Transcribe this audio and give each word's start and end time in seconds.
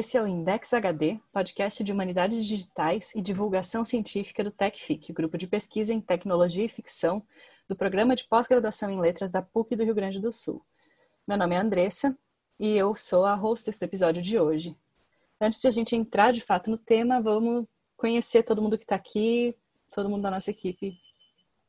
Esse 0.00 0.16
é 0.16 0.22
o 0.22 0.26
Index 0.26 0.72
HD, 0.72 1.20
podcast 1.30 1.84
de 1.84 1.92
humanidades 1.92 2.46
digitais 2.46 3.14
e 3.14 3.20
divulgação 3.20 3.84
científica 3.84 4.42
do 4.42 4.50
TecFIC, 4.50 5.12
grupo 5.12 5.36
de 5.36 5.46
pesquisa 5.46 5.92
em 5.92 6.00
tecnologia 6.00 6.64
e 6.64 6.70
ficção 6.70 7.22
do 7.68 7.76
programa 7.76 8.16
de 8.16 8.24
pós-graduação 8.24 8.90
em 8.90 8.98
letras 8.98 9.30
da 9.30 9.42
PUC 9.42 9.76
do 9.76 9.84
Rio 9.84 9.94
Grande 9.94 10.18
do 10.18 10.32
Sul. 10.32 10.64
Meu 11.28 11.36
nome 11.36 11.54
é 11.54 11.58
Andressa 11.58 12.16
e 12.58 12.78
eu 12.78 12.96
sou 12.96 13.26
a 13.26 13.34
hostess 13.34 13.78
do 13.78 13.82
episódio 13.82 14.22
de 14.22 14.40
hoje. 14.40 14.74
Antes 15.38 15.60
de 15.60 15.68
a 15.68 15.70
gente 15.70 15.94
entrar 15.94 16.32
de 16.32 16.40
fato 16.40 16.70
no 16.70 16.78
tema, 16.78 17.20
vamos 17.20 17.66
conhecer 17.94 18.42
todo 18.42 18.62
mundo 18.62 18.78
que 18.78 18.84
está 18.84 18.96
aqui, 18.96 19.54
todo 19.92 20.08
mundo 20.08 20.22
da 20.22 20.30
nossa 20.30 20.50
equipe. 20.50 20.98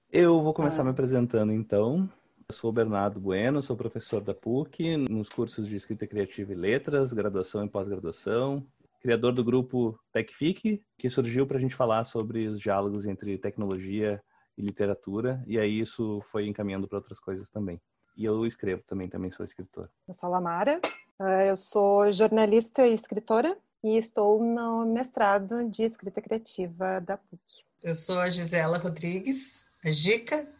Eu 0.09 0.41
vou 0.41 0.53
começar 0.53 0.83
ah. 0.83 0.85
me 0.85 0.91
apresentando 0.91 1.51
então. 1.51 2.09
Eu 2.51 2.53
sou 2.53 2.69
o 2.69 2.73
Bernardo 2.73 3.17
Bueno, 3.17 3.63
sou 3.63 3.77
professor 3.77 4.21
da 4.21 4.33
PUC 4.33 4.97
nos 5.09 5.29
cursos 5.29 5.65
de 5.69 5.77
Escrita 5.77 6.05
Criativa 6.05 6.51
e 6.51 6.55
Letras, 6.55 7.13
graduação 7.13 7.63
e 7.63 7.69
pós-graduação, 7.69 8.67
criador 9.01 9.31
do 9.31 9.41
grupo 9.41 9.97
TechFic, 10.11 10.83
que 10.97 11.09
surgiu 11.09 11.47
para 11.47 11.57
a 11.57 11.61
gente 11.61 11.77
falar 11.77 12.03
sobre 12.03 12.45
os 12.49 12.59
diálogos 12.59 13.05
entre 13.05 13.37
tecnologia 13.37 14.21
e 14.57 14.61
literatura, 14.61 15.41
e 15.47 15.57
aí 15.57 15.79
isso 15.79 16.21
foi 16.29 16.45
encaminhando 16.45 16.89
para 16.89 16.97
outras 16.97 17.21
coisas 17.21 17.47
também. 17.51 17.79
E 18.17 18.25
eu 18.25 18.45
escrevo 18.45 18.83
também, 18.85 19.07
também 19.07 19.31
sou 19.31 19.45
escritor. 19.45 19.89
Eu 20.05 20.13
sou 20.13 20.27
a 20.27 20.33
Lamara, 20.33 20.81
eh, 21.21 21.49
eu 21.49 21.55
sou 21.55 22.11
jornalista 22.11 22.85
e 22.85 22.93
escritora 22.93 23.57
e 23.81 23.95
estou 23.95 24.43
no 24.43 24.85
mestrado 24.85 25.69
de 25.69 25.83
escrita 25.83 26.21
criativa 26.21 26.99
da 26.99 27.15
PUC. 27.15 27.63
Eu 27.81 27.95
sou 27.95 28.19
a 28.19 28.29
Gisela 28.29 28.77
Rodrigues, 28.77 29.65
a 29.85 29.89
Gica, 29.89 30.53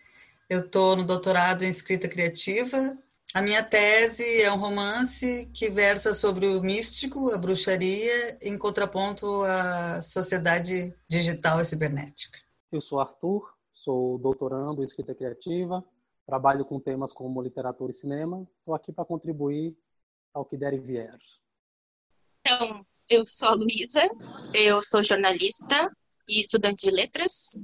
eu 0.52 0.60
estou 0.60 0.98
no 0.98 1.06
doutorado 1.06 1.64
em 1.64 1.70
escrita 1.70 2.10
criativa. 2.10 2.98
A 3.34 3.42
minha 3.42 3.64
tese 3.64 4.42
é 4.42 4.52
um 4.52 4.58
romance 4.58 5.50
que 5.54 5.70
versa 5.70 6.14
sobre 6.14 6.46
o 6.46 6.62
místico, 6.62 7.32
a 7.32 7.38
bruxaria, 7.38 8.38
em 8.42 8.58
contraponto 8.58 9.44
à 9.44 10.02
sociedade 10.02 10.94
digital 11.08 11.62
e 11.62 11.64
cibernética. 11.64 12.38
Eu 12.70 12.82
sou 12.82 13.00
Arthur, 13.00 13.50
sou 13.72 14.18
doutorando 14.18 14.82
em 14.82 14.84
escrita 14.84 15.16
criativa, 15.16 15.82
trabalho 16.26 16.66
com 16.66 16.82
temas 16.82 17.14
como 17.14 17.42
literatura 17.42 17.94
e 17.94 17.96
cinema. 17.96 18.46
Estou 18.60 18.76
aqui 18.76 18.92
para 18.92 19.06
contribuir 19.06 19.74
ao 20.34 20.44
que 20.44 20.58
der 20.58 20.74
e 20.74 20.80
vier. 20.80 21.18
Então, 22.42 22.86
eu 23.10 23.26
sou 23.26 23.48
a 23.48 23.56
Luísa, 23.56 24.02
eu 24.54 24.82
sou 24.82 25.02
jornalista 25.02 25.90
e 26.28 26.42
estudante 26.42 26.90
de 26.90 26.92
letras 26.94 27.56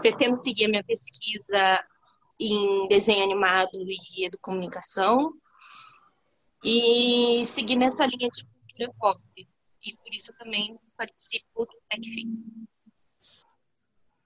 pretendo 0.00 0.36
seguir 0.36 0.66
a 0.66 0.68
minha 0.68 0.84
pesquisa 0.84 1.84
em 2.38 2.88
desenho 2.88 3.24
animado 3.24 3.70
e 3.74 4.26
educomunicação 4.26 5.32
e 6.64 7.42
seguir 7.44 7.76
nessa 7.76 8.06
linha 8.06 8.28
de 8.28 8.44
cultura 8.44 8.92
pop. 8.98 9.20
E 9.84 9.96
por 9.96 10.14
isso 10.14 10.32
também 10.38 10.78
participo 10.96 11.64
do 11.64 11.72
TechFit. 11.88 12.28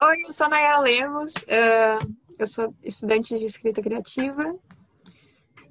Oi, 0.02 0.22
eu 0.27 0.33
sou 0.33 0.47
a 0.47 0.50
Nayara 0.50 0.80
Lemos, 0.80 1.33
uh, 1.34 2.17
eu 2.39 2.47
sou 2.47 2.75
estudante 2.83 3.39
de 3.39 3.47
escrita 3.47 3.80
criativa 3.80 4.58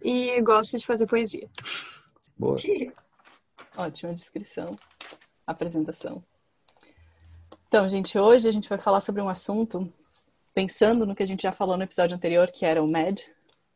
e 0.02 0.42
gosto 0.42 0.78
de 0.78 0.86
fazer 0.86 1.06
poesia. 1.06 1.50
Boa. 2.38 2.58
Ótima 3.78 4.14
descrição, 4.14 4.78
apresentação. 5.46 6.24
Então, 7.74 7.90
gente, 7.90 8.20
hoje 8.20 8.48
a 8.48 8.52
gente 8.52 8.70
vai 8.70 8.78
falar 8.78 9.02
sobre 9.02 9.20
um 9.20 9.28
assunto, 9.28 9.92
pensando 10.54 11.08
no 11.08 11.16
que 11.16 11.24
a 11.24 11.26
gente 11.26 11.42
já 11.42 11.52
falou 11.52 11.76
no 11.76 11.82
episódio 11.82 12.16
anterior, 12.16 12.52
que 12.52 12.68
era 12.68 12.84
o 12.84 12.88
MED, 12.88 13.26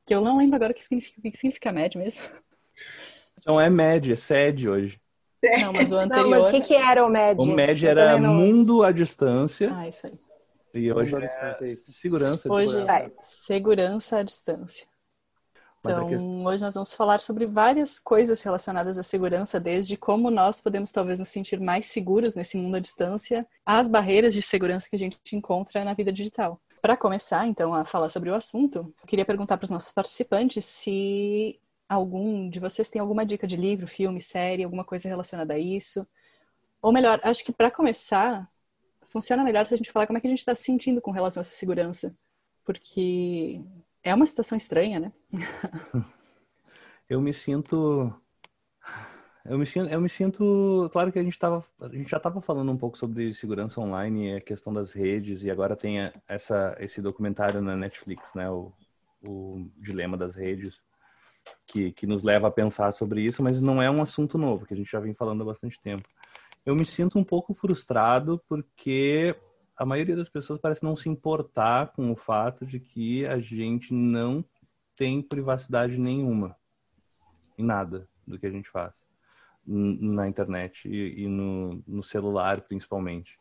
que 0.06 0.14
eu 0.14 0.22
não 0.22 0.38
lembro 0.38 0.56
agora 0.56 0.72
o 0.72 0.76
que 0.76 0.86
significa, 0.86 1.20
o 1.20 1.32
que 1.32 1.36
significa 1.36 1.72
MED 1.72 1.98
mesmo. 1.98 2.24
Não 3.44 3.60
é 3.60 3.72
MED, 3.72 4.14
é 4.14 4.16
SED 4.16 4.70
hoje. 4.70 5.02
Não, 5.62 5.74
mas 5.74 5.92
o 5.92 5.98
anterior... 5.98 6.24
Não, 6.24 6.30
mas 6.30 6.46
o 6.46 6.52
que, 6.52 6.62
que 6.62 6.76
era 6.76 7.04
o 7.04 7.10
MED? 7.10 7.42
O 7.42 7.48
MED 7.48 7.88
era 7.88 8.20
não... 8.20 8.36
mundo 8.36 8.84
à 8.84 8.92
distância. 8.92 9.76
Ah, 9.76 9.88
isso 9.88 10.06
aí. 10.06 10.14
E 10.76 10.94
hoje 10.94 11.16
é 11.16 11.28
segurança. 11.76 12.54
Hoje 12.54 12.74
segurança. 12.74 12.94
é 12.94 13.12
segurança 13.24 14.18
à 14.20 14.22
distância. 14.22 14.88
Então, 15.92 16.46
hoje 16.46 16.64
nós 16.64 16.74
vamos 16.74 16.94
falar 16.94 17.20
sobre 17.20 17.46
várias 17.46 18.00
coisas 18.00 18.42
relacionadas 18.42 18.98
à 18.98 19.04
segurança, 19.04 19.60
desde 19.60 19.96
como 19.96 20.30
nós 20.30 20.60
podemos 20.60 20.92
talvez 20.92 21.20
nos 21.20 21.30
sentir 21.30 21.60
mais 21.60 21.86
seguros 21.88 22.36
nesse 22.36 22.58
mundo 22.58 22.76
à 22.76 22.80
distância, 22.80 23.48
às 23.66 23.90
barreiras 23.90 24.34
de 24.34 24.42
segurança 24.42 24.90
que 24.90 24.96
a 24.96 25.00
gente 25.00 25.36
encontra 25.36 25.84
na 25.84 25.94
vida 25.94 26.12
digital. 26.12 26.60
Para 26.82 26.96
começar, 26.96 27.48
então, 27.48 27.74
a 27.74 27.86
falar 27.86 28.10
sobre 28.10 28.30
o 28.30 28.36
assunto, 28.36 28.94
eu 29.02 29.08
queria 29.08 29.26
perguntar 29.26 29.58
para 29.58 29.66
os 29.66 29.70
nossos 29.70 29.92
participantes 29.92 30.64
se 30.66 31.60
algum 31.90 32.50
de 32.50 32.60
vocês 32.60 32.90
tem 32.90 33.00
alguma 33.02 33.26
dica 33.26 33.48
de 33.48 33.56
livro, 33.56 33.88
filme, 33.88 34.22
série, 34.22 34.64
alguma 34.64 34.84
coisa 34.84 35.08
relacionada 35.08 35.54
a 35.54 35.60
isso. 35.60 36.06
Ou 36.82 36.92
melhor, 36.92 37.20
acho 37.24 37.44
que 37.44 37.52
para 37.52 37.72
começar, 37.72 38.48
funciona 39.10 39.44
melhor 39.44 39.66
se 39.66 39.74
a 39.74 39.78
gente 39.78 39.92
falar 39.92 40.06
como 40.06 40.18
é 40.18 40.22
que 40.22 40.28
a 40.28 40.30
gente 40.30 40.40
está 40.40 40.54
se 40.54 40.64
sentindo 40.64 41.02
com 41.02 41.12
relação 41.12 41.40
a 41.40 41.44
essa 41.44 41.56
segurança. 41.56 42.16
Porque 42.64 43.62
é 44.08 44.16
uma 44.16 44.26
situação 44.26 44.58
estranha, 44.58 45.00
né? 45.00 45.12
eu 47.10 47.22
me 47.22 47.34
sinto 47.34 48.14
eu 49.46 49.58
me 49.58 49.66
sinto, 49.66 49.90
eu 49.90 50.02
me 50.02 50.10
sinto, 50.10 50.90
claro 50.92 51.10
que 51.10 51.20
a 51.20 51.24
gente 51.24 51.40
tava, 51.40 51.66
a 51.80 51.88
gente 51.88 52.10
já 52.10 52.18
estava 52.18 52.42
falando 52.42 52.70
um 52.70 52.78
pouco 52.78 52.98
sobre 52.98 53.34
segurança 53.34 53.80
online, 53.80 54.36
a 54.36 54.42
questão 54.42 54.74
das 54.74 54.92
redes 54.92 55.42
e 55.42 55.50
agora 55.50 55.74
tem 55.74 56.12
essa 56.28 56.76
esse 56.80 57.02
documentário 57.02 57.62
na 57.62 57.76
Netflix, 57.76 58.34
né, 58.34 58.50
o, 58.50 58.74
o 59.26 59.70
dilema 59.78 60.18
das 60.18 60.36
redes, 60.36 60.82
que 61.66 61.94
que 61.94 62.06
nos 62.06 62.24
leva 62.24 62.48
a 62.50 62.52
pensar 62.52 62.92
sobre 62.92 63.22
isso, 63.22 63.42
mas 63.42 63.62
não 63.62 63.82
é 63.82 63.90
um 63.90 64.02
assunto 64.02 64.38
novo 64.38 64.66
que 64.66 64.74
a 64.74 64.78
gente 64.78 64.92
já 64.92 65.00
vem 65.00 65.14
falando 65.14 65.44
há 65.44 65.46
bastante 65.46 65.80
tempo. 65.82 66.04
Eu 66.66 66.76
me 66.76 66.86
sinto 66.86 67.18
um 67.18 67.24
pouco 67.24 67.54
frustrado 67.54 68.42
porque 68.50 69.34
a 69.78 69.86
maioria 69.86 70.16
das 70.16 70.30
pessoas 70.30 70.60
parece 70.60 70.84
não 70.84 70.96
se 70.96 71.08
importar 71.08 71.94
com 71.94 72.12
o 72.12 72.16
fato 72.16 72.66
de 72.66 72.80
que 72.80 73.26
a 73.28 73.40
gente 73.40 73.94
não 73.94 74.44
tem 74.96 75.22
privacidade 75.22 75.98
nenhuma 75.98 76.56
em 77.58 77.64
nada 77.64 78.08
do 78.26 78.40
que 78.40 78.48
a 78.48 78.52
gente 78.52 78.70
faz 78.70 78.94
na 79.66 80.28
internet 80.28 80.88
e, 80.88 81.24
e 81.24 81.28
no, 81.28 81.84
no, 81.86 82.02
celular 82.02 82.62
principalmente. 82.62 83.38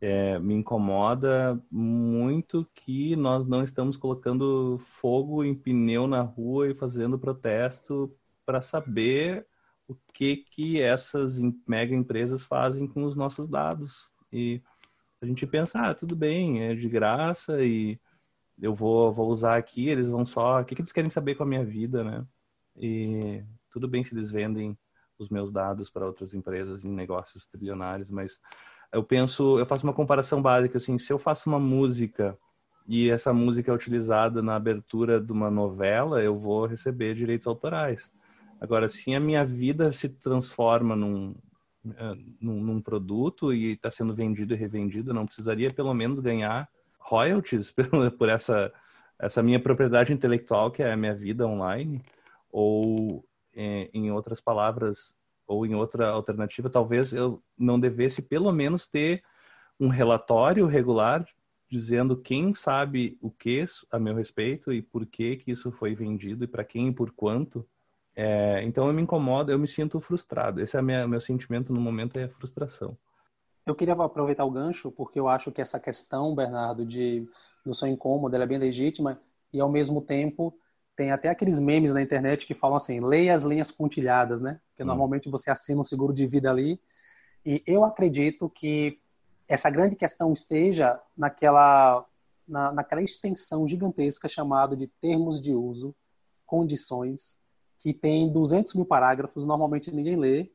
É, 0.00 0.38
me 0.38 0.54
incomoda 0.54 1.60
muito 1.70 2.66
que 2.74 3.14
nós 3.16 3.46
não 3.46 3.62
estamos 3.62 3.96
colocando 3.96 4.80
fogo 5.00 5.44
em 5.44 5.54
pneu 5.54 6.06
na 6.06 6.22
rua 6.22 6.68
e 6.68 6.74
fazendo 6.74 7.18
protesto 7.18 8.10
para 8.44 8.60
saber 8.60 9.46
o 9.88 9.94
que 10.12 10.36
que 10.50 10.80
essas 10.80 11.38
mega 11.66 11.94
empresas 11.94 12.44
fazem 12.44 12.86
com 12.86 13.04
os 13.04 13.14
nossos 13.14 13.48
dados 13.48 14.10
e 14.32 14.60
a 15.26 15.28
gente 15.28 15.46
pensa, 15.46 15.80
ah, 15.80 15.94
tudo 15.94 16.14
bem, 16.14 16.62
é 16.62 16.74
de 16.74 16.88
graça 16.88 17.62
e 17.62 17.98
eu 18.60 18.74
vou, 18.74 19.12
vou 19.12 19.28
usar 19.28 19.56
aqui, 19.56 19.88
eles 19.88 20.08
vão 20.08 20.24
só. 20.24 20.60
O 20.60 20.64
que, 20.64 20.74
que 20.74 20.80
eles 20.80 20.92
querem 20.92 21.10
saber 21.10 21.34
com 21.34 21.42
a 21.42 21.46
minha 21.46 21.64
vida, 21.64 22.04
né? 22.04 22.24
E 22.76 23.42
tudo 23.70 23.88
bem 23.88 24.04
se 24.04 24.14
eles 24.14 24.30
vendem 24.30 24.78
os 25.18 25.28
meus 25.28 25.50
dados 25.50 25.90
para 25.90 26.06
outras 26.06 26.32
empresas 26.32 26.84
em 26.84 26.90
negócios 26.90 27.46
trilionários, 27.46 28.08
mas 28.08 28.38
eu 28.92 29.02
penso, 29.02 29.58
eu 29.58 29.66
faço 29.66 29.84
uma 29.84 29.92
comparação 29.92 30.40
básica 30.40 30.78
assim, 30.78 30.98
se 30.98 31.12
eu 31.12 31.18
faço 31.18 31.48
uma 31.48 31.58
música 31.58 32.38
e 32.86 33.10
essa 33.10 33.32
música 33.32 33.72
é 33.72 33.74
utilizada 33.74 34.40
na 34.42 34.54
abertura 34.54 35.20
de 35.20 35.32
uma 35.32 35.50
novela, 35.50 36.22
eu 36.22 36.38
vou 36.38 36.66
receber 36.66 37.14
direitos 37.14 37.46
autorais. 37.46 38.10
Agora, 38.60 38.88
se 38.88 39.12
a 39.14 39.20
minha 39.20 39.44
vida 39.44 39.92
se 39.92 40.08
transforma 40.08 40.94
num, 40.94 41.34
num, 42.40 42.60
num 42.60 42.80
produto 42.80 43.52
e 43.52 43.72
está 43.72 43.90
sendo 43.90 44.14
vendido 44.14 44.54
e 44.54 44.56
revendido, 44.56 45.14
não 45.14 45.26
precisaria 45.26 45.70
pelo 45.70 45.92
menos 45.94 46.20
ganhar 46.20 46.68
royalties 46.98 47.72
por, 48.18 48.28
essa, 48.28 48.72
essa 49.18 49.42
minha 49.42 49.60
propriedade 49.60 50.12
intelectual, 50.12 50.70
que 50.70 50.82
é 50.82 50.92
a 50.92 50.96
minha 50.96 51.14
vida 51.14 51.46
online? 51.46 52.02
Ou, 52.50 53.24
em, 53.54 53.90
em 53.92 54.10
outras 54.10 54.40
palavras, 54.40 55.14
ou 55.46 55.64
em 55.64 55.74
outra 55.74 56.08
alternativa, 56.08 56.68
talvez 56.68 57.12
eu 57.12 57.42
não 57.56 57.78
devesse 57.78 58.20
pelo 58.20 58.50
menos 58.52 58.88
ter 58.88 59.22
um 59.78 59.88
relatório 59.88 60.66
regular 60.66 61.26
dizendo 61.68 62.16
quem 62.16 62.54
sabe 62.54 63.18
o 63.20 63.30
que 63.30 63.64
a 63.90 63.98
meu 63.98 64.14
respeito 64.14 64.72
e 64.72 64.80
por 64.80 65.04
que 65.04 65.36
que 65.36 65.50
isso 65.50 65.70
foi 65.72 65.94
vendido 65.94 66.44
e 66.44 66.46
para 66.46 66.64
quem 66.64 66.88
e 66.88 66.92
por 66.92 67.10
quanto 67.12 67.66
é, 68.16 68.62
então 68.64 68.86
eu 68.86 68.94
me 68.94 69.02
incomodo, 69.02 69.52
eu 69.52 69.58
me 69.58 69.68
sinto 69.68 70.00
frustrado. 70.00 70.62
Esse 70.62 70.76
é 70.78 70.80
o 70.80 71.08
meu 71.08 71.20
sentimento 71.20 71.70
no 71.72 71.80
momento, 71.80 72.18
é 72.18 72.24
a 72.24 72.28
frustração. 72.30 72.96
Eu 73.66 73.74
queria 73.74 73.94
aproveitar 73.94 74.44
o 74.44 74.50
gancho, 74.50 74.90
porque 74.90 75.20
eu 75.20 75.28
acho 75.28 75.52
que 75.52 75.60
essa 75.60 75.78
questão, 75.78 76.34
Bernardo, 76.34 76.86
de 76.86 77.28
do 77.64 77.74
seu 77.74 77.88
incômodo, 77.88 78.34
ela 78.34 78.44
é 78.44 78.46
bem 78.46 78.58
legítima 78.58 79.20
e 79.52 79.60
ao 79.60 79.68
mesmo 79.68 80.00
tempo 80.00 80.56
tem 80.94 81.10
até 81.10 81.28
aqueles 81.28 81.58
memes 81.58 81.92
na 81.92 82.00
internet 82.00 82.46
que 82.46 82.54
falam 82.54 82.76
assim, 82.76 83.00
leia 83.00 83.34
as 83.34 83.42
linhas 83.42 83.70
pontilhadas, 83.70 84.40
né? 84.40 84.60
Porque 84.68 84.82
hum. 84.82 84.86
normalmente 84.86 85.28
você 85.28 85.50
assina 85.50 85.80
um 85.80 85.84
seguro 85.84 86.14
de 86.14 86.26
vida 86.26 86.48
ali. 86.48 86.80
E 87.44 87.62
eu 87.66 87.84
acredito 87.84 88.48
que 88.48 88.98
essa 89.46 89.68
grande 89.68 89.94
questão 89.94 90.32
esteja 90.32 90.98
naquela, 91.16 92.06
na, 92.48 92.72
naquela 92.72 93.02
extensão 93.02 93.68
gigantesca 93.68 94.28
chamada 94.28 94.74
de 94.74 94.86
termos 94.86 95.40
de 95.40 95.54
uso, 95.54 95.94
condições 96.46 97.36
que 97.86 97.94
tem 97.94 98.28
200 98.32 98.74
mil 98.74 98.84
parágrafos, 98.84 99.46
normalmente 99.46 99.92
ninguém 99.92 100.16
lê, 100.16 100.50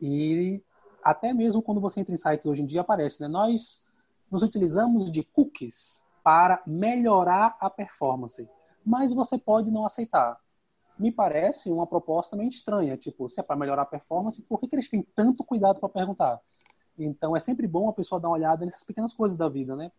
E 0.00 0.60
até 1.00 1.32
mesmo 1.32 1.62
quando 1.62 1.80
você 1.80 2.00
entra 2.00 2.12
em 2.12 2.16
sites 2.16 2.44
hoje 2.44 2.60
em 2.60 2.66
dia 2.66 2.80
aparece, 2.80 3.20
né? 3.20 3.28
Nós 3.28 3.84
nos 4.28 4.42
utilizamos 4.42 5.08
de 5.08 5.22
cookies 5.22 6.02
para 6.24 6.60
melhorar 6.66 7.56
a 7.60 7.70
performance, 7.70 8.48
mas 8.84 9.12
você 9.12 9.38
pode 9.38 9.70
não 9.70 9.86
aceitar. 9.86 10.36
Me 10.98 11.12
parece 11.12 11.70
uma 11.70 11.86
proposta 11.86 12.36
meio 12.36 12.48
estranha, 12.48 12.96
tipo, 12.96 13.30
se 13.30 13.38
é 13.38 13.44
para 13.44 13.54
melhorar 13.54 13.82
a 13.82 13.86
performance, 13.86 14.42
por 14.42 14.58
que, 14.58 14.66
que 14.66 14.74
eles 14.74 14.88
têm 14.88 15.06
tanto 15.14 15.44
cuidado 15.44 15.78
para 15.78 15.88
perguntar? 15.88 16.40
Então 16.98 17.36
é 17.36 17.38
sempre 17.38 17.68
bom 17.68 17.90
a 17.90 17.92
pessoa 17.92 18.20
dar 18.20 18.26
uma 18.26 18.34
olhada 18.34 18.64
nessas 18.64 18.82
pequenas 18.82 19.12
coisas 19.12 19.38
da 19.38 19.48
vida, 19.48 19.76
né? 19.76 19.92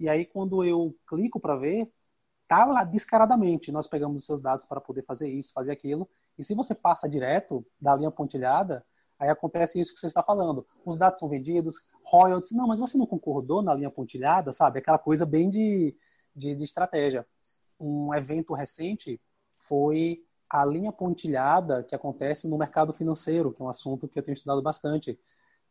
E 0.00 0.08
aí 0.08 0.26
quando 0.26 0.64
eu 0.64 0.96
clico 1.06 1.38
para 1.38 1.54
ver, 1.54 1.88
tá 2.48 2.64
lá 2.64 2.82
descaradamente. 2.82 3.70
Nós 3.70 3.86
pegamos 3.86 4.22
os 4.22 4.26
seus 4.26 4.40
dados 4.40 4.66
para 4.66 4.80
poder 4.80 5.04
fazer 5.04 5.28
isso, 5.28 5.52
fazer 5.52 5.70
aquilo. 5.70 6.10
E 6.38 6.44
se 6.44 6.54
você 6.54 6.74
passa 6.74 7.08
direto 7.08 7.64
da 7.80 7.94
linha 7.94 8.10
pontilhada, 8.10 8.84
aí 9.18 9.28
acontece 9.28 9.80
isso 9.80 9.92
que 9.92 10.00
você 10.00 10.06
está 10.06 10.22
falando. 10.22 10.66
Os 10.84 10.96
dados 10.96 11.20
são 11.20 11.28
vendidos, 11.28 11.76
royalties. 12.04 12.52
Não, 12.52 12.66
mas 12.66 12.80
você 12.80 12.98
não 12.98 13.06
concordou 13.06 13.62
na 13.62 13.74
linha 13.74 13.90
pontilhada, 13.90 14.52
sabe? 14.52 14.78
Aquela 14.78 14.98
coisa 14.98 15.24
bem 15.24 15.50
de, 15.50 15.96
de, 16.34 16.54
de 16.54 16.64
estratégia. 16.64 17.26
Um 17.78 18.14
evento 18.14 18.54
recente 18.54 19.20
foi 19.58 20.22
a 20.48 20.64
linha 20.64 20.92
pontilhada 20.92 21.82
que 21.82 21.94
acontece 21.94 22.46
no 22.48 22.58
mercado 22.58 22.92
financeiro, 22.92 23.52
que 23.52 23.62
é 23.62 23.64
um 23.64 23.68
assunto 23.68 24.08
que 24.08 24.18
eu 24.18 24.22
tenho 24.22 24.34
estudado 24.34 24.62
bastante 24.62 25.18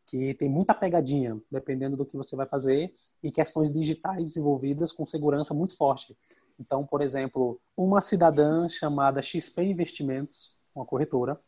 que 0.05 0.33
tem 0.33 0.49
muita 0.49 0.73
pegadinha, 0.73 1.39
dependendo 1.49 1.95
do 1.95 2.05
que 2.05 2.17
você 2.17 2.35
vai 2.35 2.45
fazer, 2.45 2.93
e 3.21 3.31
questões 3.31 3.71
digitais 3.71 4.35
envolvidas 4.35 4.91
com 4.91 5.05
segurança 5.05 5.53
muito 5.53 5.77
forte. 5.77 6.17
Então, 6.59 6.85
por 6.85 7.01
exemplo, 7.01 7.59
uma 7.75 8.01
cidadã 8.01 8.67
chamada 8.67 9.21
XP 9.21 9.63
Investimentos, 9.63 10.52
uma 10.75 10.85
corretora, 10.85 11.39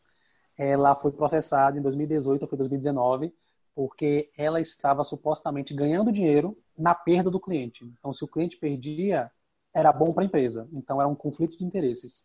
ela 0.56 0.94
foi 0.94 1.12
processada 1.12 1.78
em 1.78 1.82
2018 1.82 2.42
ou 2.42 2.48
foi 2.48 2.58
2019 2.58 3.34
porque 3.74 4.30
ela 4.38 4.58
estava 4.58 5.04
supostamente 5.04 5.74
ganhando 5.74 6.10
dinheiro 6.10 6.56
na 6.76 6.94
perda 6.94 7.30
do 7.30 7.38
cliente. 7.38 7.84
Então, 7.84 8.10
se 8.10 8.24
o 8.24 8.28
cliente 8.28 8.56
perdia, 8.56 9.30
era 9.74 9.92
bom 9.92 10.14
para 10.14 10.22
a 10.22 10.26
empresa. 10.26 10.66
Então, 10.72 10.98
era 10.98 11.06
um 11.06 11.14
conflito 11.14 11.58
de 11.58 11.64
interesses. 11.64 12.24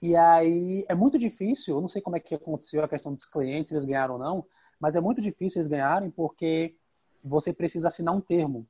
E 0.00 0.14
aí 0.14 0.84
é 0.88 0.94
muito 0.94 1.18
difícil, 1.18 1.74
eu 1.74 1.80
não 1.80 1.88
sei 1.88 2.00
como 2.00 2.16
é 2.16 2.20
que 2.20 2.36
aconteceu 2.36 2.84
a 2.84 2.88
questão 2.88 3.12
dos 3.12 3.24
clientes, 3.24 3.72
eles 3.72 3.84
ganharam 3.84 4.14
ou 4.14 4.20
não, 4.20 4.46
mas 4.78 4.94
é 4.94 5.00
muito 5.00 5.20
difícil 5.20 5.58
eles 5.58 5.66
ganharem 5.66 6.10
porque 6.10 6.76
você 7.24 7.52
precisa 7.52 7.88
assinar 7.88 8.14
um 8.14 8.20
termo. 8.20 8.64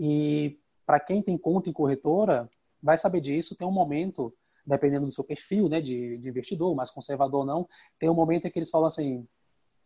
E 0.00 0.58
para 0.84 0.98
quem 0.98 1.22
tem 1.22 1.38
conta 1.38 1.70
em 1.70 1.72
corretora, 1.72 2.50
vai 2.82 2.96
saber 2.96 3.20
disso. 3.20 3.54
Tem 3.54 3.66
um 3.66 3.72
momento, 3.72 4.34
dependendo 4.66 5.06
do 5.06 5.12
seu 5.12 5.22
perfil 5.22 5.68
né, 5.68 5.80
de, 5.80 6.18
de 6.18 6.28
investidor, 6.28 6.74
mais 6.74 6.90
conservador 6.90 7.40
ou 7.40 7.46
não, 7.46 7.68
tem 7.98 8.10
um 8.10 8.14
momento 8.14 8.46
em 8.46 8.50
que 8.50 8.58
eles 8.58 8.70
falam 8.70 8.86
assim: 8.86 9.26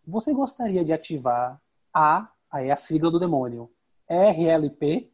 você 0.07 0.33
gostaria 0.33 0.85
de 0.85 0.93
ativar 0.93 1.61
a, 1.93 2.31
aí 2.51 2.69
é 2.69 2.73
a 2.73 2.77
sigla 2.77 3.11
do 3.11 3.19
demônio, 3.19 3.71
RLP? 4.09 5.13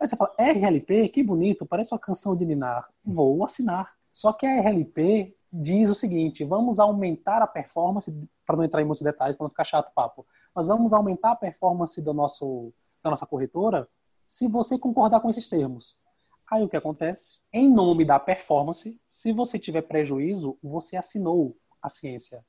Aí 0.00 0.08
você 0.08 0.16
fala, 0.16 0.34
RLP? 0.38 1.08
Que 1.08 1.22
bonito, 1.22 1.66
parece 1.66 1.92
uma 1.92 2.00
canção 2.00 2.34
de 2.34 2.44
Ninar. 2.44 2.88
Vou 3.04 3.44
assinar. 3.44 3.92
Só 4.10 4.32
que 4.32 4.46
a 4.46 4.60
RLP 4.60 5.36
diz 5.52 5.90
o 5.90 5.94
seguinte: 5.94 6.44
vamos 6.44 6.78
aumentar 6.80 7.42
a 7.42 7.46
performance, 7.46 8.12
para 8.44 8.56
não 8.56 8.64
entrar 8.64 8.82
em 8.82 8.84
muitos 8.84 9.02
detalhes, 9.02 9.36
para 9.36 9.44
não 9.44 9.50
ficar 9.50 9.64
chato 9.64 9.88
o 9.88 9.94
papo, 9.94 10.26
mas 10.54 10.66
vamos 10.66 10.92
aumentar 10.92 11.32
a 11.32 11.36
performance 11.36 12.00
do 12.00 12.12
nosso, 12.12 12.72
da 13.02 13.10
nossa 13.10 13.26
corretora 13.26 13.88
se 14.26 14.48
você 14.48 14.78
concordar 14.78 15.20
com 15.20 15.30
esses 15.30 15.46
termos. 15.46 16.02
Aí 16.50 16.62
o 16.62 16.68
que 16.68 16.76
acontece? 16.76 17.38
Em 17.52 17.72
nome 17.72 18.04
da 18.04 18.18
performance, 18.18 19.00
se 19.10 19.32
você 19.32 19.58
tiver 19.58 19.82
prejuízo, 19.82 20.58
você 20.62 20.96
assinou 20.96 21.56
a 21.80 21.88
ciência. 21.88 22.44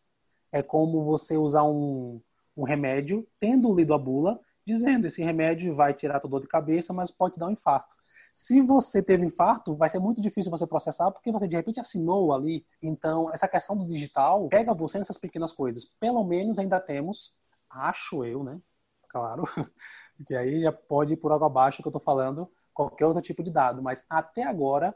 É 0.51 0.61
como 0.61 1.03
você 1.03 1.37
usar 1.37 1.63
um, 1.63 2.21
um 2.55 2.63
remédio, 2.63 3.27
tendo 3.39 3.73
lido 3.73 3.93
a 3.93 3.97
bula, 3.97 4.39
dizendo 4.65 5.07
esse 5.07 5.23
remédio 5.23 5.75
vai 5.75 5.93
tirar 5.93 6.17
a 6.17 6.27
dor 6.27 6.41
de 6.41 6.47
cabeça, 6.47 6.91
mas 6.91 7.11
pode 7.11 7.37
dar 7.37 7.47
um 7.47 7.51
infarto. 7.51 7.95
Se 8.33 8.61
você 8.61 9.01
teve 9.01 9.25
infarto, 9.25 9.75
vai 9.75 9.87
ser 9.87 9.99
muito 9.99 10.21
difícil 10.21 10.51
você 10.51 10.67
processar 10.67 11.09
porque 11.09 11.31
você 11.31 11.47
de 11.47 11.55
repente 11.55 11.79
assinou 11.79 12.33
ali. 12.33 12.65
Então, 12.81 13.31
essa 13.33 13.47
questão 13.47 13.77
do 13.77 13.85
digital 13.85 14.49
pega 14.49 14.73
você 14.73 14.99
nessas 14.99 15.17
pequenas 15.17 15.53
coisas. 15.53 15.85
Pelo 15.85 16.21
menos 16.23 16.59
ainda 16.59 16.81
temos, 16.81 17.33
acho 17.69 18.25
eu, 18.25 18.43
né? 18.43 18.59
Claro, 19.07 19.43
que 20.27 20.35
aí 20.35 20.61
já 20.61 20.71
pode 20.73 21.13
ir 21.13 21.17
por 21.17 21.31
água 21.31 21.47
abaixo 21.47 21.81
que 21.81 21.87
eu 21.87 21.91
estou 21.91 22.01
falando, 22.01 22.51
qualquer 22.75 23.05
outro 23.05 23.21
tipo 23.21 23.41
de 23.41 23.49
dado. 23.49 23.81
Mas 23.81 24.05
até 24.07 24.43
agora, 24.43 24.93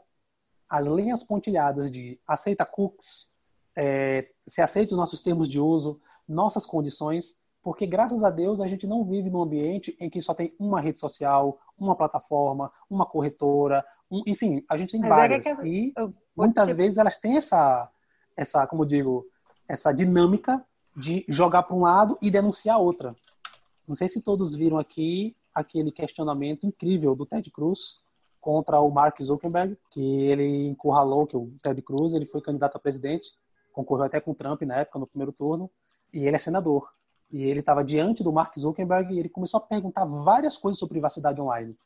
as 0.68 0.86
linhas 0.86 1.22
pontilhadas 1.24 1.90
de 1.90 2.20
aceita 2.28 2.64
cookies, 2.64 3.28
é, 3.76 4.30
se 4.46 4.60
aceita 4.60 4.94
os 4.94 4.98
nossos 4.98 5.20
termos 5.20 5.48
de 5.48 5.58
uso, 5.58 6.00
nossas 6.28 6.64
condições, 6.64 7.34
porque 7.62 7.86
graças 7.86 8.22
a 8.22 8.30
Deus 8.30 8.60
a 8.60 8.68
gente 8.68 8.86
não 8.86 9.04
vive 9.04 9.30
num 9.30 9.42
ambiente 9.42 9.96
em 9.98 10.08
que 10.08 10.22
só 10.22 10.34
tem 10.34 10.54
uma 10.58 10.80
rede 10.80 10.98
social, 10.98 11.58
uma 11.76 11.96
plataforma, 11.96 12.70
uma 12.88 13.06
corretora, 13.06 13.84
um, 14.10 14.22
enfim, 14.26 14.64
a 14.68 14.76
gente 14.76 14.92
tem 14.92 15.00
Mas 15.00 15.10
é 15.10 15.14
várias. 15.14 15.46
É 15.46 15.66
e 15.66 15.94
muitas 16.36 16.68
te... 16.68 16.74
vezes 16.74 16.98
elas 16.98 17.16
têm 17.16 17.36
essa, 17.36 17.90
essa, 18.36 18.66
como 18.66 18.84
digo, 18.84 19.26
essa 19.68 19.92
dinâmica 19.92 20.64
de 20.96 21.24
jogar 21.28 21.62
para 21.62 21.76
um 21.76 21.82
lado 21.82 22.18
e 22.20 22.30
denunciar 22.30 22.78
outra. 22.78 23.14
Não 23.86 23.94
sei 23.94 24.08
se 24.08 24.20
todos 24.20 24.54
viram 24.54 24.78
aqui 24.78 25.36
aquele 25.60 25.92
questionamento 25.92 26.66
incrível 26.66 27.14
do 27.14 27.26
Ted 27.26 27.50
Cruz 27.50 28.00
contra 28.40 28.80
o 28.80 28.90
Mark 28.90 29.20
Zuckerberg, 29.22 29.76
que 29.90 30.00
ele 30.00 30.68
encurralou 30.68 31.26
que 31.26 31.36
o 31.36 31.52
Ted 31.62 31.80
Cruz 31.82 32.14
ele 32.14 32.26
foi 32.26 32.40
candidato 32.40 32.76
a 32.76 32.80
presidente, 32.80 33.32
concorreu 33.72 34.04
até 34.04 34.20
com 34.20 34.32
o 34.32 34.34
Trump 34.34 34.62
na 34.62 34.76
época 34.76 34.98
no 34.98 35.06
primeiro 35.06 35.32
turno, 35.32 35.70
e 36.12 36.26
ele 36.26 36.36
é 36.36 36.38
senador. 36.38 36.90
E 37.30 37.42
ele 37.44 37.60
estava 37.60 37.84
diante 37.84 38.24
do 38.24 38.32
Mark 38.32 38.58
Zuckerberg 38.58 39.14
e 39.14 39.18
ele 39.18 39.28
começou 39.28 39.58
a 39.58 39.60
perguntar 39.60 40.04
várias 40.04 40.56
coisas 40.56 40.78
sobre 40.78 40.94
privacidade 40.94 41.40
online. 41.40 41.76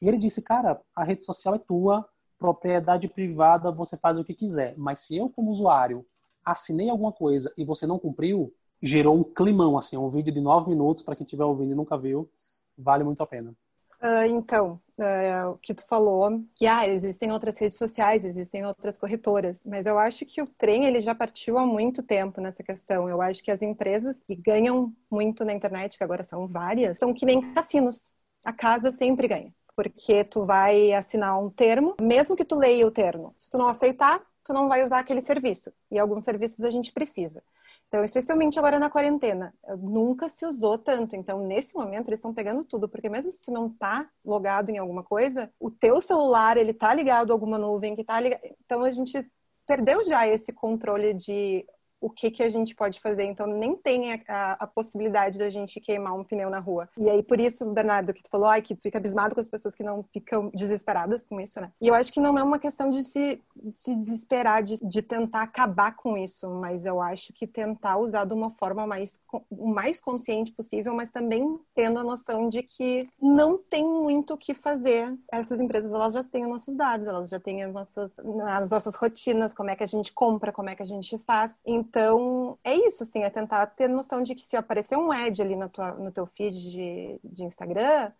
E 0.00 0.08
ele 0.08 0.16
disse, 0.16 0.40
cara, 0.40 0.80
a 0.94 1.02
rede 1.02 1.24
social 1.24 1.54
é 1.54 1.58
tua, 1.58 2.08
propriedade 2.38 3.06
privada, 3.06 3.70
você 3.70 3.96
faz 3.96 4.18
o 4.18 4.24
que 4.24 4.32
quiser. 4.32 4.74
Mas 4.78 5.00
se 5.00 5.16
eu, 5.16 5.28
como 5.28 5.50
usuário, 5.50 6.06
assinei 6.44 6.88
alguma 6.88 7.12
coisa 7.12 7.52
e 7.56 7.64
você 7.64 7.86
não 7.86 7.98
cumpriu, 7.98 8.52
gerou 8.82 9.14
um 9.14 9.22
climão, 9.22 9.76
assim, 9.76 9.96
um 9.96 10.08
vídeo 10.08 10.32
de 10.32 10.40
nove 10.40 10.70
minutos, 10.70 11.02
para 11.02 11.14
quem 11.14 11.24
estiver 11.24 11.44
ouvindo 11.44 11.72
e 11.72 11.74
nunca 11.74 11.98
viu, 11.98 12.30
vale 12.76 13.04
muito 13.04 13.22
a 13.22 13.26
pena. 13.26 13.54
Uh, 14.02 14.24
então, 14.30 14.80
uh, 14.98 15.50
o 15.50 15.58
que 15.58 15.74
tu 15.74 15.86
falou, 15.86 16.42
que 16.54 16.66
ah, 16.66 16.88
existem 16.88 17.30
outras 17.30 17.58
redes 17.58 17.76
sociais, 17.76 18.24
existem 18.24 18.64
outras 18.64 18.96
corretoras, 18.96 19.62
mas 19.66 19.84
eu 19.84 19.98
acho 19.98 20.24
que 20.24 20.40
o 20.40 20.46
trem 20.46 20.86
ele 20.86 21.02
já 21.02 21.14
partiu 21.14 21.58
há 21.58 21.66
muito 21.66 22.02
tempo 22.02 22.40
nessa 22.40 22.62
questão. 22.62 23.10
Eu 23.10 23.20
acho 23.20 23.44
que 23.44 23.50
as 23.50 23.60
empresas 23.60 24.18
que 24.18 24.34
ganham 24.34 24.94
muito 25.10 25.44
na 25.44 25.52
internet, 25.52 25.98
que 25.98 26.04
agora 26.04 26.24
são 26.24 26.48
várias, 26.48 26.98
são 26.98 27.12
que 27.12 27.26
nem 27.26 27.52
cassinos. 27.52 28.10
A 28.42 28.54
casa 28.54 28.90
sempre 28.90 29.28
ganha, 29.28 29.54
porque 29.76 30.24
tu 30.24 30.46
vai 30.46 30.94
assinar 30.94 31.38
um 31.38 31.50
termo, 31.50 31.96
mesmo 32.00 32.34
que 32.34 32.44
tu 32.44 32.56
leia 32.56 32.86
o 32.86 32.90
termo, 32.90 33.34
se 33.36 33.50
tu 33.50 33.58
não 33.58 33.68
aceitar, 33.68 34.22
tu 34.42 34.54
não 34.54 34.66
vai 34.66 34.82
usar 34.82 35.00
aquele 35.00 35.20
serviço. 35.20 35.70
E 35.90 35.98
alguns 35.98 36.24
serviços 36.24 36.64
a 36.64 36.70
gente 36.70 36.90
precisa. 36.90 37.42
Então, 37.90 38.04
especialmente 38.04 38.56
agora 38.56 38.78
na 38.78 38.88
quarentena, 38.88 39.52
nunca 39.80 40.28
se 40.28 40.46
usou 40.46 40.78
tanto. 40.78 41.16
Então, 41.16 41.44
nesse 41.44 41.74
momento, 41.74 42.06
eles 42.08 42.20
estão 42.20 42.32
pegando 42.32 42.64
tudo, 42.64 42.88
porque 42.88 43.08
mesmo 43.08 43.32
se 43.32 43.42
tu 43.42 43.50
não 43.50 43.68
tá 43.68 44.08
logado 44.24 44.70
em 44.70 44.78
alguma 44.78 45.02
coisa, 45.02 45.52
o 45.58 45.72
teu 45.72 46.00
celular, 46.00 46.56
ele 46.56 46.72
tá 46.72 46.94
ligado 46.94 47.32
a 47.32 47.34
alguma 47.34 47.58
nuvem 47.58 47.96
que 47.96 48.04
tá 48.04 48.20
ligado. 48.20 48.42
Então, 48.64 48.84
a 48.84 48.92
gente 48.92 49.28
perdeu 49.66 50.04
já 50.04 50.24
esse 50.24 50.52
controle 50.52 51.12
de 51.12 51.66
o 52.00 52.08
que, 52.08 52.30
que 52.30 52.42
a 52.42 52.48
gente 52.48 52.74
pode 52.74 53.00
fazer. 53.00 53.24
Então, 53.24 53.46
nem 53.46 53.76
tem 53.76 54.14
a, 54.14 54.20
a, 54.28 54.52
a, 54.52 54.66
possibilidade 54.66 55.38
da 55.38 55.50
gente 55.50 55.80
queimar 55.80 56.14
um 56.14 56.24
pneu 56.24 56.48
na 56.48 56.58
rua. 56.58 56.88
E 56.96 57.08
aí, 57.10 57.22
por 57.22 57.38
isso, 57.38 57.66
Bernardo, 57.66 58.14
que 58.14 58.22
tu 58.22 58.30
falou, 58.30 58.48
ai, 58.48 58.62
que 58.62 58.74
fica 58.74 58.98
abismado 58.98 59.34
com 59.34 59.40
as 59.40 59.48
pessoas 59.48 59.74
que 59.74 59.82
não 59.82 60.02
ficam 60.02 60.50
desesperadas 60.54 61.26
com 61.26 61.40
isso, 61.40 61.60
né? 61.60 61.70
E 61.80 61.88
eu 61.88 61.94
acho 61.94 62.12
que 62.12 62.20
não 62.20 62.38
é 62.38 62.42
uma 62.42 62.58
questão 62.58 62.88
de 62.90 63.04
se, 63.04 63.42
se 63.74 63.94
desesperar, 63.94 64.62
de, 64.62 64.76
de 64.82 65.02
tentar 65.02 65.42
acabar 65.42 65.94
com 65.94 66.16
isso, 66.16 66.48
mas 66.48 66.86
eu 66.86 67.00
acho 67.00 67.32
que 67.32 67.46
tentar 67.46 67.98
usar 67.98 68.24
de 68.24 68.32
uma 68.32 68.50
forma 68.50 68.86
mais, 68.86 69.20
o 69.50 69.68
mais 69.68 70.00
consciente 70.00 70.52
possível, 70.52 70.94
mas 70.94 71.10
também 71.10 71.58
tendo 71.74 71.98
a 71.98 72.04
noção 72.04 72.48
de 72.48 72.62
que 72.62 73.08
não 73.20 73.58
tem 73.58 73.84
muito 73.84 74.34
o 74.34 74.38
que 74.38 74.54
fazer. 74.54 75.14
Essas 75.30 75.60
empresas, 75.60 75.92
elas 75.92 76.14
já 76.14 76.24
têm 76.24 76.44
os 76.44 76.50
nossos 76.50 76.76
dados, 76.76 77.06
elas 77.06 77.28
já 77.28 77.38
têm 77.38 77.62
as 77.62 77.72
nossas, 77.72 78.18
as 78.18 78.70
nossas 78.70 78.94
rotinas, 78.94 79.52
como 79.52 79.70
é 79.70 79.76
que 79.76 79.84
a 79.84 79.86
gente 79.86 80.12
compra, 80.12 80.52
como 80.52 80.70
é 80.70 80.74
que 80.74 80.82
a 80.82 80.86
gente 80.86 81.18
faz. 81.18 81.62
Então, 81.66 81.89
então, 81.90 82.56
é 82.62 82.72
isso, 82.72 83.02
assim, 83.02 83.24
é 83.24 83.30
tentar 83.30 83.66
ter 83.66 83.88
noção 83.88 84.22
de 84.22 84.32
que 84.32 84.42
se 84.42 84.56
aparecer 84.56 84.96
um 84.96 85.10
ad 85.10 85.42
ali 85.42 85.56
tua, 85.70 85.90
no 85.94 86.12
teu 86.12 86.24
feed 86.24 86.70
de, 86.70 87.20
de 87.24 87.44
Instagram, 87.44 88.12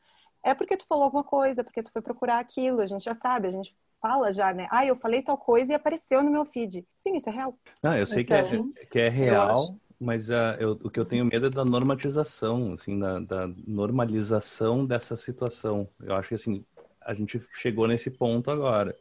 é 0.43 0.55
porque 0.55 0.77
tu 0.77 0.85
falou 0.87 1.05
alguma 1.05 1.23
coisa, 1.23 1.63
porque 1.63 1.81
tu 1.81 1.93
foi 1.93 2.03
procurar 2.03 2.41
aquilo, 2.41 2.81
a 2.81 2.87
gente 2.87 3.05
já 3.05 3.15
sabe, 3.15 3.47
a 3.47 3.51
gente 3.53 3.77
fala 4.03 4.33
já, 4.33 4.53
né? 4.53 4.67
Ah, 4.73 4.85
eu 4.85 4.97
falei 4.97 5.23
tal 5.23 5.39
coisa 5.39 5.71
e 5.71 5.75
apareceu 5.77 6.21
no 6.21 6.33
meu 6.33 6.45
feed. 6.45 6.85
Sim, 6.93 7.15
isso 7.15 7.29
é 7.29 7.33
real. 7.33 7.57
Não, 7.81 7.97
eu 7.97 8.07
sei 8.09 8.23
então, 8.23 8.37
que, 8.37 8.43
é, 8.43 8.59
então, 8.59 8.73
que 8.91 8.99
é 8.99 9.09
real, 9.09 9.77
mas 10.01 10.29
uh, 10.29 10.57
eu, 10.59 10.73
o 10.83 10.91
que 10.91 10.99
eu 10.99 11.05
tenho 11.05 11.25
medo 11.25 11.47
é 11.47 11.51
da 11.51 11.65
normatização, 11.65 12.73
assim, 12.73 12.99
da, 12.99 13.21
da, 13.21 13.49
normalização 13.69 14.85
dessa 14.85 15.17
situação. 15.17 15.89
Eu 16.03 16.17
acho 16.17 16.31
que, 16.31 16.35
assim, 16.35 16.65
a 17.03 17.15
gente 17.15 17.41
chegou 17.55 17.87
nesse 17.87 18.11
ponto 18.11 18.51
agora. 18.51 18.97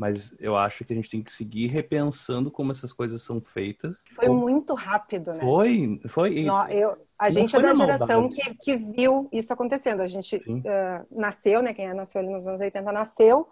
Mas 0.00 0.32
eu 0.40 0.56
acho 0.56 0.82
que 0.82 0.94
a 0.94 0.96
gente 0.96 1.10
tem 1.10 1.22
que 1.22 1.30
seguir 1.30 1.66
repensando 1.66 2.50
como 2.50 2.72
essas 2.72 2.90
coisas 2.90 3.20
são 3.20 3.38
feitas. 3.38 3.94
Foi 4.14 4.28
como... 4.28 4.40
muito 4.40 4.72
rápido, 4.72 5.34
né? 5.34 5.40
Foi, 5.40 6.00
foi. 6.08 6.42
Não, 6.42 6.66
eu, 6.70 6.96
a 7.18 7.26
Não 7.26 7.30
gente 7.30 7.54
é 7.54 7.60
da 7.60 7.74
geração 7.74 8.26
que, 8.30 8.54
que 8.54 8.76
viu 8.78 9.28
isso 9.30 9.52
acontecendo. 9.52 10.00
A 10.00 10.06
gente 10.06 10.36
uh, 10.36 11.06
nasceu, 11.10 11.60
né? 11.60 11.74
Quem 11.74 11.86
é, 11.86 11.92
nasceu 11.92 12.22
ali 12.22 12.32
nos 12.32 12.46
anos 12.46 12.60
80 12.60 12.90
nasceu 12.90 13.46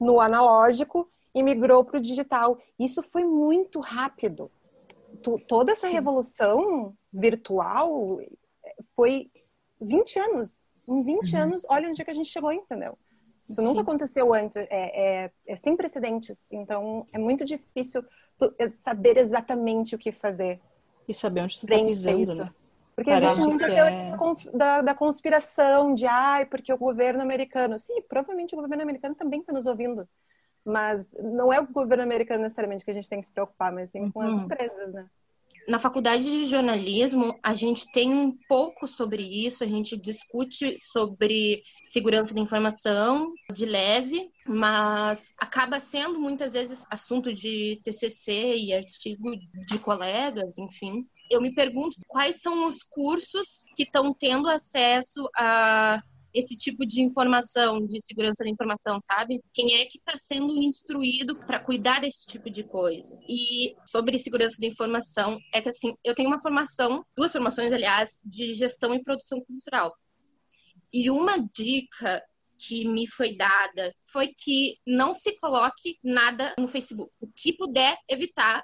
no 0.00 0.22
analógico 0.22 1.06
e 1.34 1.42
migrou 1.42 1.84
para 1.84 1.98
o 1.98 2.02
digital. 2.02 2.58
Isso 2.78 3.02
foi 3.02 3.24
muito 3.26 3.78
rápido. 3.78 4.50
Tu, 5.22 5.38
toda 5.46 5.72
essa 5.72 5.88
Sim. 5.88 5.92
revolução 5.92 6.96
virtual 7.12 8.20
foi 8.96 9.30
20 9.78 10.18
anos. 10.18 10.66
Em 10.88 11.02
20 11.02 11.34
uhum. 11.34 11.42
anos, 11.42 11.66
olha 11.68 11.90
onde 11.90 12.00
é 12.00 12.04
que 12.06 12.10
a 12.10 12.14
gente 12.14 12.30
chegou, 12.30 12.50
entendeu? 12.50 12.96
Isso 13.48 13.60
Sim. 13.60 13.68
nunca 13.68 13.82
aconteceu 13.82 14.32
antes, 14.32 14.56
é, 14.56 14.66
é, 14.70 15.30
é, 15.46 15.56
sem 15.56 15.76
precedentes. 15.76 16.46
Então, 16.50 17.06
é 17.12 17.18
muito 17.18 17.44
difícil 17.44 18.04
saber 18.82 19.16
exatamente 19.16 19.94
o 19.94 19.98
que 19.98 20.12
fazer. 20.12 20.60
E 21.06 21.12
saber 21.12 21.42
onde 21.42 21.60
tu 21.60 21.66
tá 21.66 21.78
pisando, 21.78 22.34
né? 22.34 22.50
Porque 22.94 23.10
Parece 23.10 23.32
existe 23.32 23.48
muita 23.48 23.66
é... 23.66 24.16
da, 24.54 24.82
da 24.82 24.94
conspiração 24.94 25.94
de, 25.94 26.06
ai, 26.06 26.46
porque 26.46 26.72
o 26.72 26.78
governo 26.78 27.22
americano... 27.22 27.78
Sim, 27.78 28.00
provavelmente 28.08 28.54
o 28.54 28.60
governo 28.60 28.82
americano 28.82 29.14
também 29.14 29.40
está 29.40 29.52
nos 29.52 29.66
ouvindo. 29.66 30.08
Mas 30.64 31.06
não 31.12 31.52
é 31.52 31.60
o 31.60 31.66
governo 31.66 32.04
americano 32.04 32.44
necessariamente 32.44 32.84
que 32.84 32.90
a 32.90 32.94
gente 32.94 33.08
tem 33.08 33.20
que 33.20 33.26
se 33.26 33.32
preocupar, 33.32 33.72
mas 33.72 33.90
sim 33.90 34.10
com 34.10 34.20
uhum. 34.20 34.36
as 34.36 34.44
empresas, 34.44 34.92
né? 34.92 35.06
Na 35.66 35.78
faculdade 35.78 36.24
de 36.24 36.44
jornalismo, 36.44 37.38
a 37.42 37.54
gente 37.54 37.90
tem 37.90 38.12
um 38.12 38.36
pouco 38.48 38.86
sobre 38.86 39.22
isso, 39.22 39.64
a 39.64 39.66
gente 39.66 39.96
discute 39.96 40.76
sobre 40.92 41.62
segurança 41.82 42.34
da 42.34 42.40
informação 42.40 43.32
de 43.52 43.64
leve, 43.64 44.30
mas 44.46 45.32
acaba 45.38 45.80
sendo 45.80 46.20
muitas 46.20 46.52
vezes 46.52 46.84
assunto 46.90 47.32
de 47.32 47.80
TCC 47.82 48.56
e 48.56 48.74
artigo 48.74 49.34
de 49.66 49.78
colegas, 49.78 50.58
enfim. 50.58 51.06
Eu 51.30 51.40
me 51.40 51.54
pergunto 51.54 51.96
quais 52.06 52.42
são 52.42 52.66
os 52.66 52.82
cursos 52.82 53.64
que 53.74 53.84
estão 53.84 54.12
tendo 54.12 54.48
acesso 54.48 55.26
a 55.34 56.02
esse 56.34 56.56
tipo 56.56 56.84
de 56.84 57.00
informação, 57.00 57.86
de 57.86 58.00
segurança 58.02 58.42
da 58.42 58.50
informação, 58.50 58.98
sabe? 59.00 59.40
Quem 59.52 59.76
é 59.76 59.84
que 59.86 59.98
está 59.98 60.18
sendo 60.18 60.52
instruído 60.52 61.38
para 61.46 61.60
cuidar 61.60 62.00
desse 62.00 62.26
tipo 62.26 62.50
de 62.50 62.64
coisa? 62.64 63.16
E 63.28 63.76
sobre 63.86 64.18
segurança 64.18 64.56
da 64.60 64.66
informação, 64.66 65.38
é 65.52 65.62
que 65.62 65.68
assim, 65.68 65.94
eu 66.02 66.14
tenho 66.14 66.28
uma 66.28 66.42
formação, 66.42 67.04
duas 67.16 67.32
formações, 67.32 67.72
aliás, 67.72 68.18
de 68.24 68.52
gestão 68.52 68.92
e 68.94 69.02
produção 69.02 69.40
cultural. 69.44 69.94
E 70.92 71.10
uma 71.10 71.38
dica 71.38 72.22
que 72.58 72.86
me 72.86 73.06
foi 73.06 73.36
dada 73.36 73.94
foi 74.12 74.28
que 74.36 74.76
não 74.86 75.14
se 75.14 75.36
coloque 75.38 75.98
nada 76.02 76.54
no 76.58 76.68
Facebook. 76.68 77.12
O 77.20 77.28
que 77.28 77.52
puder 77.52 77.96
evitar 78.08 78.62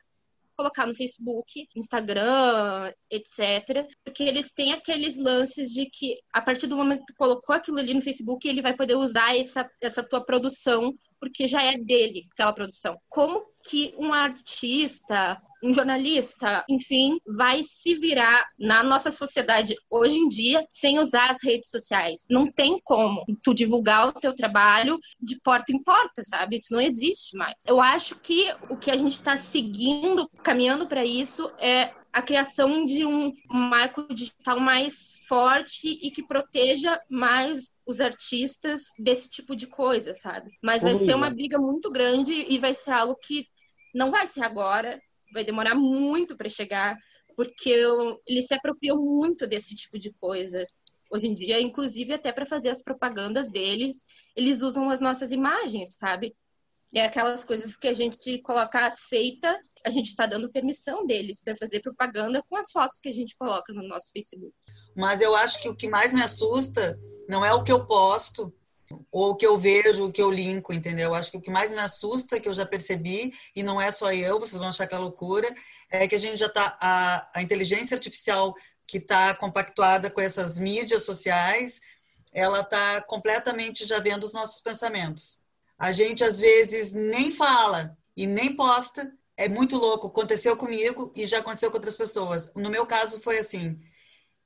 colocar 0.61 0.87
no 0.87 0.95
Facebook, 0.95 1.67
Instagram, 1.75 2.93
etc. 3.11 3.89
Porque 4.05 4.23
eles 4.23 4.53
têm 4.53 4.73
aqueles 4.73 5.17
lances 5.17 5.71
de 5.71 5.87
que 5.87 6.19
a 6.31 6.43
partir 6.43 6.67
do 6.67 6.77
momento 6.77 7.01
que 7.01 7.15
tu 7.15 7.17
colocou 7.17 7.57
aquilo 7.57 7.79
ali 7.79 7.95
no 7.95 8.03
Facebook, 8.03 8.47
ele 8.47 8.61
vai 8.61 8.77
poder 8.77 8.95
usar 8.95 9.35
essa, 9.35 9.67
essa 9.81 10.03
tua 10.03 10.23
produção 10.23 10.95
porque 11.19 11.47
já 11.47 11.63
é 11.63 11.77
dele 11.79 12.27
aquela 12.33 12.53
produção. 12.53 12.99
Como 13.09 13.45
que 13.65 13.95
um 13.99 14.13
artista, 14.13 15.41
um 15.63 15.73
jornalista, 15.73 16.65
enfim, 16.69 17.19
vai 17.27 17.63
se 17.63 17.95
virar 17.97 18.47
na 18.59 18.83
nossa 18.83 19.11
sociedade 19.11 19.77
hoje 19.91 20.19
em 20.19 20.29
dia 20.29 20.67
sem 20.71 20.99
usar 20.99 21.31
as 21.31 21.43
redes 21.43 21.71
sociais. 21.71 22.27
Não 22.29 22.51
tem 22.51 22.81
como 22.83 23.25
tu 23.43 23.55
divulgar 23.55 24.09
o 24.09 24.13
teu 24.13 24.35
trabalho 24.35 24.99
de 25.21 25.39
porta 25.41 25.73
em 25.73 25.83
porta, 25.83 26.23
sabe? 26.25 26.57
Isso 26.57 26.73
não 26.73 26.81
existe 26.81 27.37
mais. 27.37 27.55
Eu 27.67 27.81
acho 27.81 28.17
que 28.17 28.55
o 28.69 28.77
que 28.77 28.91
a 28.91 28.97
gente 28.97 29.13
está 29.13 29.37
seguindo, 29.37 30.29
caminhando 30.43 30.87
para 30.87 31.05
isso, 31.05 31.51
é 31.59 31.93
a 32.13 32.23
criação 32.23 32.85
de 32.85 33.07
um 33.07 33.33
marco 33.49 34.13
digital 34.13 34.59
mais 34.59 35.23
forte 35.29 35.89
e 35.89 36.11
que 36.11 36.23
proteja 36.23 36.99
mais 37.09 37.71
os 37.87 38.01
artistas 38.01 38.83
desse 38.99 39.29
tipo 39.29 39.55
de 39.55 39.67
coisa, 39.67 40.15
sabe? 40.15 40.51
Mas 40.63 40.83
vai 40.83 40.95
ser 40.95 41.15
uma 41.15 41.31
briga 41.31 41.59
muito 41.59 41.91
grande 41.91 42.33
e 42.33 42.59
vai 42.59 42.75
ser 42.75 42.93
algo 42.93 43.17
que 43.17 43.47
não 43.95 44.11
vai 44.11 44.27
ser 44.27 44.43
agora, 44.43 45.01
vai 45.33 45.45
demorar 45.45 45.75
muito 45.75 46.37
para 46.37 46.49
chegar, 46.49 46.97
porque 47.37 47.71
eles 48.27 48.47
se 48.47 48.55
apropriam 48.55 48.97
muito 48.97 49.47
desse 49.47 49.75
tipo 49.75 49.99
de 49.99 50.13
coisa. 50.13 50.65
Hoje 51.11 51.27
em 51.27 51.35
dia, 51.35 51.61
inclusive 51.61 52.13
até 52.13 52.33
para 52.33 52.47
fazer 52.47 52.69
as 52.69 52.83
propagandas 52.83 53.51
deles, 53.51 53.97
eles 54.37 54.63
usam 54.63 54.91
as 54.91 55.01
nossas 55.01 55.33
imagens, 55.33 55.97
sabe? 55.99 56.35
E 56.93 56.99
é 56.99 57.07
aquelas 57.07 57.45
coisas 57.45 57.77
que 57.77 57.87
a 57.87 57.93
gente 57.93 58.39
coloca 58.43 58.87
aceita, 58.87 59.57
a 59.85 59.91
gente 59.91 60.09
está 60.09 60.27
dando 60.27 60.51
permissão 60.51 61.07
deles 61.07 61.43
para 61.43 61.57
fazer 61.57 61.81
propaganda 61.81 62.43
com 62.49 62.57
as 62.57 62.71
fotos 62.73 62.99
que 63.01 63.09
a 63.09 63.13
gente 63.13 63.37
coloca 63.37 63.73
no 63.73 63.87
nosso 63.87 64.11
Facebook. 64.13 64.53
Mas 64.97 65.21
eu 65.21 65.37
acho 65.37 65.61
que 65.63 65.69
o 65.69 65.77
que 65.77 65.89
mais 65.89 66.13
me 66.13 66.23
assusta 66.23 66.99
não 67.29 67.45
é 67.45 67.53
o 67.53 67.63
que 67.63 67.71
eu 67.71 67.87
posto, 67.87 68.53
ou 69.11 69.31
o 69.31 69.35
que 69.35 69.47
eu 69.47 69.57
vejo, 69.57 70.07
o 70.07 70.13
que 70.13 70.23
eu 70.23 70.31
linko, 70.31 70.73
entendeu? 70.73 71.15
Acho 71.15 71.31
que 71.31 71.37
o 71.37 71.41
que 71.41 71.51
mais 71.51 71.71
me 71.71 71.79
assusta, 71.79 72.41
que 72.41 72.49
eu 72.49 72.53
já 72.53 72.67
percebi, 72.67 73.33
e 73.55 73.63
não 73.63 73.81
é 73.81 73.91
só 73.91 74.13
eu, 74.13 74.39
vocês 74.39 74.59
vão 74.59 74.69
achar 74.69 74.87
que 74.87 74.95
é 74.95 74.99
loucura, 74.99 75.53
é 75.91 76.07
que 76.09 76.15
a 76.15 76.19
gente 76.19 76.37
já 76.37 76.47
está, 76.47 76.77
a, 76.81 77.31
a 77.35 77.43
inteligência 77.43 77.95
artificial 77.95 78.55
que 78.87 78.99
está 78.99 79.35
compactuada 79.35 80.11
com 80.11 80.21
essas 80.21 80.59
mídias 80.59 81.05
sociais, 81.05 81.81
ela 82.33 82.61
está 82.61 83.01
completamente 83.03 83.87
já 83.87 83.99
vendo 84.01 84.25
os 84.25 84.33
nossos 84.33 84.61
pensamentos. 84.61 85.41
A 85.79 85.93
gente, 85.93 86.23
às 86.25 86.39
vezes, 86.39 86.93
nem 86.93 87.33
fala 87.33 87.97
e 88.17 88.27
nem 88.27 88.55
posta, 88.55 89.13
é 89.37 89.49
muito 89.49 89.77
louco. 89.77 90.09
Aconteceu 90.09 90.57
comigo 90.57 91.11
e 91.15 91.25
já 91.25 91.39
aconteceu 91.39 91.71
com 91.71 91.77
outras 91.77 91.97
pessoas. 91.97 92.53
No 92.55 92.69
meu 92.69 92.85
caso, 92.85 93.21
foi 93.21 93.39
assim 93.39 93.81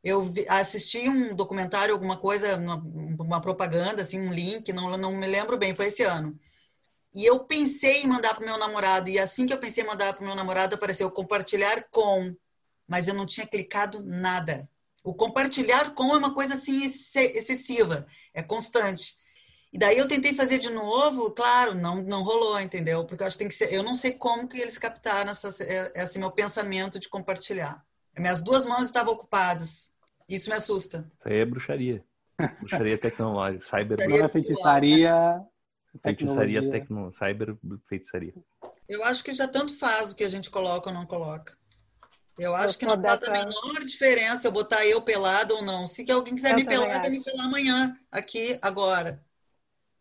eu 0.04 0.22
vi, 0.22 0.46
assisti 0.48 1.08
um 1.08 1.34
documentário, 1.34 1.94
alguma 1.94 2.18
coisa, 2.18 2.56
uma, 2.56 2.76
uma, 2.76 3.40
propaganda, 3.40 4.02
assim, 4.02 4.20
um 4.20 4.30
link, 4.30 4.70
não, 4.70 4.98
não 4.98 5.12
me 5.12 5.26
lembro 5.26 5.56
bem, 5.56 5.74
foi 5.74 5.86
esse 5.86 6.02
ano. 6.02 6.38
E 7.12 7.24
eu 7.24 7.40
pensei 7.40 8.02
em 8.02 8.06
mandar 8.06 8.34
para 8.34 8.44
meu 8.44 8.58
namorado, 8.58 9.08
e 9.08 9.18
assim 9.18 9.46
que 9.46 9.54
eu 9.54 9.58
pensei 9.58 9.82
em 9.82 9.86
mandar 9.86 10.12
para 10.12 10.26
meu 10.26 10.34
namorado, 10.34 10.74
apareceu 10.74 11.10
compartilhar 11.10 11.86
com, 11.90 12.36
mas 12.86 13.08
eu 13.08 13.14
não 13.14 13.24
tinha 13.24 13.46
clicado 13.46 14.04
nada. 14.04 14.68
O 15.02 15.14
compartilhar 15.14 15.94
com 15.94 16.14
é 16.14 16.18
uma 16.18 16.34
coisa 16.34 16.54
assim 16.54 16.84
excessiva, 16.84 18.06
é 18.34 18.42
constante. 18.42 19.16
E 19.72 19.78
daí 19.78 19.96
eu 19.96 20.06
tentei 20.06 20.34
fazer 20.34 20.58
de 20.58 20.70
novo, 20.70 21.32
claro, 21.32 21.74
não, 21.74 22.02
não 22.02 22.22
rolou, 22.22 22.60
entendeu? 22.60 23.06
Porque 23.06 23.22
eu 23.22 23.26
acho 23.26 23.36
que 23.36 23.44
tem 23.44 23.48
que 23.48 23.54
ser, 23.54 23.72
eu 23.72 23.82
não 23.82 23.94
sei 23.94 24.12
como 24.12 24.46
que 24.48 24.58
eles 24.58 24.76
captaram 24.76 25.30
essa, 25.30 25.48
esse 25.94 26.18
meu 26.18 26.30
pensamento 26.30 26.98
de 26.98 27.08
compartilhar. 27.08 27.82
Minhas 28.18 28.42
duas 28.42 28.66
mãos 28.66 28.86
estavam 28.86 29.14
ocupadas. 29.14 29.93
Isso 30.28 30.48
me 30.48 30.56
assusta. 30.56 31.10
Isso 31.18 31.28
aí 31.28 31.38
é 31.38 31.44
bruxaria. 31.44 32.04
Bruxaria 32.58 32.98
tecnológica. 32.98 33.64
Cyber 33.64 34.08
Não 34.08 34.24
é 34.24 34.28
feitiçaria. 34.28 35.44
Feitiçaria, 36.02 36.70
tecno, 36.70 37.12
cyber 37.12 37.56
feitiçaria. 37.88 38.34
Eu 38.88 39.04
acho 39.04 39.22
que 39.22 39.32
já 39.32 39.46
tanto 39.46 39.76
faz 39.76 40.10
o 40.10 40.16
que 40.16 40.24
a 40.24 40.28
gente 40.28 40.50
coloca 40.50 40.90
ou 40.90 40.94
não 40.94 41.06
coloca. 41.06 41.56
Eu 42.36 42.54
acho 42.54 42.74
eu 42.74 42.78
que 42.80 42.86
não 42.86 42.96
dessa... 42.96 43.26
faz 43.26 43.42
a 43.42 43.46
menor 43.46 43.84
diferença 43.84 44.48
eu 44.48 44.52
botar 44.52 44.84
eu 44.84 45.00
pelado 45.02 45.54
ou 45.54 45.62
não. 45.62 45.86
Se 45.86 46.10
alguém 46.10 46.34
quiser 46.34 46.50
eu 46.50 46.56
me 46.56 46.64
pelar, 46.64 47.00
vai 47.00 47.10
me 47.10 47.22
pelar 47.22 47.46
amanhã, 47.46 47.96
aqui, 48.10 48.58
agora. 48.60 49.24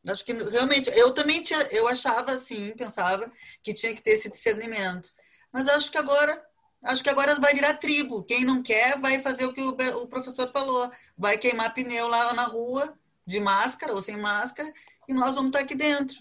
Acho 0.07 0.25
que 0.25 0.33
realmente, 0.33 0.89
eu 0.89 1.13
também 1.13 1.41
tinha, 1.41 1.61
eu 1.71 1.87
achava 1.87 2.31
assim, 2.31 2.71
pensava 2.71 3.31
que 3.61 3.73
tinha 3.73 3.93
que 3.93 4.01
ter 4.01 4.11
esse 4.11 4.29
discernimento. 4.29 5.09
Mas 5.51 5.67
acho 5.67 5.91
que 5.91 5.97
agora 5.97 6.43
Acho 6.83 7.01
que 7.01 7.09
agora 7.09 7.39
vai 7.39 7.53
virar 7.53 7.75
tribo. 7.75 8.23
Quem 8.23 8.43
não 8.43 8.61
quer 8.61 8.99
vai 8.99 9.21
fazer 9.21 9.45
o 9.45 9.53
que 9.53 9.61
o 9.61 10.07
professor 10.07 10.51
falou. 10.51 10.91
Vai 11.17 11.37
queimar 11.37 11.73
pneu 11.73 12.07
lá 12.07 12.33
na 12.33 12.43
rua, 12.43 12.93
de 13.25 13.39
máscara 13.39 13.93
ou 13.93 14.01
sem 14.01 14.17
máscara, 14.17 14.71
e 15.07 15.13
nós 15.13 15.35
vamos 15.35 15.49
estar 15.49 15.59
aqui 15.59 15.75
dentro. 15.75 16.17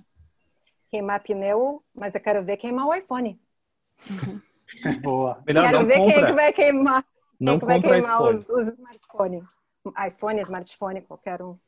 Queimar 0.88 1.20
pneu, 1.22 1.82
mas 1.92 2.14
eu 2.14 2.20
quero 2.20 2.44
ver 2.44 2.58
queimar 2.58 2.86
o 2.86 2.94
iPhone. 2.94 3.40
Boa. 5.02 5.42
Melhor 5.46 5.64
quero 5.66 5.78
não 5.80 5.86
ver 5.86 5.98
compra. 5.98 6.14
quem 6.14 6.22
é 6.22 6.26
que 6.26 6.32
vai 6.32 6.52
queimar, 6.52 7.04
não 7.40 7.58
quem 7.58 7.68
é 7.68 7.80
que 7.80 7.88
vai 7.88 7.92
queimar 8.00 8.22
os, 8.22 8.48
os 8.48 8.68
smartphones. 8.68 9.44
iPhone, 10.06 10.40
smartphone, 10.40 11.02
qualquer 11.02 11.42
um. 11.42 11.58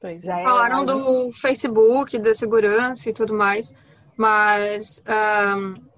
Pois 0.00 0.26
é. 0.26 0.42
Falaram 0.44 0.84
do 0.84 1.32
Facebook, 1.32 2.18
da 2.18 2.34
segurança 2.34 3.08
e 3.08 3.12
tudo 3.12 3.34
mais, 3.34 3.72
mas 4.16 5.02
um 5.06 5.91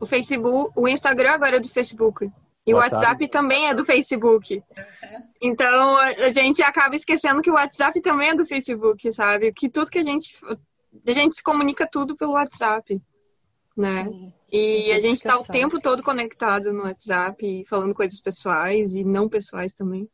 o 0.00 0.06
Facebook, 0.06 0.72
o 0.74 0.88
Instagram 0.88 1.32
agora 1.32 1.56
é 1.56 1.60
do 1.60 1.68
Facebook. 1.68 2.30
E 2.66 2.74
o 2.74 2.76
WhatsApp 2.76 3.26
também 3.28 3.68
é 3.68 3.74
do 3.74 3.84
Facebook. 3.84 4.62
Então 5.40 5.96
a 5.96 6.30
gente 6.30 6.62
acaba 6.62 6.94
esquecendo 6.94 7.42
que 7.42 7.50
o 7.50 7.54
WhatsApp 7.54 8.00
também 8.00 8.30
é 8.30 8.34
do 8.34 8.46
Facebook, 8.46 9.12
sabe? 9.12 9.52
Que 9.52 9.68
tudo 9.68 9.90
que 9.90 9.98
a 9.98 10.02
gente. 10.02 10.36
A 11.06 11.12
gente 11.12 11.36
se 11.36 11.42
comunica 11.42 11.88
tudo 11.90 12.16
pelo 12.16 12.32
WhatsApp. 12.32 13.00
Né? 13.76 14.04
Sim, 14.04 14.32
sim, 14.44 14.58
e 14.58 14.92
a 14.92 15.00
gente 15.00 15.18
está 15.18 15.38
o 15.38 15.44
tempo 15.44 15.80
todo 15.80 16.02
conectado 16.02 16.72
no 16.72 16.82
WhatsApp, 16.82 17.64
falando 17.66 17.94
coisas 17.94 18.20
pessoais 18.20 18.94
e 18.94 19.04
não 19.04 19.28
pessoais 19.28 19.72
também. 19.72 20.08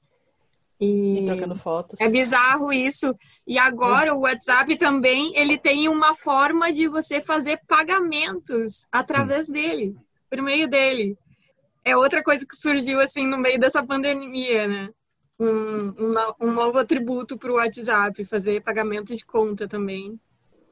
E, 0.79 1.21
e 1.21 1.25
trocando 1.25 1.57
fotos. 1.57 2.01
É 2.01 2.09
bizarro 2.11 2.73
isso. 2.73 3.15
E 3.47 3.59
agora 3.59 4.15
o 4.15 4.21
WhatsApp 4.21 4.77
também, 4.77 5.37
ele 5.37 5.57
tem 5.57 5.89
uma 5.89 6.15
forma 6.15 6.73
de 6.73 6.87
você 6.89 7.21
fazer 7.21 7.61
pagamentos 7.67 8.87
através 8.93 9.49
dele, 9.49 9.97
por 10.29 10.43
meio 10.43 10.69
dele. 10.69 11.17
É 11.85 11.97
outra 11.97 12.23
coisa 12.23 12.45
que 12.47 12.57
surgiu 12.57 13.01
assim 13.01 13.27
no 13.27 13.39
meio 13.39 13.59
dessa 13.59 13.85
pandemia, 13.85 14.67
né? 14.67 14.91
Um, 15.39 15.89
um, 15.89 16.15
um 16.41 16.51
novo 16.51 16.79
atributo 16.79 17.39
para 17.39 17.53
o 17.53 17.57
WhatsApp, 17.57 18.25
fazer 18.25 18.63
pagamento 18.63 19.15
de 19.15 19.25
conta 19.25 19.69
também. 19.69 20.19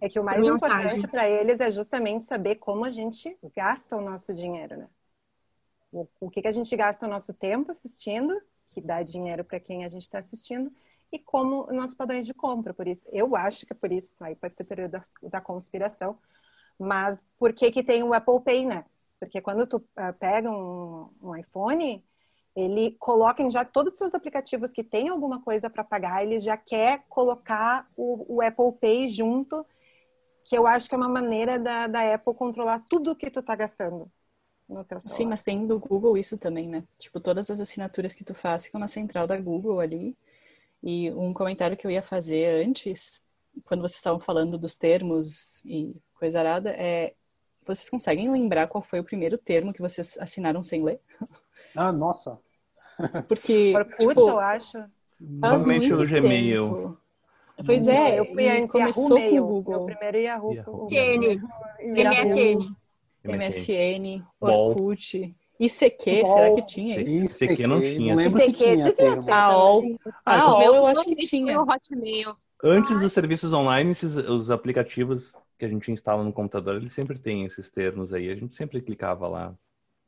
É 0.00 0.08
que 0.08 0.18
o 0.18 0.24
mais 0.24 0.42
importante 0.42 1.06
para 1.06 1.28
eles 1.28 1.60
é 1.60 1.70
justamente 1.70 2.24
saber 2.24 2.56
como 2.56 2.84
a 2.84 2.90
gente 2.90 3.38
gasta 3.56 3.96
o 3.96 4.00
nosso 4.00 4.34
dinheiro, 4.34 4.76
né? 4.76 4.88
O, 5.92 6.08
o 6.20 6.28
que, 6.28 6.42
que 6.42 6.48
a 6.48 6.52
gente 6.52 6.74
gasta 6.76 7.06
o 7.06 7.08
nosso 7.08 7.32
tempo 7.32 7.70
assistindo, 7.70 8.34
que 8.74 8.80
dá 8.80 9.02
dinheiro 9.02 9.44
para 9.44 9.60
quem 9.60 9.84
a 9.84 9.88
gente 9.88 10.02
está 10.02 10.18
assistindo, 10.18 10.72
e 11.12 11.18
como 11.18 11.72
nossos 11.72 11.94
padrões 11.94 12.26
de 12.26 12.34
compra. 12.34 12.74
Por 12.74 12.88
isso, 12.88 13.06
eu 13.12 13.36
acho 13.36 13.64
que 13.64 13.72
é 13.72 13.76
por 13.76 13.92
isso, 13.92 14.16
aí 14.20 14.34
pode 14.34 14.56
ser 14.56 14.64
teoria 14.64 14.88
da, 14.88 15.00
da 15.22 15.40
conspiração, 15.40 16.18
mas 16.78 17.24
por 17.38 17.52
que 17.52 17.70
que 17.70 17.84
tem 17.84 18.02
o 18.02 18.12
Apple 18.12 18.40
Pay, 18.40 18.66
né? 18.66 18.84
Porque 19.20 19.40
quando 19.40 19.66
tu 19.66 19.76
uh, 19.76 20.12
pega 20.18 20.50
um, 20.50 21.08
um, 21.22 21.36
iPhone, 21.36 22.04
ele 22.56 22.96
coloca 22.98 23.42
em 23.42 23.50
já 23.50 23.64
todos 23.64 23.92
os 23.92 23.98
seus 23.98 24.14
aplicativos 24.14 24.72
que 24.72 24.82
tem 24.82 25.08
alguma 25.08 25.40
coisa 25.40 25.70
para 25.70 25.84
pagar, 25.84 26.24
ele 26.24 26.40
já 26.40 26.56
quer 26.56 27.04
colocar 27.08 27.88
o, 27.96 28.36
o, 28.36 28.42
Apple 28.42 28.72
Pay 28.80 29.08
junto, 29.08 29.64
que 30.44 30.58
eu 30.58 30.66
acho 30.66 30.88
que 30.88 30.94
é 30.96 30.98
uma 30.98 31.08
maneira 31.08 31.58
da, 31.58 31.86
da 31.86 32.14
Apple 32.14 32.34
controlar 32.34 32.84
tudo 32.90 33.16
que 33.16 33.30
tu 33.30 33.40
tá 33.40 33.54
gastando. 33.54 34.10
No 34.68 34.84
teu 34.84 35.00
celular. 35.00 35.16
Sim, 35.16 35.26
mas 35.26 35.42
tem 35.42 35.66
do 35.66 35.78
Google 35.78 36.16
isso 36.16 36.38
também, 36.38 36.68
né? 36.68 36.84
Tipo, 36.98 37.20
todas 37.20 37.50
as 37.50 37.60
assinaturas 37.60 38.14
que 38.14 38.24
tu 38.24 38.34
faz 38.34 38.64
ficam 38.64 38.80
na 38.80 38.88
central 38.88 39.26
da 39.26 39.38
Google 39.38 39.80
ali. 39.80 40.16
E 40.82 41.10
um 41.12 41.32
comentário 41.32 41.76
que 41.76 41.86
eu 41.86 41.90
ia 41.90 42.02
fazer 42.02 42.64
antes, 42.64 43.22
quando 43.64 43.80
vocês 43.80 43.96
estavam 43.96 44.20
falando 44.20 44.58
dos 44.58 44.76
termos 44.76 45.64
e 45.64 45.94
coisa 46.18 46.40
arada, 46.40 46.70
é 46.70 47.14
vocês 47.66 47.88
conseguem 47.88 48.30
lembrar 48.30 48.68
qual 48.68 48.82
foi 48.82 49.00
o 49.00 49.04
primeiro 49.04 49.38
termo 49.38 49.72
que 49.72 49.80
vocês 49.80 50.18
assinaram 50.18 50.62
sem 50.62 50.82
ler? 50.82 51.00
Ah, 51.76 51.90
nossa. 51.90 52.38
Porque. 53.26 53.72
Orkut, 53.74 54.06
tipo, 54.06 54.20
eu 54.20 54.38
acho. 54.38 54.78
Normalmente 55.18 55.92
o 55.92 56.06
Gmail. 56.06 56.68
Tempo. 56.68 56.98
Pois 57.66 57.88
é, 57.88 58.20
eu 58.20 58.26
fui 58.26 58.48
antes 58.48 58.70
começou 58.70 59.18
Yahoo 59.18 59.30
com 59.30 59.38
o 59.38 59.46
Google. 59.46 59.86
Meu 59.86 59.96
primeiro 59.96 60.18
Yahoo. 60.18 60.54
Yahoo. 60.54 60.86
MSN. 61.80 62.76
MSN. 63.24 64.18
MSN, 64.18 64.24
Orkut. 64.40 65.34
ICQ, 65.58 66.22
Bom, 66.22 66.34
será 66.34 66.54
que 66.56 66.66
tinha 66.66 67.00
isso? 67.00 67.44
ICQ 67.44 67.66
não 67.66 67.80
tinha. 67.80 68.14
Não 68.14 68.22
lembro 68.22 68.40
ICQ 68.40 68.58
se 68.58 68.64
tinha. 68.64 68.76
Devia 68.76 69.22
ter 69.22 69.32
AOL. 69.32 69.98
Ah, 70.26 70.40
AOL 70.40 70.62
eu 70.62 70.86
acho 70.86 71.04
que 71.04 71.16
tinha. 71.16 71.60
Hotmail. 71.60 72.36
Antes 72.62 72.98
dos 72.98 73.12
serviços 73.12 73.52
online, 73.52 73.92
esses, 73.92 74.16
os 74.16 74.50
aplicativos 74.50 75.32
que 75.58 75.64
a 75.64 75.68
gente 75.68 75.90
instala 75.92 76.24
no 76.24 76.32
computador, 76.32 76.76
eles 76.76 76.92
sempre 76.92 77.18
têm 77.18 77.44
esses 77.44 77.70
termos 77.70 78.12
aí. 78.12 78.30
A 78.30 78.34
gente 78.34 78.56
sempre 78.56 78.80
clicava 78.80 79.28
lá. 79.28 79.54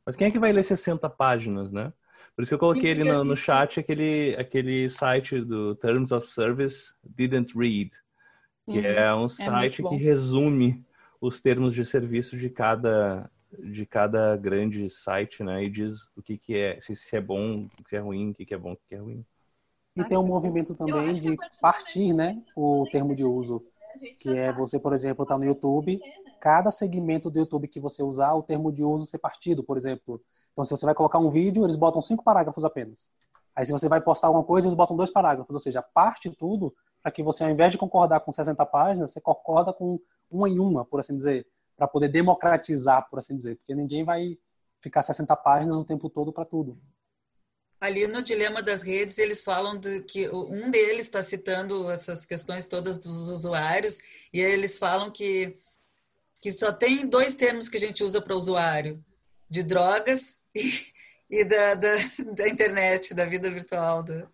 Mas 0.05 0.15
quem 0.15 0.27
é 0.27 0.31
que 0.31 0.39
vai 0.39 0.51
ler 0.51 0.63
60 0.63 1.09
páginas, 1.09 1.71
né? 1.71 1.93
Por 2.35 2.43
isso 2.43 2.49
que 2.49 2.55
eu 2.55 2.59
coloquei 2.59 2.91
ali 2.91 3.03
no, 3.03 3.23
no 3.23 3.35
chat 3.35 3.79
aquele, 3.79 4.35
aquele 4.37 4.89
site 4.89 5.41
do 5.41 5.75
Terms 5.75 6.11
of 6.11 6.27
Service 6.27 6.93
Didn't 7.03 7.57
Read, 7.57 7.91
que 8.65 8.79
uhum. 8.79 8.85
é 8.85 9.15
um 9.15 9.25
é 9.25 9.29
site 9.29 9.83
é 9.83 9.89
que 9.89 9.95
resume 9.95 10.85
os 11.19 11.41
termos 11.41 11.73
de 11.73 11.83
serviço 11.85 12.37
de 12.37 12.49
cada 12.49 13.29
de 13.57 13.85
cada 13.85 14.35
grande 14.35 14.89
site, 14.89 15.41
né? 15.43 15.63
E 15.63 15.69
diz 15.69 16.09
o 16.15 16.21
que, 16.21 16.37
que 16.37 16.55
é, 16.57 16.81
se, 16.81 16.95
se 16.95 17.15
é 17.15 17.21
bom, 17.21 17.67
que 17.87 17.95
é 17.95 17.99
ruim, 17.99 18.31
o 18.31 18.33
que, 18.33 18.45
que 18.45 18.53
é 18.53 18.57
bom, 18.57 18.73
o 18.73 18.77
que 18.89 18.95
é 18.95 18.97
ruim. 18.97 19.25
E 19.95 20.03
tem 20.03 20.17
um 20.17 20.25
movimento 20.25 20.75
também 20.75 21.13
de 21.13 21.35
partir, 21.59 22.13
né? 22.13 22.43
O 22.55 22.85
termo 22.91 23.15
de 23.15 23.23
uso. 23.23 23.63
Que 24.19 24.37
é 24.37 24.51
você, 24.51 24.77
por 24.77 24.93
exemplo, 24.93 25.25
tá 25.25 25.37
no 25.37 25.45
YouTube, 25.45 25.99
cada 26.39 26.69
segmento 26.69 27.31
do 27.31 27.39
YouTube 27.39 27.67
que 27.67 27.79
você 27.79 28.03
usar, 28.03 28.33
o 28.33 28.43
termo 28.43 28.71
de 28.71 28.83
uso 28.83 29.07
ser 29.07 29.17
partido, 29.17 29.63
por 29.63 29.75
exemplo. 29.75 30.21
Então, 30.51 30.63
se 30.63 30.71
você 30.71 30.85
vai 30.85 30.93
colocar 30.93 31.17
um 31.17 31.31
vídeo, 31.31 31.65
eles 31.65 31.75
botam 31.75 32.01
cinco 32.01 32.23
parágrafos 32.23 32.63
apenas. 32.63 33.11
Aí, 33.55 33.65
se 33.65 33.71
você 33.71 33.89
vai 33.89 33.99
postar 33.99 34.27
alguma 34.27 34.43
coisa, 34.43 34.67
eles 34.67 34.77
botam 34.77 34.95
dois 34.95 35.09
parágrafos. 35.09 35.55
Ou 35.55 35.59
seja, 35.59 35.81
parte 35.81 36.29
tudo 36.29 36.75
para 37.07 37.11
que 37.13 37.23
você, 37.23 37.41
ao 37.41 37.49
invés 37.49 37.71
de 37.71 37.77
concordar 37.77 38.19
com 38.19 38.33
60 38.33 38.65
páginas, 38.65 39.13
você 39.13 39.21
concorda 39.21 39.71
com 39.71 39.97
uma 40.29 40.49
em 40.49 40.59
uma, 40.59 40.83
por 40.83 40.99
assim 40.99 41.15
dizer 41.15 41.47
para 41.77 41.87
poder 41.87 42.09
democratizar, 42.09 43.07
por 43.09 43.19
assim 43.19 43.33
dizer, 43.33 43.55
porque 43.55 43.73
ninguém 43.73 44.03
vai 44.03 44.37
ficar 44.81 45.01
60 45.01 45.33
páginas 45.37 45.77
o 45.77 45.85
tempo 45.85 46.09
todo 46.09 46.33
para 46.33 46.43
tudo. 46.43 46.77
Ali 47.79 48.07
no 48.07 48.21
Dilema 48.21 48.61
das 48.61 48.81
Redes, 48.81 49.19
eles 49.19 49.41
falam 49.41 49.77
de 49.77 50.01
que 50.01 50.27
um 50.27 50.69
deles 50.69 51.03
está 51.03 51.23
citando 51.23 51.89
essas 51.89 52.25
questões 52.25 52.67
todas 52.67 52.97
dos 52.97 53.29
usuários, 53.29 53.99
e 54.33 54.41
eles 54.41 54.77
falam 54.77 55.09
que, 55.09 55.55
que 56.41 56.51
só 56.51 56.73
tem 56.73 57.07
dois 57.07 57.35
termos 57.35 57.69
que 57.69 57.77
a 57.77 57.81
gente 57.81 58.03
usa 58.03 58.19
para 58.19 58.35
usuário: 58.35 59.01
de 59.49 59.63
drogas 59.63 60.41
e, 60.53 60.73
e 61.31 61.45
da, 61.45 61.73
da, 61.75 61.95
da, 62.33 62.49
internet, 62.49 63.13
da 63.13 63.23
vida 63.23 63.49
virtual. 63.49 64.03
Do, 64.03 64.29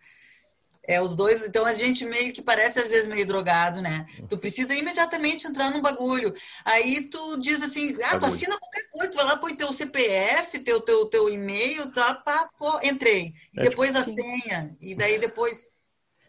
é, 0.86 1.00
os 1.00 1.16
dois, 1.16 1.44
então 1.46 1.64
a 1.64 1.72
gente 1.72 2.04
meio 2.04 2.32
que 2.32 2.42
parece 2.42 2.78
às 2.78 2.88
vezes 2.88 3.06
meio 3.06 3.26
drogado, 3.26 3.80
né? 3.80 4.06
Tu 4.28 4.36
precisa 4.36 4.74
imediatamente 4.74 5.46
entrar 5.46 5.70
num 5.70 5.80
bagulho. 5.80 6.34
Aí 6.64 7.08
tu 7.08 7.38
diz 7.38 7.62
assim, 7.62 7.96
ah, 8.04 8.18
tu 8.18 8.26
assina 8.26 8.58
qualquer 8.58 8.88
coisa, 8.90 9.10
tu 9.10 9.16
vai 9.16 9.24
lá, 9.24 9.36
põe 9.36 9.56
teu 9.56 9.72
CPF, 9.72 10.58
teu, 10.60 10.80
teu, 10.80 11.06
teu 11.06 11.28
e-mail, 11.28 11.90
tá, 11.92 12.14
pá, 12.14 12.50
pô, 12.58 12.78
entrei. 12.82 13.32
E 13.54 13.60
é 13.60 13.62
depois 13.64 13.90
tipo 13.90 13.98
a 13.98 14.02
assim. 14.02 14.16
senha, 14.16 14.76
e 14.80 14.94
daí 14.94 15.18
depois. 15.18 15.82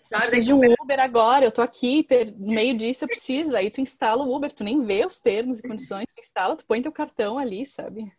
Sabe? 0.05 0.23
Eu 0.23 0.29
preciso 0.29 0.45
de 0.45 0.53
um 0.53 0.73
Uber 0.81 0.99
agora, 0.99 1.45
eu 1.45 1.51
tô 1.51 1.61
aqui, 1.61 2.07
no 2.37 2.53
meio 2.53 2.77
disso 2.77 3.03
eu 3.03 3.07
preciso. 3.07 3.55
Aí 3.57 3.69
tu 3.69 3.81
instala 3.81 4.23
o 4.23 4.33
Uber, 4.33 4.51
tu 4.51 4.63
nem 4.63 4.85
vê 4.85 5.05
os 5.05 5.17
termos 5.17 5.59
e 5.59 5.67
condições, 5.67 6.05
tu 6.15 6.19
instala, 6.19 6.55
tu 6.55 6.65
põe 6.65 6.81
teu 6.81 6.91
cartão 6.91 7.39
ali, 7.39 7.65
sabe? 7.65 8.13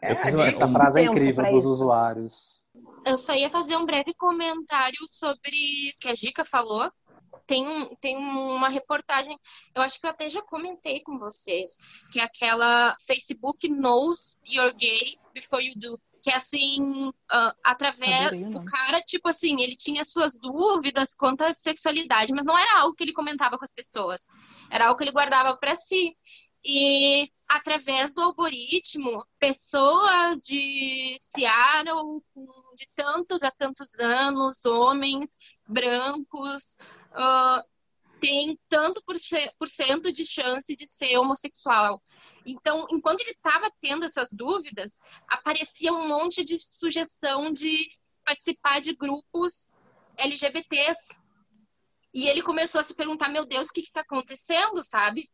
É, 0.00 0.12
essa 0.48 0.68
frase 0.68 1.00
é 1.00 1.04
incrível 1.04 1.52
dos 1.52 1.64
usuários 1.64 2.61
eu 3.04 3.18
só 3.18 3.34
ia 3.34 3.50
fazer 3.50 3.76
um 3.76 3.84
breve 3.84 4.14
comentário 4.14 5.06
sobre 5.06 5.92
o 5.94 5.98
que 6.00 6.08
a 6.08 6.14
Gica 6.14 6.44
falou. 6.44 6.90
Tem, 7.46 7.66
um, 7.66 7.94
tem 7.96 8.16
uma 8.16 8.68
reportagem, 8.68 9.38
eu 9.74 9.82
acho 9.82 9.98
que 9.98 10.06
eu 10.06 10.10
até 10.10 10.28
já 10.28 10.42
comentei 10.42 11.00
com 11.00 11.18
vocês, 11.18 11.76
que 12.12 12.20
é 12.20 12.22
aquela 12.22 12.94
Facebook 13.06 13.68
knows 13.68 14.38
you're 14.46 14.74
gay 14.76 15.18
before 15.34 15.64
you 15.64 15.72
do. 15.76 15.98
Que 16.22 16.30
é 16.30 16.36
assim, 16.36 17.08
uh, 17.08 17.52
através 17.64 18.30
do 18.30 18.64
cara, 18.64 19.00
tipo 19.00 19.28
assim, 19.28 19.60
ele 19.60 19.74
tinha 19.74 20.04
suas 20.04 20.36
dúvidas 20.38 21.16
quanto 21.16 21.42
à 21.42 21.52
sexualidade, 21.52 22.32
mas 22.32 22.46
não 22.46 22.56
era 22.56 22.80
algo 22.80 22.94
que 22.94 23.02
ele 23.02 23.12
comentava 23.12 23.58
com 23.58 23.64
as 23.64 23.72
pessoas, 23.72 24.24
era 24.70 24.86
algo 24.86 24.96
que 24.96 25.02
ele 25.02 25.10
guardava 25.10 25.56
para 25.56 25.74
si. 25.74 26.16
E 26.64 27.28
através 27.48 28.14
do 28.14 28.22
algoritmo, 28.22 29.26
pessoas 29.40 30.40
de 30.40 31.16
Seattle, 31.18 32.22
de 32.74 32.88
tantos 32.94 33.42
a 33.42 33.50
tantos 33.50 33.98
anos, 33.98 34.64
homens 34.64 35.30
brancos, 35.66 36.76
uh, 37.12 37.62
têm 38.20 38.58
tanto 38.68 39.02
por, 39.04 39.16
por 39.58 39.68
cento 39.68 40.12
de 40.12 40.24
chance 40.24 40.74
de 40.76 40.86
ser 40.86 41.16
homossexual. 41.18 42.02
Então, 42.44 42.86
enquanto 42.90 43.20
ele 43.20 43.30
estava 43.30 43.70
tendo 43.80 44.04
essas 44.04 44.30
dúvidas, 44.32 44.98
aparecia 45.28 45.92
um 45.92 46.08
monte 46.08 46.44
de 46.44 46.56
sugestão 46.58 47.52
de 47.52 47.88
participar 48.24 48.80
de 48.80 48.94
grupos 48.94 49.72
LGBTs. 50.16 51.20
E 52.14 52.28
ele 52.28 52.42
começou 52.42 52.80
a 52.80 52.84
se 52.84 52.94
perguntar: 52.94 53.28
meu 53.28 53.46
Deus, 53.46 53.68
o 53.68 53.72
que 53.72 53.80
está 53.80 54.00
acontecendo, 54.00 54.82
sabe? 54.82 55.30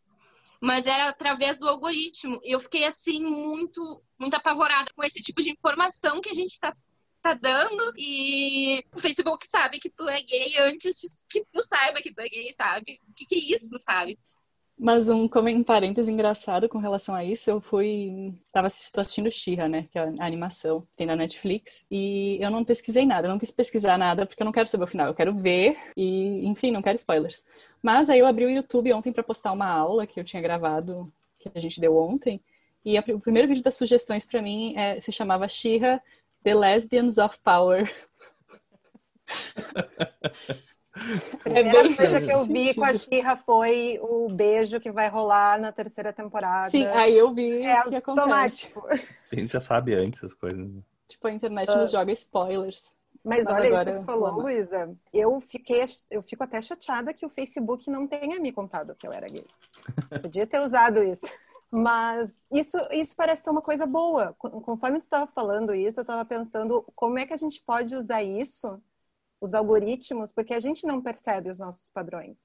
mas 0.61 0.87
era 0.87 1.09
através 1.09 1.59
do 1.59 1.69
algoritmo. 1.69 2.41
Eu 2.43 2.59
fiquei 2.61 2.85
assim 2.85 3.25
muito 3.25 4.03
muito 4.19 4.35
apavorada 4.35 4.91
com 4.95 5.05
esse 5.05 5.23
tipo 5.23 5.41
de 5.41 5.51
informação 5.51 6.21
que 6.21 6.29
a 6.29 6.35
gente 6.35 6.51
está 6.51 6.77
tá 7.23 7.35
dando 7.35 7.93
e 7.97 8.85
o 8.95 8.99
Facebook 8.99 9.47
sabe 9.49 9.79
que 9.79 9.91
tu 9.91 10.09
é 10.09 10.23
gay 10.23 10.57
antes 10.59 11.25
que 11.29 11.45
tu 11.53 11.63
saiba 11.65 12.01
que 12.01 12.13
tu 12.13 12.21
é 12.21 12.29
gay, 12.29 12.55
sabe? 12.57 13.01
O 13.09 13.15
que, 13.15 13.27
que 13.27 13.35
é 13.35 13.57
isso, 13.57 13.69
sabe? 13.81 14.19
Mas 14.81 15.11
um, 15.11 15.29
parênteses 15.65 16.09
engraçado 16.09 16.69
com 16.69 16.79
relação 16.79 17.13
a 17.13 17.25
isso, 17.25 17.51
eu 17.51 17.61
fui. 17.61 18.33
Tava 18.53 18.69
assistindo 18.69 19.29
Xirra, 19.29 19.69
né? 19.69 19.89
Que 19.91 19.99
é 19.99 20.03
a 20.03 20.25
animação 20.25 20.87
tem 20.97 21.05
na 21.05 21.17
Netflix. 21.17 21.85
E 21.91 22.39
eu 22.41 22.49
não 22.49 22.65
pesquisei 22.65 23.05
nada, 23.05 23.27
eu 23.27 23.33
não 23.33 23.41
quis 23.41 23.51
pesquisar 23.51 23.99
nada, 23.99 24.25
porque 24.25 24.41
eu 24.41 24.45
não 24.45 24.53
quero 24.53 24.69
saber 24.69 24.85
o 24.85 24.87
final. 24.87 25.09
Eu 25.09 25.15
quero 25.15 25.35
ver 25.35 25.77
e, 25.97 26.47
enfim, 26.47 26.71
não 26.71 26.81
quero 26.81 26.95
spoilers. 26.95 27.45
Mas 27.83 28.09
aí 28.09 28.21
eu 28.21 28.27
abri 28.27 28.45
o 28.45 28.51
YouTube 28.51 28.93
ontem 28.93 29.13
para 29.13 29.25
postar 29.25 29.51
uma 29.51 29.69
aula 29.69 30.07
que 30.07 30.21
eu 30.21 30.25
tinha 30.25 30.41
gravado, 30.41 31.13
que 31.41 31.51
a 31.53 31.61
gente 31.61 31.81
deu 31.81 31.97
ontem. 31.97 32.41
E 32.85 32.97
a, 32.97 33.05
o 33.09 33.19
primeiro 33.19 33.49
vídeo 33.49 33.65
das 33.65 33.75
sugestões 33.75 34.25
para 34.25 34.41
mim 34.41 34.77
é, 34.77 35.01
se 35.01 35.11
chamava 35.11 35.49
Xirra 35.49 36.01
The 36.43 36.55
Lesbians 36.55 37.19
of 37.19 37.39
Power. 37.41 37.91
A 40.95 41.39
primeira 41.43 41.91
é 41.91 41.95
coisa 41.95 42.27
que 42.27 42.33
eu 42.33 42.45
vi 42.45 42.75
com 42.75 42.85
a 42.85 42.95
Xirra 42.95 43.37
foi 43.37 43.99
o 44.01 44.29
beijo 44.29 44.81
que 44.81 44.91
vai 44.91 45.09
rolar 45.09 45.61
na 45.61 45.71
terceira 45.71 46.13
temporada. 46.13 46.71
Sim, 46.71 46.87
aí 46.87 47.17
eu 47.17 47.33
vi 47.33 47.63
é 47.63 47.83
que 47.83 47.97
automático. 47.97 48.87
A 49.31 49.35
gente 49.35 49.53
já 49.53 49.61
sabe 49.61 49.95
antes 49.95 50.23
as 50.25 50.35
coisas. 50.35 50.69
Tipo, 51.07 51.29
a 51.29 51.33
internet 51.33 51.71
uh. 51.71 51.79
nos 51.79 51.91
joga 51.91 52.13
spoilers. 52.13 52.93
Mas, 53.25 53.45
Mas 53.45 53.57
olha 53.57 53.75
isso 53.75 53.85
que 53.85 53.93
tu 53.93 54.05
falou, 54.05 54.43
Luísa. 54.43 54.97
Eu 55.13 55.41
fiquei, 55.41 55.85
eu 56.11 56.23
fico 56.23 56.45
até 56.45 56.63
chateada 56.63 57.13
que 57.13 57.27
o 57.27 57.29
Facebook 57.29 57.91
não 57.91 58.07
tenha 58.07 58.39
me 58.39 58.53
contado 58.53 58.95
que 58.95 59.07
eu 59.07 59.13
era 59.13 59.29
gay. 59.29 59.45
Podia 60.23 60.47
ter 60.47 60.61
usado 60.61 61.03
isso. 61.03 61.27
Mas 61.71 62.35
isso, 62.51 62.79
isso 62.91 63.15
parece 63.15 63.43
ser 63.43 63.51
uma 63.51 63.61
coisa 63.61 63.87
boa. 63.87 64.35
Conforme 64.39 64.99
tu 64.99 65.03
estava 65.03 65.27
falando 65.27 65.75
isso, 65.75 66.01
eu 66.01 66.03
estava 66.03 66.25
pensando 66.25 66.83
como 66.95 67.19
é 67.19 67.27
que 67.27 67.35
a 67.35 67.37
gente 67.37 67.63
pode 67.63 67.95
usar 67.95 68.23
isso, 68.23 68.83
os 69.41 69.53
algoritmos, 69.53 70.33
porque 70.33 70.55
a 70.55 70.61
gente 70.61 70.87
não 70.87 71.03
percebe 71.03 71.51
os 71.51 71.59
nossos 71.59 71.91
padrões. 71.91 72.37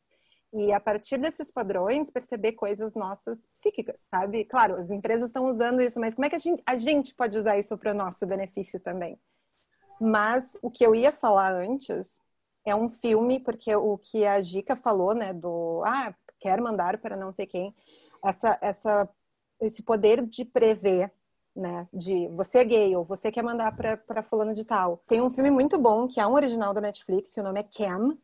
E 0.53 0.71
a 0.71 0.79
partir 0.79 1.17
desses 1.17 1.49
padrões, 1.49 2.11
perceber 2.11 2.51
coisas 2.51 2.93
nossas 2.93 3.47
psíquicas, 3.47 4.05
sabe? 4.13 4.45
Claro, 4.45 4.75
as 4.75 4.91
empresas 4.91 5.29
estão 5.29 5.45
usando 5.45 5.81
isso, 5.81 5.99
mas 5.99 6.13
como 6.13 6.25
é 6.25 6.29
que 6.29 6.35
a 6.35 6.39
gente, 6.39 6.61
a 6.65 6.75
gente 6.75 7.15
pode 7.15 7.37
usar 7.37 7.57
isso 7.57 7.75
para 7.77 7.91
o 7.91 7.95
nosso 7.95 8.27
benefício 8.27 8.79
também? 8.79 9.17
Mas 9.99 10.55
o 10.61 10.69
que 10.69 10.85
eu 10.85 10.93
ia 10.93 11.11
falar 11.11 11.53
antes 11.53 12.19
é 12.65 12.75
um 12.75 12.89
filme, 12.89 13.39
porque 13.39 13.75
o 13.75 13.97
que 13.97 14.25
a 14.25 14.39
Gica 14.41 14.75
falou, 14.75 15.15
né, 15.15 15.33
do 15.33 15.81
ah, 15.85 16.13
quer 16.39 16.61
mandar 16.61 16.99
para 16.99 17.17
não 17.17 17.33
sei 17.33 17.47
quem, 17.47 17.73
essa, 18.23 18.57
essa, 18.61 19.09
esse 19.59 19.83
poder 19.83 20.25
de 20.25 20.45
prever, 20.45 21.11
né, 21.55 21.87
de 21.93 22.27
você 22.29 22.59
é 22.59 22.65
gay 22.65 22.95
ou 22.95 23.03
você 23.03 23.31
quer 23.31 23.43
mandar 23.43 23.75
para 23.75 24.23
fulano 24.23 24.53
de 24.53 24.65
tal. 24.65 25.03
Tem 25.07 25.21
um 25.21 25.29
filme 25.29 25.51
muito 25.51 25.77
bom 25.77 26.07
que 26.07 26.19
é 26.19 26.25
um 26.25 26.33
original 26.33 26.73
da 26.73 26.81
Netflix, 26.81 27.33
que 27.33 27.39
o 27.39 27.43
nome 27.43 27.59
é 27.59 27.63
Cam, 27.63 28.17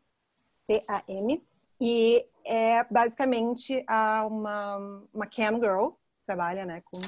C-A-M, 0.50 1.42
e 1.80 2.26
é 2.44 2.84
basicamente 2.84 3.84
uma, 4.26 4.76
uma 5.14 5.26
cam 5.26 5.58
girl, 5.58 5.90
trabalha 6.26 6.64
né, 6.64 6.82
com. 6.84 6.98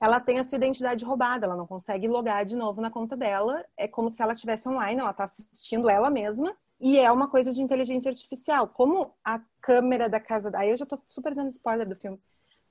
Ela 0.00 0.18
tem 0.18 0.40
a 0.40 0.44
sua 0.44 0.56
identidade 0.56 1.04
roubada, 1.04 1.46
ela 1.46 1.56
não 1.56 1.66
consegue 1.66 2.08
logar 2.08 2.44
de 2.44 2.56
novo 2.56 2.80
na 2.80 2.90
conta 2.90 3.16
dela. 3.16 3.64
É 3.76 3.86
como 3.86 4.10
se 4.10 4.20
ela 4.20 4.32
estivesse 4.32 4.68
online, 4.68 5.00
ela 5.00 5.12
está 5.12 5.24
assistindo 5.24 5.88
ela 5.88 6.10
mesma. 6.10 6.56
E 6.82 6.98
é 6.98 7.10
uma 7.10 7.28
coisa 7.28 7.52
de 7.52 7.62
inteligência 7.62 8.10
artificial. 8.10 8.66
Como 8.68 9.14
a 9.24 9.40
câmera 9.60 10.08
da 10.08 10.18
casa. 10.18 10.50
Aí 10.54 10.70
eu 10.70 10.76
já 10.76 10.82
estou 10.82 11.00
super 11.08 11.34
dando 11.34 11.50
spoiler 11.50 11.88
do 11.88 11.96
filme, 11.96 12.20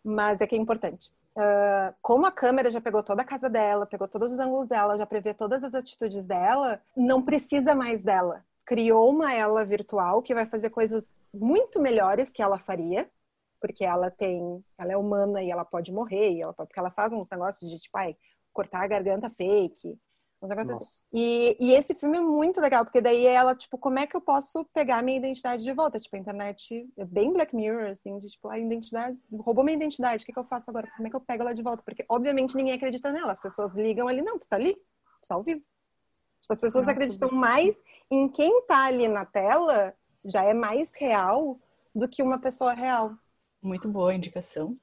mas 0.04 0.41
é 0.41 0.47
que 0.47 0.56
é 0.56 0.58
importante. 0.58 1.12
Uh, 1.34 1.95
como 2.02 2.26
a 2.26 2.32
câmera 2.32 2.69
já 2.69 2.82
pegou 2.82 3.02
toda 3.02 3.21
a 3.21 3.26
casa 3.26 3.50
dela, 3.50 3.86
pegou 3.86 4.08
todos 4.08 4.34
os 4.34 4.39
ângulos 4.39 4.67
dela, 4.67 4.97
já 4.97 5.06
prevê 5.06 5.34
todas 5.34 5.63
as 5.63 5.74
atitudes 5.74 6.28
dela, 6.28 6.82
não 6.95 7.21
precisa 7.21 7.74
mais 7.74 8.04
dela 8.04 8.43
criou 8.71 9.10
uma 9.10 9.34
ela 9.34 9.65
virtual 9.65 10.21
que 10.21 10.34
vai 10.34 10.45
fazer 10.45 10.69
coisas 10.69 11.13
muito 11.34 11.78
melhores 11.78 12.32
que 12.32 12.41
ela 12.41 12.58
faria, 12.58 13.10
porque 13.60 13.84
ela 13.84 14.10
tem, 14.10 14.63
ela 14.78 14.93
é 14.93 14.97
humana 14.97 15.43
e 15.43 15.52
ela 15.52 15.65
pode 15.65 15.91
morrer, 15.91 16.32
e 16.32 16.41
ela 16.41 16.54
porque 16.54 16.80
ela 16.80 16.89
faz 16.89 17.12
uns 17.12 17.30
negócios 17.30 17.69
de 17.69 17.78
tipo, 17.78 17.97
ai, 17.97 18.15
cortar 18.54 18.84
a 18.84 18.88
garganta 18.88 19.30
fake, 19.30 20.00
uns 20.41 20.49
negócios 20.49 20.82
assim. 20.82 20.99
E, 21.13 21.56
e, 21.60 21.73
esse 21.73 21.93
filme 21.93 22.17
é 22.17 22.21
muito 22.21 22.60
legal, 22.60 22.84
porque 22.84 22.99
daí 22.99 23.25
ela, 23.25 23.56
tipo, 23.56 23.77
como 23.77 23.99
é 23.99 24.08
que 24.08 24.15
eu 24.15 24.21
posso 24.21 24.65
pegar 24.73 24.97
a 24.97 25.01
minha 25.01 25.17
identidade 25.17 25.63
de 25.63 25.71
volta? 25.71 25.99
Tipo, 25.99 26.15
a 26.15 26.19
internet 26.19 26.89
é 26.97 27.06
bem 27.06 27.32
Black 27.32 27.56
Mirror, 27.56 27.91
assim, 27.91 28.17
de 28.17 28.27
tipo, 28.27 28.49
a 28.49 28.58
identidade, 28.58 29.17
roubou 29.32 29.63
minha 29.63 29.75
identidade, 29.77 30.23
o 30.23 30.25
que, 30.25 30.34
que 30.34 30.39
eu 30.39 30.43
faço 30.43 30.69
agora? 30.69 30.89
Como 30.95 31.08
é 31.08 31.10
que 31.10 31.15
eu 31.15 31.21
pego 31.21 31.43
ela 31.43 31.54
de 31.54 31.62
volta? 31.62 31.84
Porque, 31.84 32.04
obviamente, 32.10 32.56
ninguém 32.56 32.73
acredita 32.73 33.12
nela, 33.12 33.32
as 33.32 33.39
pessoas 33.39 33.75
ligam 33.75 34.08
ali, 34.08 34.21
não, 34.21 34.39
tu 34.39 34.47
tá 34.47 34.56
ali, 34.56 34.73
tu 34.73 35.27
tá 35.27 35.36
ao 35.36 35.43
vivo. 35.43 35.62
Tipo, 36.41 36.54
as 36.54 36.60
pessoas 36.60 36.86
Nossa, 36.86 36.91
acreditam 36.91 37.30
mais 37.32 37.80
em 38.10 38.27
quem 38.27 38.60
está 38.60 38.86
ali 38.86 39.08
na 39.08 39.25
tela, 39.25 39.93
já 40.25 40.43
é 40.43 40.54
mais 40.54 40.93
real 40.95 41.60
do 41.93 42.08
que 42.08 42.23
uma 42.23 42.39
pessoa 42.39 42.73
real. 42.73 43.13
Muito 43.62 43.88
boa 43.88 44.13
indicação. 44.13 44.75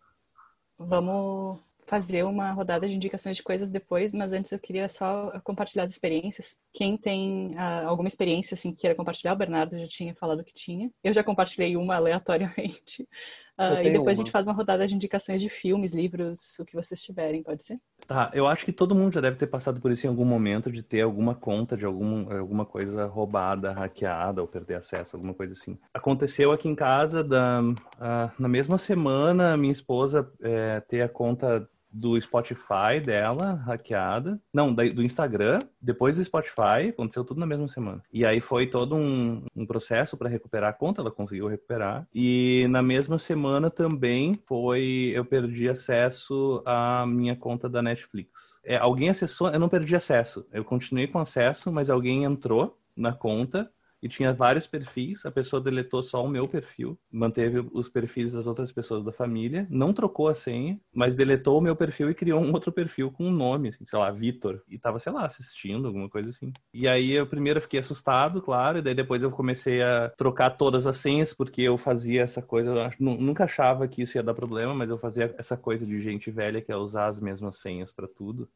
Vamos 0.79 1.59
fazer 1.89 2.23
uma 2.23 2.53
rodada 2.53 2.87
de 2.87 2.95
indicações 2.95 3.37
de 3.37 3.43
coisas 3.43 3.71
depois, 3.71 4.13
mas 4.13 4.33
antes 4.33 4.53
eu 4.53 4.59
queria 4.59 4.89
só 4.89 5.41
compartilhar 5.43 5.85
as 5.85 5.91
experiências. 5.91 6.57
Quem 6.73 6.99
tem 6.99 7.55
uh, 7.55 7.89
alguma 7.89 8.07
experiência 8.07 8.55
assim 8.55 8.75
queira 8.75 8.95
compartilhar, 8.95 9.33
o 9.33 9.37
Bernardo 9.37 9.79
já 9.79 9.87
tinha 9.89 10.15
falado 10.15 10.45
que 10.45 10.53
tinha. 10.53 10.91
Eu 11.03 11.15
já 11.15 11.25
compartilhei 11.25 11.77
uma 11.77 11.97
aleatoriamente. 11.97 13.09
Uh, 13.59 13.83
e 13.83 13.91
depois 13.91 14.17
uma. 14.17 14.23
a 14.23 14.25
gente 14.25 14.31
faz 14.31 14.47
uma 14.47 14.55
rodada 14.55 14.87
de 14.87 14.95
indicações 14.95 15.41
de 15.41 15.49
filmes, 15.49 15.93
livros, 15.93 16.57
o 16.61 16.65
que 16.65 16.77
vocês 16.77 17.03
tiverem, 17.03 17.43
pode 17.43 17.65
ser? 17.65 17.77
Tá, 18.07 18.31
eu 18.33 18.47
acho 18.47 18.65
que 18.65 18.73
todo 18.73 18.95
mundo 18.95 19.15
já 19.15 19.21
deve 19.21 19.37
ter 19.37 19.49
passado 19.49 19.81
por 19.81 19.91
isso 19.91 20.07
em 20.07 20.09
algum 20.09 20.25
momento, 20.25 20.71
de 20.71 20.81
ter 20.81 21.01
alguma 21.01 21.35
conta 21.35 21.77
de 21.77 21.85
algum, 21.85 22.33
alguma 22.39 22.65
coisa 22.65 23.07
roubada, 23.07 23.73
hackeada 23.73 24.41
ou 24.41 24.47
perder 24.47 24.77
acesso, 24.77 25.17
alguma 25.17 25.35
coisa 25.35 25.55
assim. 25.55 25.77
Aconteceu 25.93 26.53
aqui 26.53 26.69
em 26.69 26.75
casa, 26.77 27.25
da, 27.25 27.61
uh, 27.61 28.31
na 28.39 28.49
mesma 28.49 28.79
semana, 28.79 29.57
minha 29.57 29.73
esposa 29.73 30.31
é, 30.41 30.79
ter 30.83 31.03
a 31.03 31.09
conta 31.09 31.69
do 31.91 32.21
Spotify 32.21 33.01
dela, 33.05 33.55
hackeada. 33.67 34.41
Não, 34.53 34.73
do 34.73 35.03
Instagram, 35.03 35.59
depois 35.81 36.17
do 36.17 36.25
Spotify, 36.25 36.89
aconteceu 36.91 37.25
tudo 37.25 37.41
na 37.41 37.47
mesma 37.47 37.69
semana. 37.69 38.03
E 38.13 38.25
aí 38.25 38.41
foi 38.41 38.67
todo 38.67 38.95
um, 38.95 39.45
um 39.55 39.67
processo 39.67 40.17
para 40.17 40.29
recuperar 40.29 40.71
a 40.71 40.73
conta, 40.73 41.01
ela 41.01 41.11
conseguiu 41.11 41.49
recuperar. 41.49 42.07
E 42.15 42.67
na 42.69 42.83
mesma 42.83 43.19
semana 43.19 43.71
também 43.71 44.35
foi, 44.47 45.13
eu 45.15 45.25
perdi 45.25 45.69
acesso 45.69 46.63
à 46.65 47.07
minha 47.07 47.37
conta 47.37 47.69
da 47.69 47.83
Netflix. 47.83 48.31
É, 48.65 48.77
alguém 48.77 49.09
acessou, 49.09 49.51
eu 49.51 49.59
não 49.61 49.69
perdi 49.69 49.97
acesso, 49.97 50.47
eu 50.53 50.65
continuei 50.65 51.07
com 51.07 51.19
acesso, 51.19 51.73
mas 51.73 51.89
alguém 51.89 52.25
entrou 52.25 52.79
na 52.95 53.13
conta 53.13 53.71
e 54.03 54.09
tinha 54.09 54.33
vários 54.33 54.67
perfis. 54.67 55.25
A 55.25 55.31
pessoa 55.31 55.63
deletou 55.63 56.03
só 56.03 56.25
o 56.25 56.29
meu 56.29 56.47
perfil, 56.47 56.99
manteve 57.11 57.67
os 57.73 57.89
perfis 57.89 58.33
das 58.33 58.47
outras 58.47 58.73
pessoas 58.73 59.05
da 59.05 59.13
família, 59.13 59.67
não 59.71 59.93
trocou 59.93 60.29
a 60.29 60.35
senha, 60.35 60.79
mas 60.93 61.15
deletou 61.15 61.59
o 61.59 61.61
meu 61.61 61.77
perfil 61.77 62.11
e 62.11 62.15
criou 62.15 62.41
um 62.41 62.53
outro 62.53 62.73
perfil 62.73 63.11
com 63.11 63.27
um 63.27 63.33
nome, 63.33 63.69
assim, 63.69 63.85
sei 63.85 63.99
lá, 63.99 64.11
Vitor. 64.11 64.63
E 64.69 64.79
tava, 64.79 64.99
sei 64.99 65.13
lá, 65.13 65.27
assistindo, 65.27 65.87
alguma 65.87 66.09
coisa 66.09 66.31
assim. 66.31 66.53
E 66.73 66.87
aí 66.87 67.13
eu 67.13 67.27
primeiro 67.27 67.61
fiquei 67.61 67.81
assustado, 67.81 68.41
claro, 68.41 68.79
e 68.79 68.83
daí 68.83 68.95
depois 68.95 69.23
eu 69.23 69.31
comecei 69.31 69.83
a 69.83 70.09
trocar 70.11 70.51
todas 70.51 70.87
as 70.87 70.97
senhas, 70.97 71.33
porque 71.33 71.63
eu 71.63 71.77
fazia 71.77 72.23
essa 72.23 72.43
coisa, 72.43 72.71
eu 72.71 72.91
nunca 72.99 73.45
achava 73.45 73.89
que 73.89 74.03
isso 74.03 74.17
ia 74.17 74.23
dar 74.23 74.35
problema, 74.35 74.75
mas 74.75 74.91
eu 74.91 74.99
fazia 74.99 75.35
essa 75.39 75.57
coisa 75.57 75.85
de 75.85 76.01
gente 76.01 76.31
velha 76.31 76.63
que 76.63 76.73
é 76.73 76.77
usar 76.77 77.07
as 77.07 77.21
mesmas 77.21 77.57
senhas 77.57 77.93
para 77.93 78.07
tudo 78.07 78.49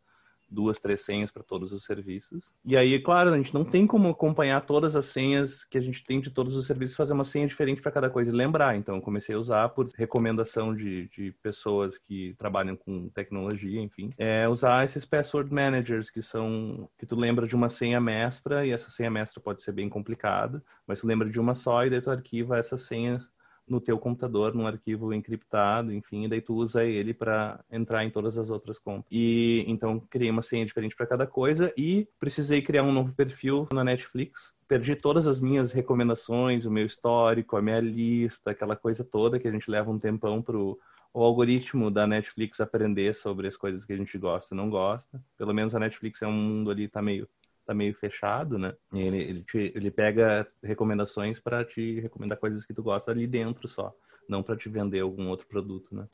duas, 0.52 0.78
três 0.78 1.00
senhas 1.00 1.30
para 1.30 1.42
todos 1.42 1.72
os 1.72 1.84
serviços. 1.84 2.52
E 2.64 2.76
aí, 2.76 3.00
claro, 3.00 3.32
a 3.32 3.36
gente 3.36 3.54
não 3.54 3.64
tem 3.64 3.86
como 3.86 4.08
acompanhar 4.08 4.60
todas 4.66 4.94
as 4.94 5.06
senhas 5.06 5.64
que 5.64 5.78
a 5.78 5.80
gente 5.80 6.04
tem 6.04 6.20
de 6.20 6.30
todos 6.30 6.54
os 6.54 6.66
serviços, 6.66 6.96
fazer 6.96 7.12
uma 7.12 7.24
senha 7.24 7.46
diferente 7.46 7.80
para 7.80 7.90
cada 7.90 8.10
coisa 8.10 8.30
e 8.30 8.34
lembrar. 8.34 8.76
Então, 8.76 8.96
eu 8.96 9.02
comecei 9.02 9.34
a 9.34 9.38
usar 9.38 9.68
por 9.70 9.88
recomendação 9.96 10.74
de, 10.74 11.08
de 11.08 11.32
pessoas 11.42 11.96
que 11.98 12.34
trabalham 12.38 12.76
com 12.76 13.08
tecnologia, 13.08 13.80
enfim, 13.80 14.12
é 14.18 14.48
usar 14.48 14.84
esses 14.84 15.06
password 15.06 15.52
managers 15.52 16.10
que 16.10 16.22
são 16.22 16.88
que 16.98 17.06
tu 17.06 17.16
lembra 17.16 17.46
de 17.46 17.56
uma 17.56 17.70
senha 17.70 18.00
mestra 18.00 18.66
e 18.66 18.70
essa 18.70 18.90
senha 18.90 19.10
mestra 19.10 19.40
pode 19.40 19.62
ser 19.62 19.72
bem 19.72 19.88
complicada, 19.88 20.62
mas 20.86 21.00
tu 21.00 21.06
lembra 21.06 21.28
de 21.28 21.40
uma 21.40 21.54
só 21.54 21.84
e 21.84 21.90
daí 21.90 22.00
tu 22.00 22.10
arquiva 22.10 22.58
essas 22.58 22.82
senhas 22.82 23.30
no 23.66 23.80
teu 23.80 23.98
computador, 23.98 24.54
num 24.54 24.66
arquivo 24.66 25.12
encriptado, 25.12 25.92
enfim, 25.92 26.24
e 26.24 26.28
daí 26.28 26.40
tu 26.40 26.54
usa 26.54 26.84
ele 26.84 27.14
para 27.14 27.60
entrar 27.70 28.04
em 28.04 28.10
todas 28.10 28.36
as 28.36 28.50
outras 28.50 28.78
contas. 28.78 29.06
E 29.10 29.64
então 29.66 30.00
criei 30.00 30.30
uma 30.30 30.42
senha 30.42 30.66
diferente 30.66 30.96
para 30.96 31.06
cada 31.06 31.26
coisa 31.26 31.72
e 31.76 32.06
precisei 32.18 32.62
criar 32.62 32.82
um 32.82 32.92
novo 32.92 33.12
perfil 33.14 33.68
na 33.72 33.84
Netflix. 33.84 34.52
Perdi 34.68 34.96
todas 34.96 35.26
as 35.26 35.40
minhas 35.40 35.72
recomendações, 35.72 36.64
o 36.64 36.70
meu 36.70 36.86
histórico, 36.86 37.56
a 37.56 37.62
minha 37.62 37.80
lista, 37.80 38.50
aquela 38.50 38.76
coisa 38.76 39.04
toda 39.04 39.38
que 39.38 39.48
a 39.48 39.52
gente 39.52 39.70
leva 39.70 39.90
um 39.90 39.98
tempão 39.98 40.42
pro 40.42 40.78
o 41.14 41.22
algoritmo 41.22 41.90
da 41.90 42.06
Netflix 42.06 42.58
aprender 42.58 43.14
sobre 43.14 43.46
as 43.46 43.56
coisas 43.56 43.84
que 43.84 43.92
a 43.92 43.96
gente 43.96 44.16
gosta 44.16 44.54
e 44.54 44.56
não 44.56 44.70
gosta. 44.70 45.22
Pelo 45.36 45.52
menos 45.52 45.74
a 45.74 45.78
Netflix 45.78 46.22
é 46.22 46.26
um 46.26 46.32
mundo 46.32 46.70
ali 46.70 46.88
tá 46.88 47.02
meio 47.02 47.28
tá 47.66 47.74
meio 47.74 47.94
fechado, 47.94 48.58
né? 48.58 48.74
Ele, 48.92 49.18
ele, 49.18 49.42
te, 49.42 49.72
ele 49.74 49.90
pega 49.90 50.46
recomendações 50.62 51.38
para 51.38 51.64
te 51.64 52.00
recomendar 52.00 52.38
coisas 52.38 52.64
que 52.64 52.74
tu 52.74 52.82
gosta 52.82 53.10
ali 53.10 53.26
dentro 53.26 53.68
só, 53.68 53.94
não 54.28 54.42
para 54.42 54.56
te 54.56 54.68
vender 54.68 55.00
algum 55.00 55.28
outro 55.28 55.46
produto, 55.46 55.94
né? 55.94 56.06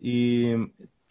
E 0.00 0.54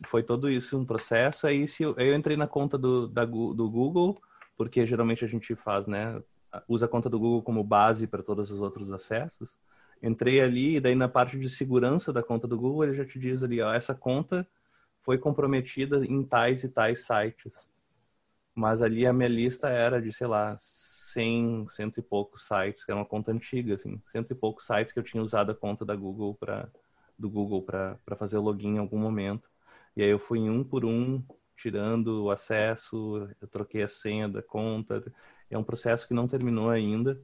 foi 0.05 0.23
todo 0.23 0.49
isso 0.49 0.77
um 0.77 0.85
processo. 0.85 1.47
Aí, 1.47 1.67
se 1.67 1.83
eu, 1.83 1.95
eu 1.97 2.15
entrei 2.15 2.35
na 2.35 2.47
conta 2.47 2.77
do, 2.77 3.07
da, 3.07 3.23
do 3.23 3.69
Google, 3.69 4.21
porque 4.57 4.85
geralmente 4.85 5.23
a 5.23 5.27
gente 5.27 5.55
faz, 5.55 5.87
né? 5.87 6.21
Usa 6.67 6.85
a 6.85 6.89
conta 6.89 7.09
do 7.09 7.19
Google 7.19 7.41
como 7.41 7.63
base 7.63 8.05
para 8.07 8.21
todos 8.21 8.51
os 8.51 8.61
outros 8.61 8.91
acessos. 8.91 9.55
Entrei 10.03 10.41
ali 10.41 10.77
e 10.77 10.79
daí 10.81 10.95
na 10.95 11.07
parte 11.07 11.39
de 11.39 11.49
segurança 11.49 12.11
da 12.11 12.21
conta 12.21 12.47
do 12.47 12.57
Google 12.57 12.83
ele 12.83 12.95
já 12.95 13.05
te 13.05 13.17
diz 13.19 13.41
ali, 13.43 13.61
ó, 13.61 13.73
essa 13.73 13.93
conta 13.93 14.45
foi 15.03 15.17
comprometida 15.17 16.03
em 16.05 16.23
tais 16.23 16.63
e 16.63 16.69
tais 16.69 17.05
sites 17.05 17.70
mas 18.55 18.81
ali 18.81 19.05
a 19.05 19.13
minha 19.13 19.29
lista 19.29 19.69
era 19.69 20.01
de, 20.01 20.11
sei 20.13 20.27
lá, 20.27 20.57
100, 20.59 21.67
cento 21.69 21.99
e 21.99 22.03
poucos 22.03 22.47
sites, 22.47 22.85
que 22.85 22.91
era 22.91 22.99
uma 22.99 23.05
conta 23.05 23.31
antiga, 23.31 23.75
assim, 23.75 24.01
cento 24.11 24.31
e 24.31 24.35
poucos 24.35 24.65
sites 24.65 24.93
que 24.93 24.99
eu 24.99 25.03
tinha 25.03 25.23
usado 25.23 25.51
a 25.51 25.55
conta 25.55 25.85
da 25.85 25.95
Google 25.95 26.35
para 26.35 26.69
do 27.17 27.29
Google 27.29 27.61
para 27.61 27.99
fazer 28.17 28.37
o 28.37 28.41
login 28.41 28.75
em 28.75 28.77
algum 28.79 28.97
momento. 28.97 29.47
E 29.95 30.01
aí 30.01 30.09
eu 30.09 30.17
fui 30.17 30.39
um 30.49 30.63
por 30.63 30.83
um 30.83 31.23
tirando 31.55 32.23
o 32.23 32.31
acesso, 32.31 33.29
eu 33.39 33.47
troquei 33.47 33.83
a 33.83 33.87
senha 33.87 34.27
da 34.27 34.41
conta. 34.41 35.03
É 35.49 35.57
um 35.57 35.63
processo 35.63 36.07
que 36.07 36.13
não 36.15 36.27
terminou 36.27 36.69
ainda. 36.71 37.21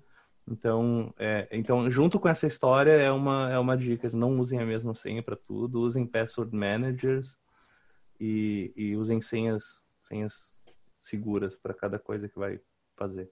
Então, 0.47 1.13
é, 1.17 1.47
então 1.51 1.89
junto 1.89 2.19
com 2.19 2.29
essa 2.29 2.45
história 2.45 2.91
é 2.91 3.11
uma 3.11 3.49
é 3.51 3.57
uma 3.57 3.75
dica: 3.75 4.09
não 4.13 4.39
usem 4.39 4.59
a 4.59 4.65
mesma 4.65 4.93
senha 4.93 5.23
para 5.23 5.35
tudo, 5.35 5.81
usem 5.81 6.05
password 6.05 6.55
managers 6.55 7.35
e, 8.19 8.71
e 8.75 8.95
usem 8.95 9.19
senhas 9.21 9.81
senhas 10.01 10.56
seguras 11.07 11.55
para 11.55 11.73
cada 11.73 11.97
coisa 11.99 12.27
que 12.27 12.37
vai 12.37 12.59
fazer. 12.95 13.29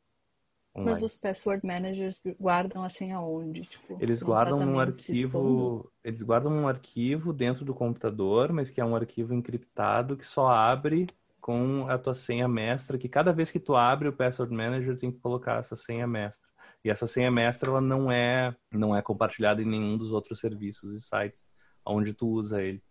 Online. 0.75 0.91
Mas 0.91 1.03
os 1.03 1.15
password 1.15 1.65
managers 1.65 2.21
guardam 2.39 2.83
a 2.83 2.89
senha 2.89 3.19
onde? 3.21 3.61
Tipo, 3.61 3.97
eles 4.01 4.21
guardam 4.21 4.65
num 4.65 4.77
arquivo, 4.77 5.89
eles 6.03 6.21
guardam 6.21 6.51
um 6.51 6.67
arquivo 6.67 7.31
dentro 7.31 7.63
do 7.63 7.73
computador, 7.73 8.51
mas 8.51 8.69
que 8.69 8.81
é 8.81 8.85
um 8.85 8.95
arquivo 8.95 9.33
encriptado 9.33 10.17
que 10.17 10.27
só 10.27 10.49
abre 10.49 11.07
com 11.39 11.87
a 11.87 11.97
tua 11.97 12.13
senha 12.13 12.47
mestra, 12.47 12.97
que 12.97 13.07
cada 13.07 13.31
vez 13.31 13.51
que 13.51 13.59
tu 13.59 13.75
abre 13.75 14.09
o 14.09 14.13
password 14.13 14.53
manager 14.53 14.97
tem 14.97 15.11
que 15.11 15.19
colocar 15.19 15.59
essa 15.59 15.77
senha 15.77 16.05
mestra. 16.05 16.49
E 16.83 16.89
essa 16.89 17.07
senha 17.07 17.31
mestra 17.31 17.69
ela 17.69 17.81
não 17.81 18.11
é 18.11 18.53
não 18.71 18.95
é 18.95 19.01
compartilhada 19.01 19.61
em 19.61 19.65
nenhum 19.65 19.97
dos 19.97 20.11
outros 20.11 20.39
serviços 20.39 20.93
e 20.93 21.01
sites 21.01 21.45
onde 21.85 22.13
tu 22.13 22.27
usa 22.27 22.61
ele. 22.61 22.83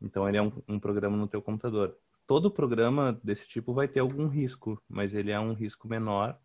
Então 0.00 0.28
ele 0.28 0.36
é 0.36 0.42
um, 0.42 0.52
um 0.66 0.80
programa 0.80 1.16
no 1.16 1.28
teu 1.28 1.40
computador. 1.40 1.96
Todo 2.26 2.50
programa 2.50 3.18
desse 3.22 3.46
tipo 3.46 3.74
vai 3.74 3.86
ter 3.86 4.00
algum 4.00 4.28
risco, 4.28 4.80
mas 4.88 5.14
ele 5.14 5.30
é 5.30 5.38
um 5.38 5.52
risco 5.52 5.86
menor 5.86 6.38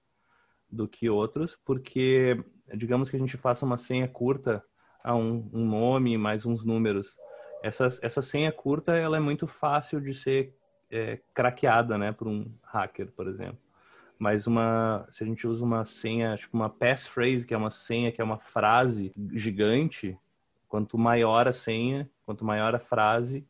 do 0.70 0.88
que 0.88 1.10
outros, 1.10 1.58
porque 1.65 2.44
digamos 2.76 3.10
que 3.10 3.15
a 3.15 3.20
gente 3.20 3.38
faça 3.38 3.65
uma 3.65 3.78
senha 3.78 4.08
curta 4.08 4.63
a 5.04 5.15
um, 5.15 5.50
um 5.54 5.65
nome 5.65 6.18
mais 6.18 6.46
uns 6.46 6.63
números. 6.63 7.15
Essa, 7.63 7.88
essa 8.02 8.22
senha 8.22 8.52
curta 8.52 8.96
ela 8.96 9.18
é 9.18 9.20
muito 9.20 9.48
fácil 9.48 10.00
de 10.02 10.13
ser 10.13 10.56
é, 10.92 11.20
craqueada, 11.34 11.98
né, 11.98 12.12
por 12.12 12.28
um 12.28 12.52
hacker, 12.63 13.12
por 13.12 13.28
exemplo. 13.28 13.58
Mas 14.18 14.48
uma, 14.48 15.08
se 15.12 15.24
a 15.24 15.26
gente 15.28 15.48
usa 15.48 15.63
uma 15.63 15.86
senha, 15.86 16.36
tipo 16.36 16.56
uma 16.56 16.70
passphrase, 16.70 17.46
que 17.46 17.54
é 17.54 17.58
uma 17.58 17.72
senha, 17.72 18.12
que 18.12 18.20
é 18.20 18.24
uma 18.24 18.38
frase 18.38 19.13
gigante, 19.34 20.18
quanto 20.68 20.98
maior 20.98 21.48
a 21.48 21.54
senha, 21.54 22.10
quanto 22.26 22.44
maior 22.44 22.76
a 22.76 22.80
frase, 22.80 23.48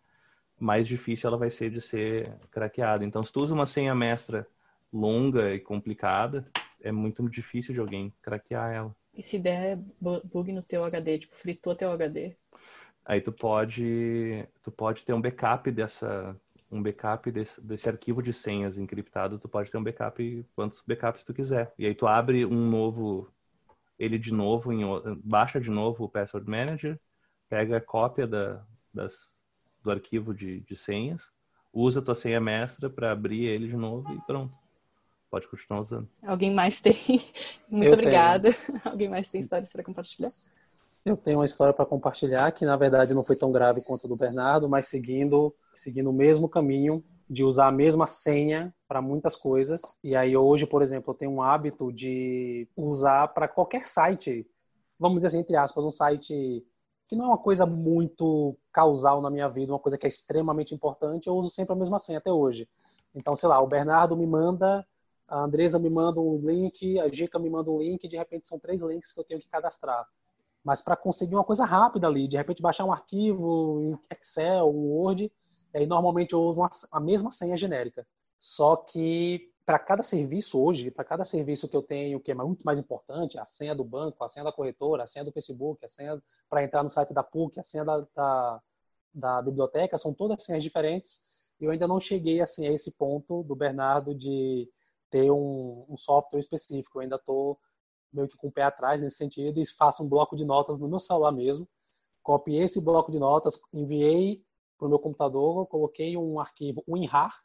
mais 0.59 0.87
difícil 0.87 1.27
ela 1.27 1.37
vai 1.37 1.49
ser 1.49 1.69
de 1.69 1.81
ser 1.81 2.31
craqueada. 2.51 3.05
Então, 3.05 3.23
se 3.23 3.31
tu 3.31 3.41
usa 3.41 3.53
uma 3.53 3.65
senha 3.65 3.95
mestra 3.95 4.47
longa 4.91 5.53
e 5.53 5.59
complicada, 5.59 6.45
é 6.81 6.91
muito 6.91 7.27
difícil 7.29 7.73
de 7.73 7.79
alguém 7.79 8.13
craquear 8.21 8.71
ela. 8.71 8.95
E 9.13 9.23
se 9.23 9.37
der 9.37 9.77
bug 9.99 10.51
no 10.51 10.61
teu 10.61 10.83
HD, 10.83 11.19
tipo, 11.19 11.35
fritou 11.35 11.75
teu 11.75 11.91
HD? 11.91 12.35
Aí 13.05 13.21
tu 13.21 13.31
pode, 13.31 14.47
tu 14.61 14.71
pode 14.71 15.03
ter 15.03 15.13
um 15.13 15.21
backup 15.21 15.71
dessa, 15.71 16.35
um 16.71 16.81
backup 16.81 17.31
desse, 17.31 17.59
desse 17.59 17.89
arquivo 17.89 18.21
de 18.21 18.31
senhas 18.31 18.77
encriptado, 18.77 19.39
tu 19.39 19.49
pode 19.49 19.71
ter 19.71 19.77
um 19.77 19.83
backup, 19.83 20.45
quantos 20.55 20.83
backups 20.85 21.23
tu 21.23 21.33
quiser. 21.33 21.73
E 21.77 21.85
aí 21.85 21.95
tu 21.95 22.07
abre 22.07 22.45
um 22.45 22.69
novo, 22.69 23.27
ele 23.97 24.17
de 24.17 24.33
novo, 24.33 24.71
em, 24.71 24.83
baixa 25.23 25.59
de 25.59 25.69
novo 25.69 26.05
o 26.05 26.09
Password 26.09 26.49
Manager, 26.49 26.99
pega 27.49 27.77
a 27.77 27.81
cópia 27.81 28.27
da, 28.27 28.63
das, 28.93 29.27
do 29.81 29.91
arquivo 29.91 30.33
de, 30.33 30.61
de 30.61 30.75
senhas, 30.75 31.21
usa 31.73 31.99
a 31.99 32.03
tua 32.03 32.15
senha 32.15 32.39
mestra 32.39 32.89
para 32.89 33.11
abrir 33.11 33.45
ele 33.45 33.67
de 33.67 33.75
novo 33.75 34.11
e 34.13 34.21
pronto 34.21 34.53
pode 35.29 35.47
continuar 35.47 35.81
usando. 35.81 36.09
Alguém 36.23 36.51
mais 36.51 36.81
tem? 36.81 36.95
Muito 37.69 37.89
eu 37.89 37.93
obrigada. 37.93 38.51
Tenho. 38.53 38.81
Alguém 38.85 39.09
mais 39.09 39.29
tem 39.29 39.39
histórias 39.39 39.71
para 39.71 39.83
compartilhar? 39.83 40.31
Eu 41.05 41.15
tenho 41.15 41.39
uma 41.39 41.45
história 41.45 41.73
para 41.73 41.85
compartilhar 41.85 42.51
que 42.51 42.65
na 42.65 42.75
verdade 42.75 43.13
não 43.13 43.23
foi 43.23 43.35
tão 43.35 43.51
grave 43.51 43.81
quanto 43.81 44.05
a 44.05 44.09
do 44.09 44.17
Bernardo, 44.17 44.67
mas 44.67 44.87
seguindo 44.87 45.53
seguindo 45.73 46.09
o 46.09 46.13
mesmo 46.13 46.49
caminho 46.49 47.03
de 47.29 47.43
usar 47.43 47.67
a 47.67 47.71
mesma 47.71 48.05
senha 48.07 48.73
para 48.87 49.01
muitas 49.01 49.35
coisas. 49.35 49.81
E 50.03 50.15
aí 50.15 50.35
hoje, 50.35 50.65
por 50.65 50.81
exemplo, 50.81 51.11
eu 51.11 51.17
tenho 51.17 51.31
um 51.31 51.41
hábito 51.41 51.93
de 51.93 52.67
usar 52.75 53.27
para 53.29 53.47
qualquer 53.47 53.85
site, 53.85 54.45
vamos 54.99 55.17
dizer 55.17 55.27
assim, 55.27 55.39
entre 55.39 55.55
aspas, 55.55 55.85
um 55.85 55.91
site 55.91 56.65
que 57.09 57.15
não 57.15 57.25
é 57.25 57.27
uma 57.29 57.37
coisa 57.37 57.65
muito 57.65 58.55
causal 58.71 59.19
na 59.19 59.29
minha 59.29 59.49
vida, 59.49 59.73
uma 59.73 59.79
coisa 59.79 59.97
que 59.97 60.05
é 60.05 60.09
extremamente 60.09 60.73
importante, 60.73 61.27
eu 61.27 61.35
uso 61.35 61.49
sempre 61.49 61.73
a 61.73 61.75
mesma 61.75 61.99
senha 61.99 62.19
até 62.19 62.31
hoje. 62.31 62.69
Então, 63.13 63.35
sei 63.35 63.49
lá, 63.49 63.59
o 63.59 63.67
Bernardo 63.67 64.15
me 64.15 64.25
manda 64.25 64.85
a 65.29 65.43
Andresa 65.43 65.77
me 65.77 65.89
manda 65.89 66.19
um 66.19 66.37
link, 66.37 66.99
a 66.99 67.07
Gica 67.07 67.37
me 67.37 67.49
manda 67.49 67.69
um 67.69 67.79
link, 67.79 68.07
de 68.07 68.17
repente 68.17 68.47
são 68.47 68.57
três 68.57 68.81
links 68.81 69.11
que 69.11 69.19
eu 69.19 69.23
tenho 69.23 69.39
que 69.39 69.47
cadastrar. 69.47 70.07
Mas 70.63 70.81
para 70.81 70.95
conseguir 70.95 71.35
uma 71.35 71.43
coisa 71.43 71.65
rápida 71.65 72.07
ali, 72.07 72.27
de 72.27 72.35
repente 72.35 72.61
baixar 72.61 72.83
um 72.83 72.91
arquivo 72.91 73.79
em 73.79 74.15
Excel, 74.15 74.67
um 74.67 74.87
Word, 74.87 75.31
aí 75.73 75.85
normalmente 75.85 76.33
eu 76.33 76.41
uso 76.41 76.61
uma, 76.61 76.69
a 76.91 76.99
mesma 76.99 77.29
senha 77.29 77.55
genérica. 77.55 78.05
Só 78.39 78.75
que 78.75 79.51
para 79.69 79.77
cada 79.77 80.01
serviço 80.01 80.59
hoje, 80.59 80.89
para 80.89 81.05
cada 81.05 81.23
serviço 81.23 81.69
que 81.69 81.77
eu 81.77 81.83
tenho 81.83 82.19
que 82.19 82.31
é 82.31 82.33
muito 82.33 82.63
mais 82.63 82.79
importante, 82.79 83.37
a 83.37 83.45
senha 83.45 83.75
do 83.75 83.83
banco, 83.83 84.23
a 84.23 84.27
senha 84.27 84.43
da 84.43 84.51
corretora, 84.51 85.03
a 85.03 85.05
senha 85.05 85.23
do 85.23 85.31
Facebook, 85.31 85.85
a 85.85 85.87
senha 85.87 86.19
para 86.49 86.63
entrar 86.63 86.81
no 86.81 86.89
site 86.89 87.13
da 87.13 87.21
PUC, 87.21 87.59
a 87.59 87.63
senha 87.63 87.85
da, 87.85 87.99
da, 88.15 88.61
da 89.13 89.41
biblioteca, 89.43 89.95
são 89.95 90.11
todas 90.11 90.41
senhas 90.41 90.63
diferentes. 90.63 91.19
E 91.61 91.65
eu 91.65 91.69
ainda 91.69 91.87
não 91.87 91.99
cheguei 91.99 92.41
assim, 92.41 92.65
a 92.65 92.71
esse 92.71 92.89
ponto 92.89 93.43
do 93.43 93.55
Bernardo 93.55 94.15
de 94.15 94.67
ter 95.11 95.29
um, 95.29 95.85
um 95.87 95.95
software 95.95 96.39
específico. 96.39 96.97
Eu 96.97 97.03
ainda 97.03 97.17
estou 97.17 97.59
meio 98.11 98.27
que 98.27 98.37
com 98.37 98.47
o 98.47 98.51
pé 98.51 98.63
atrás 98.63 98.99
nesse 98.99 99.17
sentido 99.17 99.61
e 99.61 99.67
faço 99.67 100.01
um 100.01 100.09
bloco 100.09 100.35
de 100.35 100.45
notas 100.45 100.79
no 100.79 100.87
meu 100.87 100.99
celular 100.99 101.31
mesmo. 101.31 101.69
Copiei 102.23 102.63
esse 102.63 102.81
bloco 102.81 103.11
de 103.11 103.19
notas, 103.19 103.61
enviei 103.71 104.43
para 104.79 104.87
o 104.87 104.89
meu 104.89 104.97
computador, 104.97 105.67
coloquei 105.67 106.17
um 106.17 106.39
arquivo 106.39 106.83
WinRAR 106.87 107.39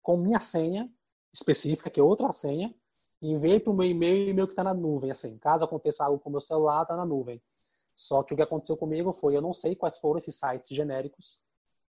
com 0.00 0.16
minha 0.16 0.40
senha 0.40 0.90
específica, 1.32 1.90
que 1.90 2.00
é 2.00 2.02
outra 2.02 2.32
senha, 2.32 2.74
e 3.20 3.30
enviei 3.30 3.58
para 3.60 3.72
o 3.72 3.76
meu 3.76 3.86
e-mail 3.86 4.28
e 4.28 4.30
e-mail 4.30 4.46
que 4.46 4.52
está 4.52 4.64
na 4.64 4.74
nuvem. 4.74 5.10
Assim, 5.10 5.36
caso 5.38 5.64
aconteça 5.64 6.04
algo 6.04 6.18
com 6.20 6.28
o 6.28 6.32
meu 6.32 6.40
celular, 6.40 6.82
está 6.82 6.96
na 6.96 7.04
nuvem. 7.04 7.42
Só 7.94 8.22
que 8.22 8.32
o 8.32 8.36
que 8.36 8.42
aconteceu 8.42 8.76
comigo 8.76 9.12
foi, 9.12 9.36
eu 9.36 9.42
não 9.42 9.52
sei 9.52 9.74
quais 9.74 9.98
foram 9.98 10.18
esses 10.18 10.36
sites 10.36 10.76
genéricos 10.76 11.40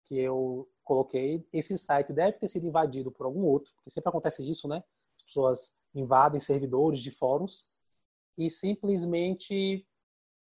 que 0.04 0.18
eu 0.18 0.68
coloquei. 0.84 1.46
Esse 1.52 1.76
site 1.78 2.12
deve 2.12 2.38
ter 2.38 2.48
sido 2.48 2.66
invadido 2.66 3.10
por 3.10 3.24
algum 3.24 3.44
outro, 3.44 3.72
porque 3.74 3.90
sempre 3.90 4.10
acontece 4.10 4.48
isso, 4.48 4.68
né? 4.68 4.84
pessoas 5.24 5.74
invadem 5.94 6.38
servidores 6.38 7.00
de 7.00 7.10
fóruns 7.10 7.64
e 8.36 8.50
simplesmente 8.50 9.86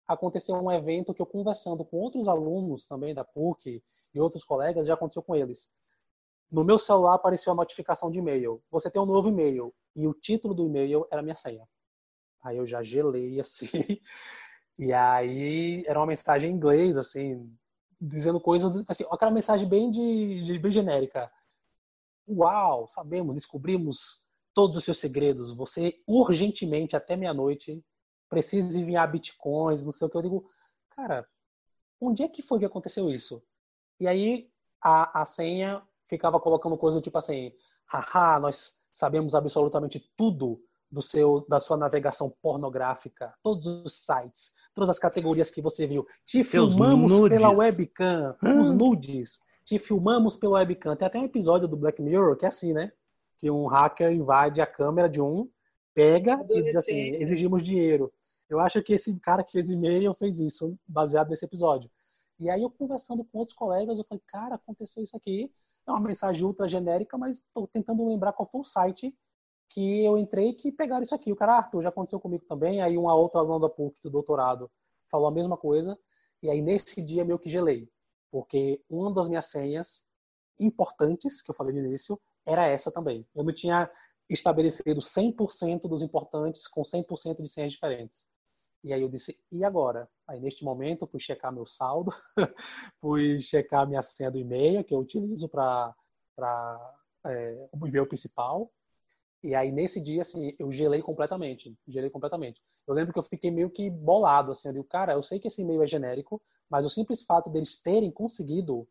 aconteceu 0.07 0.55
um 0.55 0.71
evento 0.71 1.13
que 1.13 1.21
eu 1.21 1.25
conversando 1.25 1.83
com 1.83 1.97
outros 1.97 2.27
alunos 2.27 2.85
também 2.85 3.13
da 3.13 3.23
PUC 3.23 3.83
e 4.13 4.19
outros 4.19 4.43
colegas, 4.43 4.87
já 4.87 4.93
aconteceu 4.93 5.21
com 5.21 5.35
eles. 5.35 5.69
No 6.51 6.63
meu 6.63 6.77
celular 6.77 7.15
apareceu 7.15 7.51
a 7.51 7.55
notificação 7.55 8.09
de 8.09 8.19
e-mail. 8.19 8.61
Você 8.71 8.89
tem 8.89 9.01
um 9.01 9.05
novo 9.05 9.29
e-mail. 9.29 9.73
E 9.95 10.07
o 10.07 10.13
título 10.13 10.53
do 10.53 10.65
e-mail 10.65 11.05
era 11.11 11.21
minha 11.21 11.35
senha. 11.35 11.67
Aí 12.43 12.57
eu 12.57 12.65
já 12.65 12.81
gelei 12.83 13.39
assim. 13.41 13.67
E 14.79 14.93
aí 14.93 15.83
era 15.87 15.99
uma 15.99 16.05
mensagem 16.05 16.51
em 16.51 16.53
inglês, 16.53 16.97
assim, 16.97 17.51
dizendo 17.99 18.39
coisas, 18.39 18.83
assim, 18.87 19.03
aquela 19.09 19.31
mensagem 19.31 19.67
bem 19.67 19.89
de, 19.89 20.43
de 20.43 20.59
bem 20.59 20.71
genérica. 20.71 21.31
Uau, 22.27 22.87
sabemos, 22.89 23.35
descobrimos 23.35 24.23
todos 24.53 24.77
os 24.77 24.83
seus 24.83 24.99
segredos. 24.99 25.53
Você 25.55 26.01
urgentemente, 26.07 26.95
até 26.95 27.15
meia-noite, 27.15 27.83
precisa 28.29 28.79
enviar 28.79 29.11
bitcoins, 29.11 29.83
não 29.83 29.91
sei 29.91 30.07
o 30.07 30.09
que. 30.09 30.17
Eu 30.17 30.21
digo, 30.21 30.49
cara, 30.91 31.27
onde 31.99 32.23
é 32.23 32.27
que 32.27 32.41
foi 32.41 32.59
que 32.59 32.65
aconteceu 32.65 33.09
isso? 33.09 33.41
E 33.99 34.07
aí 34.07 34.51
a, 34.81 35.21
a 35.21 35.25
senha 35.25 35.86
ficava 36.07 36.39
colocando 36.39 36.77
coisa 36.77 36.97
do 36.97 37.01
tipo 37.01 37.17
assim, 37.17 37.51
haha, 37.85 38.39
nós 38.39 38.75
sabemos 38.91 39.35
absolutamente 39.35 39.99
tudo 40.15 40.61
do 40.89 41.01
seu 41.01 41.45
da 41.49 41.59
sua 41.59 41.75
navegação 41.75 42.33
pornográfica, 42.41 43.33
todos 43.43 43.65
os 43.65 43.93
sites, 43.93 44.51
todas 44.73 44.89
as 44.89 44.99
categorias 44.99 45.49
que 45.49 45.61
você 45.61 45.85
viu. 45.85 46.07
Te 46.25 46.43
Seus 46.43 46.73
filmamos 46.73 47.11
nudes. 47.11 47.37
pela 47.37 47.49
webcam, 47.49 48.35
hum. 48.41 48.59
os 48.59 48.69
nudes. 48.71 49.39
Te 49.65 49.77
filmamos 49.77 50.35
pela 50.37 50.59
webcam. 50.59 50.95
Tem 50.95 51.07
até 51.07 51.19
um 51.19 51.25
episódio 51.25 51.67
do 51.67 51.75
Black 51.75 52.01
Mirror 52.01 52.37
que 52.37 52.45
é 52.45 52.47
assim, 52.47 52.71
né? 52.71 52.91
que 53.37 53.49
um 53.49 53.67
hacker 53.67 54.11
invade 54.11 54.59
a 54.61 54.67
câmera 54.67 55.07
de 55.07 55.21
um, 55.21 55.49
pega 55.93 56.43
e 56.49 56.63
diz 56.63 56.75
assim, 56.75 57.15
exigimos 57.15 57.63
dinheiro. 57.63 58.11
Eu 58.49 58.59
acho 58.59 58.81
que 58.81 58.93
esse 58.93 59.13
cara 59.19 59.43
que 59.43 59.51
fez 59.51 59.69
e-mail 59.69 60.13
fez 60.13 60.39
isso, 60.39 60.77
baseado 60.87 61.29
nesse 61.29 61.45
episódio. 61.45 61.89
E 62.39 62.49
aí 62.49 62.61
eu 62.61 62.69
conversando 62.69 63.23
com 63.23 63.39
outros 63.39 63.57
colegas, 63.57 63.97
eu 63.97 64.05
falei, 64.05 64.21
cara, 64.27 64.55
aconteceu 64.55 65.03
isso 65.03 65.15
aqui. 65.15 65.51
É 65.87 65.91
uma 65.91 66.01
mensagem 66.01 66.45
ultra 66.45 66.67
genérica, 66.67 67.17
mas 67.17 67.37
estou 67.37 67.67
tentando 67.67 68.05
lembrar 68.05 68.33
qual 68.33 68.49
foi 68.49 68.61
o 68.61 68.65
site 68.65 69.15
que 69.69 70.03
eu 70.03 70.17
entrei 70.17 70.53
que 70.53 70.71
pegaram 70.71 71.03
isso 71.03 71.15
aqui. 71.15 71.31
O 71.31 71.35
cara, 71.35 71.57
Arthur, 71.57 71.81
já 71.81 71.89
aconteceu 71.89 72.19
comigo 72.19 72.45
também. 72.45 72.81
Aí 72.81 72.97
uma 72.97 73.13
outra 73.13 73.39
aluna 73.39 73.67
da 73.67 73.69
PUC 73.69 73.97
do 74.03 74.09
doutorado 74.09 74.69
falou 75.09 75.27
a 75.27 75.31
mesma 75.31 75.57
coisa. 75.57 75.97
E 76.41 76.49
aí 76.49 76.61
nesse 76.61 77.01
dia 77.01 77.25
meio 77.25 77.39
que 77.39 77.49
gelei. 77.49 77.89
Porque 78.31 78.81
uma 78.89 79.13
das 79.13 79.29
minhas 79.29 79.45
senhas 79.45 80.03
importantes, 80.59 81.41
que 81.41 81.51
eu 81.51 81.55
falei 81.55 81.73
no 81.73 81.79
início, 81.79 82.19
era 82.45 82.67
essa 82.67 82.91
também. 82.91 83.25
Eu 83.35 83.43
não 83.43 83.53
tinha 83.53 83.89
estabelecido 84.29 85.01
100% 85.01 85.87
dos 85.87 86.01
importantes 86.01 86.67
com 86.67 86.81
100% 86.81 87.41
de 87.41 87.49
senhas 87.49 87.71
diferentes. 87.71 88.25
E 88.83 88.93
aí 88.93 89.01
eu 89.01 89.09
disse, 89.09 89.37
e 89.51 89.63
agora? 89.63 90.09
Aí 90.27 90.39
neste 90.39 90.63
momento 90.63 91.03
eu 91.03 91.07
fui 91.07 91.19
checar 91.19 91.51
meu 91.53 91.65
saldo, 91.65 92.11
fui 93.01 93.39
checar 93.39 93.87
minha 93.87 94.01
senha 94.01 94.31
do 94.31 94.37
e-mail 94.37 94.83
que 94.83 94.93
eu 94.93 94.99
utilizo 94.99 95.49
para 95.49 95.93
é, 97.25 97.69
o 97.71 97.87
e-mail 97.87 98.07
principal. 98.07 98.71
E 99.43 99.55
aí 99.55 99.71
nesse 99.71 100.01
dia 100.01 100.21
assim 100.21 100.55
eu 100.59 100.71
gelei 100.71 101.01
completamente, 101.01 101.77
gelei 101.87 102.09
completamente. 102.09 102.61
Eu 102.87 102.93
lembro 102.93 103.13
que 103.13 103.19
eu 103.19 103.23
fiquei 103.23 103.51
meio 103.51 103.69
que 103.69 103.89
bolado 103.89 104.51
assim, 104.51 104.69
eu 104.69 104.73
digo, 104.73 104.85
cara, 104.85 105.13
eu 105.13 105.23
sei 105.23 105.39
que 105.39 105.47
esse 105.47 105.61
e-mail 105.61 105.83
é 105.83 105.87
genérico, 105.87 106.41
mas 106.69 106.85
o 106.85 106.89
simples 106.89 107.21
fato 107.23 107.49
deles 107.49 107.81
terem 107.81 108.11
conseguido 108.11 108.87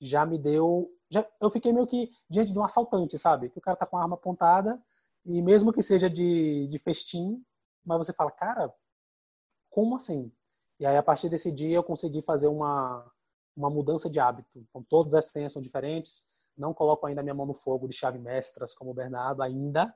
já 0.00 0.24
me 0.24 0.38
deu. 0.38 0.90
Já, 1.10 1.26
eu 1.40 1.50
fiquei 1.50 1.72
meio 1.72 1.86
que 1.86 2.10
diante 2.30 2.52
de 2.52 2.58
um 2.58 2.64
assaltante, 2.64 3.18
sabe? 3.18 3.50
Que 3.50 3.58
o 3.58 3.62
cara 3.62 3.76
tá 3.76 3.86
com 3.86 3.96
a 3.96 4.02
arma 4.02 4.14
apontada 4.14 4.80
e 5.24 5.42
mesmo 5.42 5.72
que 5.72 5.82
seja 5.82 6.08
de, 6.08 6.68
de 6.68 6.78
festim, 6.78 7.42
mas 7.84 7.98
você 7.98 8.12
fala, 8.12 8.30
cara, 8.30 8.72
como 9.70 9.96
assim? 9.96 10.32
E 10.80 10.86
aí, 10.86 10.96
a 10.96 11.02
partir 11.02 11.28
desse 11.28 11.50
dia, 11.50 11.76
eu 11.76 11.82
consegui 11.82 12.22
fazer 12.22 12.46
uma, 12.46 13.04
uma 13.56 13.68
mudança 13.68 14.08
de 14.08 14.20
hábito. 14.20 14.48
Então, 14.56 14.82
todas 14.88 15.14
as 15.14 15.26
senhas 15.26 15.52
são 15.52 15.60
diferentes. 15.60 16.22
Não 16.56 16.72
coloco 16.72 17.06
ainda 17.06 17.22
minha 17.22 17.34
mão 17.34 17.46
no 17.46 17.54
fogo 17.54 17.88
de 17.88 17.94
chave 17.96 18.18
mestras 18.18 18.74
como 18.74 18.90
o 18.90 18.94
Bernardo, 18.94 19.42
ainda, 19.42 19.94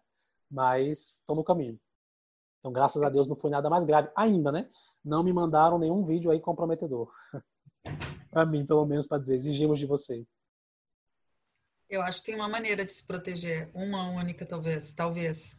mas 0.51 1.17
estou 1.21 1.37
no 1.37 1.45
caminho. 1.45 1.79
Então, 2.59 2.73
graças 2.73 3.03
a 3.03 3.09
Deus, 3.09 3.29
não 3.29 3.37
foi 3.37 3.51
nada 3.51 3.69
mais 3.71 3.85
grave 3.85 4.09
ainda, 4.15 4.53
né? 4.53 4.69
Não 5.05 5.23
me 5.23 5.33
mandaram 5.33 5.79
nenhum 5.79 6.05
vídeo 6.05 6.31
aí 6.31 6.41
comprometedor. 6.41 7.13
para 8.31 8.47
mim, 8.47 8.65
pelo 8.65 8.87
menos, 8.87 9.07
para 9.07 9.19
dizer, 9.19 9.35
exigimos 9.35 9.79
de 9.79 9.87
você. 9.87 10.25
Eu 11.89 12.01
acho 12.03 12.21
que 12.21 12.27
tem 12.27 12.35
uma 12.35 12.49
maneira 12.49 12.85
de 12.85 12.93
se 12.93 13.05
proteger, 13.05 13.71
uma 13.75 14.11
única, 14.11 14.47
talvez, 14.47 14.95
talvez. 14.95 15.59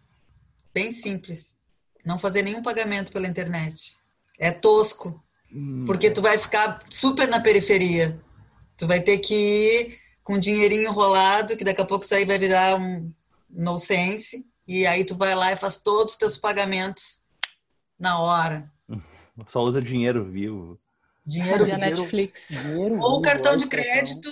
Bem 0.73 0.91
simples. 0.91 1.55
Não 2.03 2.17
fazer 2.17 2.41
nenhum 2.41 2.61
pagamento 2.61 3.11
pela 3.11 3.27
internet. 3.27 3.95
É 4.43 4.51
tosco, 4.51 5.23
hum. 5.49 5.85
porque 5.85 6.11
tu 6.11 6.21
vai 6.21 6.37
ficar 6.37 6.79
super 6.89 7.29
na 7.29 7.39
periferia. 7.39 8.21
Tu 8.75 8.85
vai 8.85 8.99
ter 8.99 9.19
que 9.19 9.33
ir 9.33 9.99
com 10.21 10.37
dinheirinho 10.37 10.83
enrolado, 10.83 11.55
que 11.55 11.63
daqui 11.63 11.81
a 11.81 11.85
pouco 11.85 12.03
isso 12.03 12.13
aí 12.13 12.25
vai 12.25 12.37
virar 12.37 12.75
um 12.75 13.09
no 13.49 13.79
sense, 13.79 14.45
e 14.67 14.85
aí 14.85 15.05
tu 15.05 15.15
vai 15.15 15.33
lá 15.33 15.53
e 15.53 15.55
faz 15.55 15.77
todos 15.77 16.13
os 16.13 16.19
teus 16.19 16.37
pagamentos 16.37 17.21
na 17.97 18.19
hora. 18.19 18.69
Só 19.47 19.61
usa 19.61 19.81
dinheiro 19.81 20.29
vivo. 20.29 20.77
Dinheiro 21.25 21.63
vivo. 21.63 21.77
Netflix. 21.77 22.49
Dinheiro 22.49 22.99
Ou 22.99 23.21
cartão 23.21 23.55
de 23.55 23.67
crédito 23.67 24.29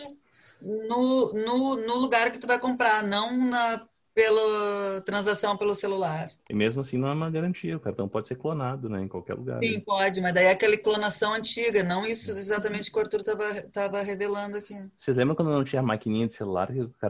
no, 0.61 1.31
no, 1.33 1.75
no 1.77 1.95
lugar 1.95 2.31
que 2.31 2.39
tu 2.39 2.47
vai 2.47 2.59
comprar, 2.59 3.01
não 3.01 3.37
na 3.49 3.87
pela 4.21 5.01
transação 5.01 5.57
pelo 5.57 5.73
celular. 5.73 6.29
E 6.47 6.53
mesmo 6.53 6.81
assim 6.81 6.95
não 6.95 7.07
é 7.07 7.13
uma 7.13 7.31
garantia, 7.31 7.75
o 7.75 7.79
cartão 7.79 8.07
pode 8.07 8.27
ser 8.27 8.35
clonado, 8.35 8.87
né, 8.87 9.01
em 9.01 9.07
qualquer 9.07 9.33
lugar. 9.33 9.59
Sim, 9.63 9.77
né? 9.77 9.83
pode, 9.83 10.21
mas 10.21 10.31
daí 10.31 10.45
é 10.45 10.51
aquela 10.51 10.77
clonação 10.77 11.33
antiga, 11.33 11.83
não 11.83 12.05
isso 12.05 12.29
exatamente 12.29 12.91
que 12.91 12.97
o 12.97 13.01
Arthur 13.01 13.23
estava 13.65 14.01
revelando 14.01 14.57
aqui. 14.57 14.75
Vocês 14.95 15.17
lembram 15.17 15.35
quando 15.35 15.49
não 15.49 15.63
tinha 15.63 15.81
maquininha 15.81 16.27
de 16.27 16.35
celular, 16.35 16.69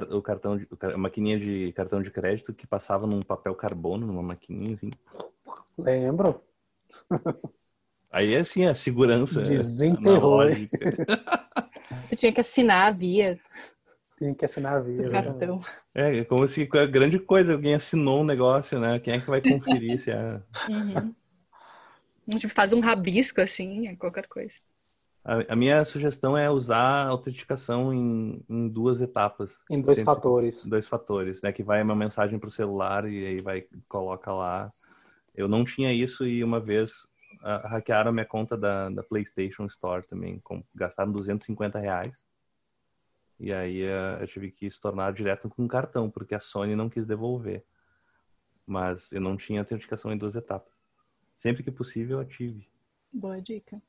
o 0.09 0.21
cartão, 0.21 0.57
de, 0.57 0.65
a 0.81 0.97
maquininha 0.97 1.37
de 1.37 1.73
cartão 1.73 2.01
de 2.01 2.09
crédito 2.09 2.53
que 2.53 2.65
passava 2.65 3.05
num 3.05 3.19
papel 3.19 3.53
carbono, 3.55 4.07
numa 4.07 4.23
maquininha 4.23 4.75
assim? 4.75 4.91
Lembro. 5.77 6.41
Aí 8.09 8.33
é 8.33 8.39
assim, 8.39 8.65
a 8.65 8.75
segurança 8.75 9.41
Desenterrou. 9.41 10.43
Você 12.07 12.15
tinha 12.15 12.31
que 12.31 12.41
assinar 12.41 12.87
a 12.87 12.91
via. 12.91 13.39
Tinha 14.21 14.35
que 14.35 14.45
assinar 14.45 14.73
a 14.73 14.79
via. 14.79 15.09
Cartão. 15.09 15.59
É, 15.95 16.19
é 16.19 16.23
como 16.23 16.47
se 16.47 16.69
a 16.71 16.85
grande 16.85 17.17
coisa, 17.17 17.53
alguém 17.53 17.73
assinou 17.73 18.21
um 18.21 18.23
negócio, 18.23 18.79
né? 18.79 18.99
Quem 18.99 19.15
é 19.15 19.19
que 19.19 19.27
vai 19.27 19.41
conferir 19.41 19.99
se 19.99 20.11
é. 20.11 20.39
Uhum. 20.69 22.37
Tipo, 22.37 22.53
faz 22.53 22.71
um 22.71 22.79
rabisco 22.79 23.41
assim, 23.41 23.87
é 23.87 23.95
qualquer 23.95 24.27
coisa. 24.27 24.59
A, 25.25 25.53
a, 25.53 25.55
minha 25.55 25.83
sugestão 25.83 26.37
é 26.37 26.51
usar 26.51 26.77
a 26.77 27.07
autenticação 27.07 27.91
em, 27.91 28.45
em 28.47 28.69
duas 28.69 29.01
etapas. 29.01 29.49
Em 29.71 29.81
dois 29.81 29.97
Sempre, 29.97 30.13
fatores. 30.13 30.65
Dois 30.65 30.87
fatores, 30.87 31.41
né? 31.41 31.51
Que 31.51 31.63
vai 31.63 31.81
uma 31.81 31.95
mensagem 31.95 32.37
para 32.37 32.47
o 32.47 32.51
celular 32.51 33.09
e 33.09 33.25
aí 33.25 33.41
vai 33.41 33.65
coloca 33.89 34.31
lá. 34.31 34.71
Eu 35.33 35.47
não 35.47 35.65
tinha 35.65 35.91
isso 35.91 36.27
e 36.27 36.43
uma 36.43 36.59
vez 36.59 36.91
uh, 37.41 37.67
hackearam 37.69 38.09
a 38.09 38.13
minha 38.13 38.25
conta 38.25 38.55
da, 38.55 38.87
da 38.91 39.01
PlayStation 39.01 39.65
Store 39.65 40.05
também. 40.05 40.39
Com, 40.43 40.63
gastaram 40.75 41.11
250 41.11 41.79
reais. 41.79 42.20
E 43.41 43.51
aí 43.51 43.83
uh, 43.83 44.21
eu 44.21 44.27
tive 44.27 44.51
que 44.51 44.69
se 44.69 44.79
tornar 44.79 45.11
direto 45.13 45.49
com 45.49 45.67
cartão, 45.67 46.11
porque 46.11 46.35
a 46.35 46.39
Sony 46.39 46.75
não 46.75 46.89
quis 46.89 47.07
devolver. 47.07 47.65
Mas 48.65 49.11
eu 49.11 49.19
não 49.19 49.35
tinha 49.35 49.61
autenticação 49.61 50.13
em 50.13 50.17
duas 50.17 50.35
etapas. 50.35 50.71
Sempre 51.37 51.63
que 51.63 51.71
possível, 51.71 52.19
ative. 52.19 52.69
Boa 53.11 53.41
dica. 53.41 53.81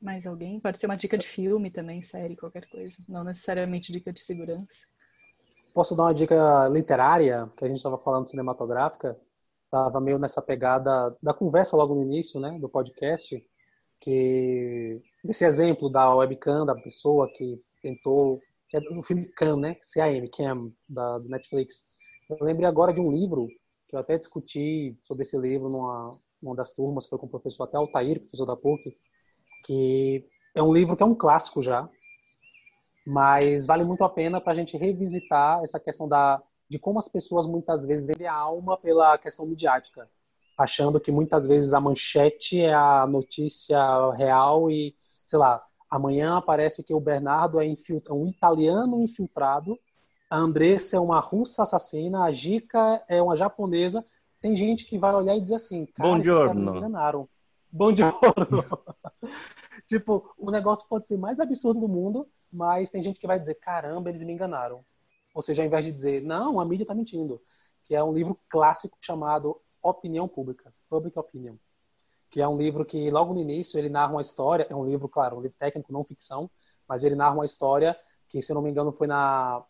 Mais 0.00 0.26
alguém? 0.26 0.58
Pode 0.58 0.78
ser 0.78 0.86
uma 0.86 0.96
dica 0.96 1.18
de 1.18 1.28
filme 1.28 1.70
também, 1.70 2.02
série, 2.02 2.36
qualquer 2.36 2.66
coisa. 2.66 2.96
Não 3.06 3.22
necessariamente 3.22 3.92
dica 3.92 4.10
de 4.10 4.20
segurança. 4.20 4.86
Posso 5.74 5.94
dar 5.94 6.04
uma 6.04 6.14
dica 6.14 6.66
literária, 6.68 7.50
que 7.56 7.64
a 7.64 7.68
gente 7.68 7.76
estava 7.76 7.98
falando 7.98 8.28
cinematográfica? 8.28 9.20
estava 9.74 10.00
meio 10.00 10.18
nessa 10.18 10.40
pegada 10.40 11.16
da 11.20 11.34
conversa 11.34 11.76
logo 11.76 11.94
no 11.94 12.02
início, 12.02 12.38
né, 12.38 12.56
do 12.60 12.68
podcast, 12.68 13.44
que 14.00 15.02
desse 15.22 15.44
exemplo 15.44 15.90
da 15.90 16.14
webcam 16.14 16.64
da 16.64 16.74
pessoa 16.74 17.28
que 17.28 17.60
tentou, 17.82 18.40
que 18.68 18.76
é 18.76 18.80
do 18.80 19.02
filme 19.02 19.26
Cam, 19.26 19.56
né, 19.56 19.76
C-A-M, 19.82 20.28
Cam, 20.30 20.72
da 20.88 21.18
do 21.18 21.28
Netflix. 21.28 21.84
Eu 22.28 22.38
lembrei 22.40 22.68
agora 22.68 22.92
de 22.92 23.00
um 23.00 23.10
livro 23.12 23.48
que 23.88 23.94
eu 23.94 24.00
até 24.00 24.16
discuti 24.16 24.98
sobre 25.02 25.22
esse 25.22 25.36
livro 25.38 25.68
numa, 25.68 26.18
numa 26.42 26.56
das 26.56 26.72
turmas, 26.72 27.06
foi 27.06 27.18
com 27.18 27.26
o 27.26 27.30
professor 27.30 27.64
até 27.64 27.76
Altair, 27.76 28.20
professor 28.20 28.46
da 28.46 28.56
PUC, 28.56 28.96
que 29.64 30.24
é 30.54 30.62
um 30.62 30.72
livro 30.72 30.96
que 30.96 31.02
é 31.02 31.06
um 31.06 31.14
clássico 31.14 31.60
já, 31.60 31.88
mas 33.06 33.66
vale 33.66 33.84
muito 33.84 34.02
a 34.04 34.08
pena 34.08 34.40
para 34.40 34.52
a 34.52 34.56
gente 34.56 34.76
revisitar 34.76 35.62
essa 35.62 35.78
questão 35.78 36.08
da 36.08 36.42
de 36.68 36.78
como 36.78 36.98
as 36.98 37.08
pessoas 37.08 37.46
muitas 37.46 37.84
vezes 37.84 38.06
vendem 38.06 38.26
a 38.26 38.34
alma 38.34 38.76
pela 38.76 39.18
questão 39.18 39.46
midiática, 39.46 40.08
achando 40.56 40.98
que 40.98 41.12
muitas 41.12 41.46
vezes 41.46 41.74
a 41.74 41.80
manchete 41.80 42.60
é 42.60 42.72
a 42.72 43.06
notícia 43.06 43.78
real 44.12 44.70
e, 44.70 44.94
sei 45.26 45.38
lá, 45.38 45.62
amanhã 45.90 46.36
aparece 46.36 46.82
que 46.82 46.94
o 46.94 47.00
Bernardo 47.00 47.60
é 47.60 47.66
um 48.10 48.26
italiano 48.26 49.02
infiltrado, 49.02 49.78
a 50.28 50.36
Andressa 50.36 50.96
é 50.96 51.00
uma 51.00 51.20
russa 51.20 51.62
assassina, 51.62 52.24
a 52.24 52.32
Gica 52.32 53.02
é 53.08 53.22
uma 53.22 53.36
japonesa. 53.36 54.04
Tem 54.40 54.56
gente 54.56 54.84
que 54.84 54.98
vai 54.98 55.14
olhar 55.14 55.36
e 55.36 55.40
dizer 55.40 55.54
assim, 55.54 55.86
cara, 55.86 56.10
Bom 56.10 56.18
esses 56.18 56.36
caras 56.36 56.56
me 56.56 56.78
enganaram. 56.78 57.28
Bom 57.70 57.94
giorno. 57.94 58.18
tipo, 59.86 60.34
o 60.38 60.50
negócio 60.50 60.86
pode 60.88 61.06
ser 61.06 61.16
mais 61.16 61.38
absurdo 61.38 61.80
do 61.80 61.88
mundo, 61.88 62.26
mas 62.52 62.90
tem 62.90 63.02
gente 63.02 63.20
que 63.20 63.26
vai 63.26 63.38
dizer, 63.38 63.54
caramba, 63.56 64.10
eles 64.10 64.22
me 64.22 64.32
enganaram. 64.32 64.84
Ou 65.34 65.42
seja, 65.42 65.62
ao 65.62 65.66
invés 65.66 65.84
de 65.84 65.92
dizer, 65.92 66.22
não, 66.22 66.60
a 66.60 66.64
mídia 66.64 66.84
está 66.84 66.94
mentindo, 66.94 67.40
que 67.84 67.94
é 67.94 68.02
um 68.02 68.12
livro 68.12 68.38
clássico 68.48 68.96
chamado 69.00 69.60
Opinião 69.82 70.26
Pública, 70.26 70.72
Public 70.88 71.18
Opinion, 71.18 71.56
que 72.34 72.42
é 72.42 72.48
um 72.48 72.56
livro 72.56 72.84
que 72.84 73.12
logo 73.12 73.32
no 73.32 73.40
início 73.40 73.78
ele 73.78 73.88
narra 73.88 74.10
uma 74.10 74.20
história, 74.20 74.66
é 74.68 74.74
um 74.74 74.84
livro, 74.84 75.08
claro, 75.08 75.36
um 75.36 75.40
livro 75.40 75.56
técnico, 75.56 75.92
não 75.92 76.02
ficção, 76.02 76.50
mas 76.88 77.04
ele 77.04 77.14
narra 77.14 77.36
uma 77.36 77.44
história 77.44 77.96
que, 78.26 78.42
se 78.42 78.50
eu 78.50 78.56
não 78.56 78.62
me 78.62 78.68
engano, 78.68 78.90
foi 78.90 79.06
na 79.06 79.62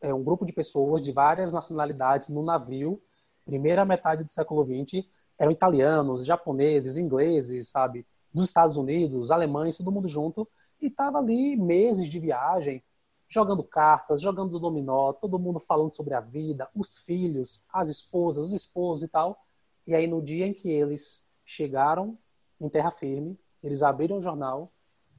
é, 0.00 0.14
um 0.14 0.24
grupo 0.24 0.46
de 0.46 0.52
pessoas 0.54 1.02
de 1.02 1.12
várias 1.12 1.52
nacionalidades 1.52 2.28
no 2.28 2.42
navio, 2.42 3.02
primeira 3.44 3.84
metade 3.84 4.24
do 4.24 4.32
século 4.32 4.64
XX, 4.64 5.06
eram 5.38 5.52
italianos, 5.52 6.24
japoneses, 6.24 6.96
ingleses, 6.96 7.68
sabe, 7.68 8.06
dos 8.32 8.46
Estados 8.46 8.78
Unidos, 8.78 9.30
alemães, 9.30 9.76
todo 9.76 9.92
mundo 9.92 10.08
junto, 10.08 10.48
e 10.80 10.86
estava 10.86 11.18
ali 11.18 11.54
meses 11.54 12.08
de 12.08 12.18
viagem, 12.18 12.82
jogando 13.28 13.62
cartas, 13.62 14.22
jogando 14.22 14.58
dominó, 14.58 15.12
todo 15.12 15.38
mundo 15.38 15.60
falando 15.60 15.94
sobre 15.94 16.14
a 16.14 16.20
vida, 16.20 16.66
os 16.74 16.98
filhos, 17.00 17.62
as 17.70 17.90
esposas, 17.90 18.46
os 18.46 18.52
esposos 18.54 19.04
e 19.04 19.08
tal. 19.08 19.44
E 19.86 19.94
aí 19.94 20.06
no 20.06 20.22
dia 20.22 20.46
em 20.46 20.54
que 20.54 20.70
eles 20.70 21.28
chegaram 21.50 22.16
em 22.60 22.68
terra 22.68 22.90
firme, 22.90 23.38
eles 23.62 23.82
abriram 23.82 24.18
o 24.18 24.22
jornal 24.22 24.72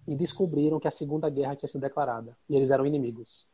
e 0.07 0.15
descobriram 0.15 0.79
que 0.79 0.87
a 0.87 0.91
Segunda 0.91 1.29
Guerra 1.29 1.55
tinha 1.55 1.67
sido 1.67 1.81
declarada 1.81 2.37
e 2.49 2.55
eles 2.55 2.71
eram 2.71 2.85
inimigos. 2.85 3.49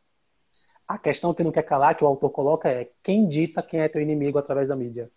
A 0.86 0.96
questão 0.96 1.34
que 1.34 1.42
não 1.42 1.52
quer 1.52 1.64
calar, 1.64 1.96
que 1.96 2.04
o 2.04 2.06
autor 2.06 2.30
coloca 2.30 2.68
é 2.70 2.90
quem 3.02 3.28
dita 3.28 3.62
quem 3.62 3.80
é 3.80 3.88
teu 3.88 4.00
inimigo 4.00 4.38
através 4.38 4.68
da 4.68 4.76
mídia? 4.76 5.10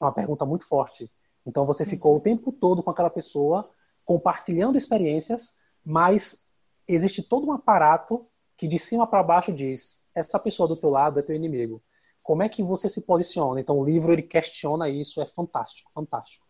É 0.00 0.04
uma 0.04 0.12
pergunta 0.12 0.44
muito 0.44 0.68
forte. 0.68 1.10
Então 1.46 1.64
você 1.64 1.84
ficou 1.84 2.16
o 2.16 2.20
tempo 2.20 2.52
todo 2.52 2.82
com 2.82 2.90
aquela 2.90 3.10
pessoa 3.10 3.70
compartilhando 4.04 4.76
experiências, 4.76 5.56
mas 5.84 6.44
existe 6.86 7.22
todo 7.22 7.46
um 7.46 7.52
aparato 7.52 8.26
que 8.56 8.68
de 8.68 8.78
cima 8.78 9.06
para 9.06 9.22
baixo 9.22 9.52
diz: 9.52 10.04
essa 10.14 10.38
pessoa 10.38 10.68
do 10.68 10.76
teu 10.76 10.90
lado 10.90 11.18
é 11.18 11.22
teu 11.22 11.34
inimigo. 11.34 11.82
Como 12.22 12.42
é 12.42 12.48
que 12.48 12.62
você 12.62 12.88
se 12.88 13.00
posiciona? 13.00 13.60
Então 13.60 13.78
o 13.78 13.84
livro 13.84 14.12
ele 14.12 14.22
questiona 14.22 14.88
isso, 14.88 15.20
é 15.20 15.26
fantástico, 15.26 15.90
fantástico. 15.92 16.43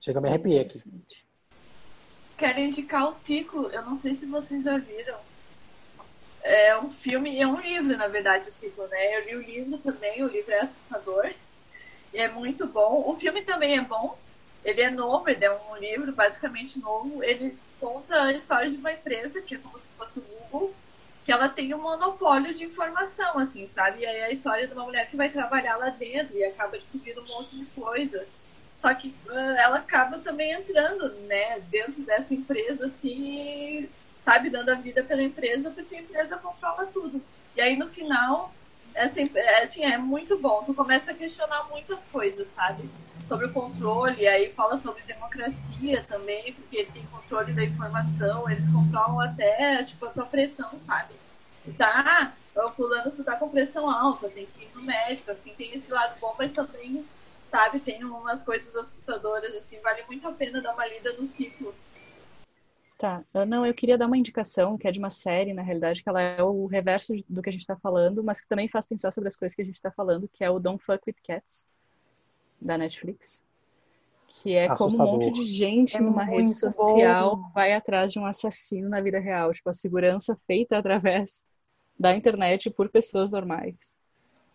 Chega 0.00 0.18
a 0.18 0.22
me 0.22 0.28
arrepiar 0.28 0.64
aqui. 0.64 0.82
Quero 2.36 2.60
indicar 2.60 3.08
o 3.08 3.12
ciclo, 3.12 3.68
eu 3.70 3.84
não 3.84 3.96
sei 3.96 4.14
se 4.14 4.26
vocês 4.26 4.62
já 4.62 4.78
viram. 4.78 5.18
É 6.42 6.78
um 6.78 6.88
filme, 6.88 7.40
é 7.40 7.46
um 7.46 7.60
livro, 7.60 7.96
na 7.96 8.06
verdade, 8.06 8.48
o 8.48 8.52
ciclo, 8.52 8.86
né? 8.86 9.16
Eu 9.16 9.24
li 9.24 9.36
o 9.36 9.42
livro 9.42 9.78
também, 9.78 10.22
o 10.22 10.28
livro 10.28 10.52
é 10.52 10.60
assustador. 10.60 11.30
E 12.14 12.18
é 12.18 12.28
muito 12.28 12.66
bom. 12.66 13.04
O 13.10 13.16
filme 13.16 13.42
também 13.42 13.76
é 13.76 13.80
bom. 13.80 14.16
Ele 14.64 14.80
é 14.80 14.90
novo, 14.90 15.28
ele 15.28 15.44
é 15.44 15.50
um 15.50 15.76
livro 15.76 16.12
basicamente 16.12 16.78
novo. 16.78 17.22
Ele 17.22 17.58
conta 17.80 18.22
a 18.22 18.32
história 18.32 18.70
de 18.70 18.76
uma 18.76 18.92
empresa, 18.92 19.42
que 19.42 19.56
é 19.56 19.58
como 19.58 19.78
se 19.78 19.88
fosse 19.96 20.20
o 20.20 20.22
Google, 20.22 20.74
que 21.24 21.32
ela 21.32 21.48
tem 21.48 21.74
um 21.74 21.82
monopólio 21.82 22.54
de 22.54 22.64
informação, 22.64 23.38
assim, 23.38 23.66
sabe? 23.66 24.00
E 24.00 24.06
aí 24.06 24.16
é 24.16 24.24
a 24.26 24.32
história 24.32 24.66
de 24.66 24.72
uma 24.72 24.84
mulher 24.84 25.10
que 25.10 25.16
vai 25.16 25.28
trabalhar 25.28 25.76
lá 25.76 25.90
dentro 25.90 26.36
e 26.36 26.44
acaba 26.44 26.78
descobrindo 26.78 27.20
um 27.22 27.26
monte 27.26 27.56
de 27.56 27.66
coisa. 27.66 28.26
Só 28.80 28.94
que 28.94 29.08
uh, 29.26 29.32
ela 29.32 29.78
acaba 29.78 30.18
também 30.18 30.52
entrando, 30.52 31.12
né, 31.26 31.60
dentro 31.60 32.02
dessa 32.04 32.32
empresa, 32.32 32.86
assim, 32.86 33.88
sabe, 34.24 34.50
dando 34.50 34.70
a 34.70 34.74
vida 34.74 35.02
pela 35.02 35.22
empresa, 35.22 35.70
porque 35.70 35.96
a 35.96 36.00
empresa 36.00 36.36
controla 36.38 36.86
tudo. 36.86 37.20
E 37.56 37.60
aí, 37.60 37.76
no 37.76 37.88
final, 37.88 38.54
assim, 38.94 39.28
é, 39.34 39.64
assim, 39.64 39.84
é 39.84 39.98
muito 39.98 40.38
bom. 40.38 40.62
Tu 40.64 40.74
começa 40.74 41.10
a 41.10 41.14
questionar 41.14 41.68
muitas 41.68 42.04
coisas, 42.04 42.48
sabe? 42.48 42.88
Sobre 43.26 43.46
o 43.46 43.52
controle, 43.52 44.26
aí 44.26 44.52
fala 44.54 44.76
sobre 44.76 45.02
democracia 45.02 46.04
também, 46.04 46.54
porque 46.54 46.84
tem 46.86 47.04
controle 47.06 47.52
da 47.52 47.64
informação, 47.64 48.48
eles 48.48 48.70
controlam 48.70 49.20
até, 49.20 49.82
tipo, 49.82 50.06
a 50.06 50.10
tua 50.10 50.26
pressão, 50.26 50.78
sabe? 50.78 51.14
Tá, 51.76 52.38
fulano, 52.74 53.10
tu 53.10 53.24
tá 53.24 53.36
com 53.36 53.50
pressão 53.50 53.90
alta, 53.90 54.30
tem 54.30 54.46
que 54.46 54.64
ir 54.64 54.70
no 54.74 54.82
médico, 54.82 55.30
assim, 55.30 55.54
tem 55.54 55.74
esse 55.74 55.90
lado 55.92 56.18
bom, 56.20 56.34
mas 56.38 56.52
também, 56.52 57.04
sabe, 57.50 57.80
tem 57.80 58.04
umas 58.04 58.42
coisas 58.42 58.74
assustadoras, 58.76 59.54
assim, 59.54 59.78
vale 59.80 60.04
muito 60.04 60.26
a 60.26 60.32
pena 60.32 60.60
dar 60.60 60.74
uma 60.74 60.86
lida 60.86 61.12
no 61.14 61.24
ciclo. 61.24 61.74
Tá, 62.98 63.24
não, 63.46 63.64
eu 63.64 63.72
queria 63.72 63.96
dar 63.96 64.06
uma 64.06 64.18
indicação, 64.18 64.76
que 64.76 64.88
é 64.88 64.90
de 64.90 64.98
uma 64.98 65.08
série, 65.08 65.54
na 65.54 65.62
realidade, 65.62 66.02
que 66.02 66.08
ela 66.08 66.20
é 66.20 66.42
o 66.42 66.66
reverso 66.66 67.14
do 67.28 67.40
que 67.40 67.48
a 67.48 67.52
gente 67.52 67.60
está 67.60 67.76
falando, 67.76 68.24
mas 68.24 68.40
que 68.40 68.48
também 68.48 68.68
faz 68.68 68.88
pensar 68.88 69.12
sobre 69.12 69.28
as 69.28 69.36
coisas 69.36 69.54
que 69.54 69.62
a 69.62 69.64
gente 69.64 69.76
está 69.76 69.90
falando, 69.92 70.28
que 70.28 70.42
é 70.42 70.50
o 70.50 70.58
Don't 70.58 70.82
Fuck 70.84 71.04
With 71.06 71.14
Cats, 71.24 71.64
da 72.60 72.76
Netflix. 72.76 73.40
Que 74.26 74.54
é 74.54 74.66
Assustador. 74.66 74.98
como 74.98 75.16
um 75.16 75.26
monte 75.26 75.40
de 75.40 75.44
gente 75.46 75.96
é 75.96 76.00
numa 76.00 76.24
rede 76.24 76.52
social 76.52 77.36
bom. 77.36 77.50
vai 77.54 77.72
atrás 77.72 78.12
de 78.12 78.18
um 78.18 78.26
assassino 78.26 78.88
na 78.88 79.00
vida 79.00 79.18
real. 79.20 79.52
Tipo, 79.52 79.70
a 79.70 79.74
segurança 79.74 80.36
feita 80.46 80.76
através 80.76 81.46
da 81.98 82.14
internet 82.14 82.68
por 82.68 82.88
pessoas 82.90 83.30
normais. 83.30 83.96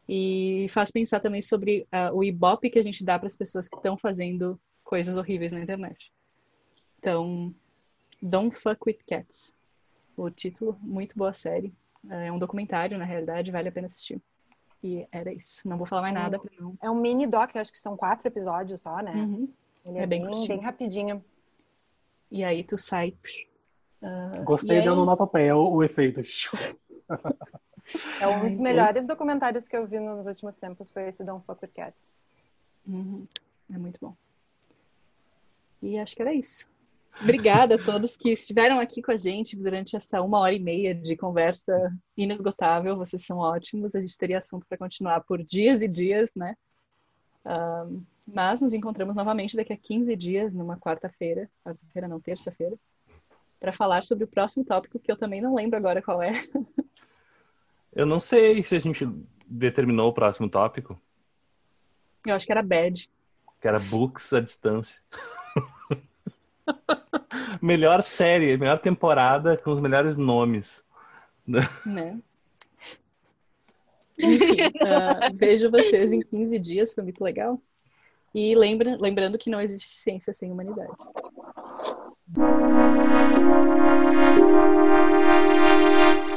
E 0.07 0.67
faz 0.69 0.91
pensar 0.91 1.19
também 1.19 1.41
sobre 1.41 1.87
uh, 1.93 2.15
o 2.15 2.23
ibope 2.23 2.69
que 2.69 2.79
a 2.79 2.83
gente 2.83 3.03
dá 3.05 3.17
para 3.17 3.27
as 3.27 3.37
pessoas 3.37 3.69
que 3.69 3.75
estão 3.75 3.97
fazendo 3.97 4.59
coisas 4.83 5.17
horríveis 5.17 5.53
na 5.53 5.61
internet. 5.61 6.11
Então, 6.99 7.53
Don't 8.21 8.57
Fuck 8.57 8.81
With 8.85 8.99
Cats. 9.07 9.53
O 10.15 10.29
título, 10.29 10.77
muito 10.81 11.17
boa 11.17 11.33
série. 11.33 11.73
É 12.09 12.31
um 12.31 12.37
documentário, 12.37 12.97
na 12.97 13.05
realidade, 13.05 13.51
vale 13.51 13.69
a 13.69 13.71
pena 13.71 13.87
assistir. 13.87 14.21
E 14.83 15.07
era 15.11 15.31
isso. 15.33 15.67
Não 15.67 15.77
vou 15.77 15.87
falar 15.87 16.01
mais 16.01 16.15
é 16.15 16.19
nada. 16.19 16.41
Não... 16.59 16.77
É 16.81 16.89
um 16.89 16.99
mini 16.99 17.25
doc, 17.25 17.55
acho 17.55 17.71
que 17.71 17.79
são 17.79 17.95
quatro 17.95 18.27
episódios 18.27 18.81
só, 18.81 18.97
né? 18.97 19.13
Uhum. 19.13 19.49
Ele 19.85 19.97
é, 19.97 20.03
é 20.03 20.05
bem, 20.05 20.25
bem, 20.25 20.47
bem, 20.47 20.59
rapidinho. 20.59 21.23
E 22.29 22.43
aí 22.43 22.63
tu 22.63 22.77
sai. 22.77 23.15
Uh, 24.01 24.43
Gostei 24.43 24.79
aí... 24.79 24.85
da 24.85 24.93
onomatopeia, 24.93 25.55
o, 25.55 25.75
o 25.75 25.83
efeito. 25.83 26.21
É 28.19 28.27
um 28.27 28.47
dos 28.47 28.59
melhores 28.59 29.05
documentários 29.05 29.67
que 29.67 29.75
eu 29.75 29.85
vi 29.85 29.99
nos 29.99 30.25
últimos 30.25 30.57
tempos, 30.57 30.89
foi 30.89 31.07
esse 31.07 31.23
Don't 31.23 31.45
Fuck 31.45 31.63
With 31.63 31.71
Cats. 31.73 32.09
Uhum. 32.87 33.27
É 33.73 33.77
muito 33.77 33.99
bom. 34.01 34.15
E 35.81 35.97
acho 35.99 36.15
que 36.15 36.21
era 36.21 36.33
isso. 36.33 36.71
Obrigada 37.21 37.75
a 37.75 37.83
todos 37.83 38.17
que 38.17 38.31
estiveram 38.31 38.79
aqui 38.79 39.01
com 39.01 39.11
a 39.11 39.17
gente 39.17 39.55
durante 39.55 39.95
essa 39.95 40.21
uma 40.21 40.39
hora 40.39 40.53
e 40.53 40.59
meia 40.59 40.95
de 40.95 41.15
conversa 41.15 41.93
inesgotável. 42.17 42.97
Vocês 42.97 43.25
são 43.25 43.37
ótimos. 43.37 43.95
A 43.95 44.01
gente 44.01 44.17
teria 44.17 44.39
assunto 44.39 44.65
para 44.67 44.77
continuar 44.77 45.21
por 45.21 45.43
dias 45.43 45.81
e 45.81 45.87
dias, 45.87 46.31
né? 46.35 46.55
Um, 47.45 48.03
mas 48.25 48.59
nos 48.59 48.73
encontramos 48.73 49.15
novamente 49.15 49.55
daqui 49.55 49.73
a 49.73 49.77
15 49.77 50.15
dias, 50.15 50.53
numa 50.53 50.77
quarta-feira, 50.77 51.49
quarta-feira 51.63 52.07
não, 52.07 52.19
terça-feira, 52.19 52.75
para 53.59 53.73
falar 53.73 54.03
sobre 54.05 54.23
o 54.23 54.27
próximo 54.27 54.65
tópico 54.65 54.99
que 54.99 55.11
eu 55.11 55.17
também 55.17 55.41
não 55.41 55.53
lembro 55.53 55.77
agora 55.77 56.01
qual 56.01 56.21
é. 56.21 56.31
Eu 57.95 58.05
não 58.05 58.19
sei 58.19 58.63
se 58.63 58.75
a 58.75 58.79
gente 58.79 59.07
determinou 59.45 60.09
o 60.09 60.13
próximo 60.13 60.49
tópico. 60.49 60.99
Eu 62.25 62.35
acho 62.35 62.45
que 62.45 62.51
era 62.51 62.63
bad. 62.63 63.09
Que 63.61 63.67
era 63.67 63.79
books 63.79 64.33
à 64.33 64.39
distância. 64.39 64.99
melhor 67.61 68.01
série, 68.01 68.57
melhor 68.57 68.79
temporada 68.79 69.55
com 69.57 69.71
os 69.71 69.79
melhores 69.79 70.17
nomes. 70.17 70.83
Né? 71.45 71.61
Enfim, 74.19 74.61
uh, 74.61 75.35
vejo 75.35 75.71
vocês 75.71 76.13
em 76.13 76.21
15 76.21 76.59
dias, 76.59 76.93
foi 76.93 77.03
muito 77.03 77.23
legal. 77.23 77.59
E 78.33 78.55
lembra, 78.55 78.97
lembrando 78.99 79.37
que 79.37 79.49
não 79.49 79.61
existe 79.61 79.89
ciência 79.89 80.33
sem 80.33 80.51
humanidades. 80.51 81.11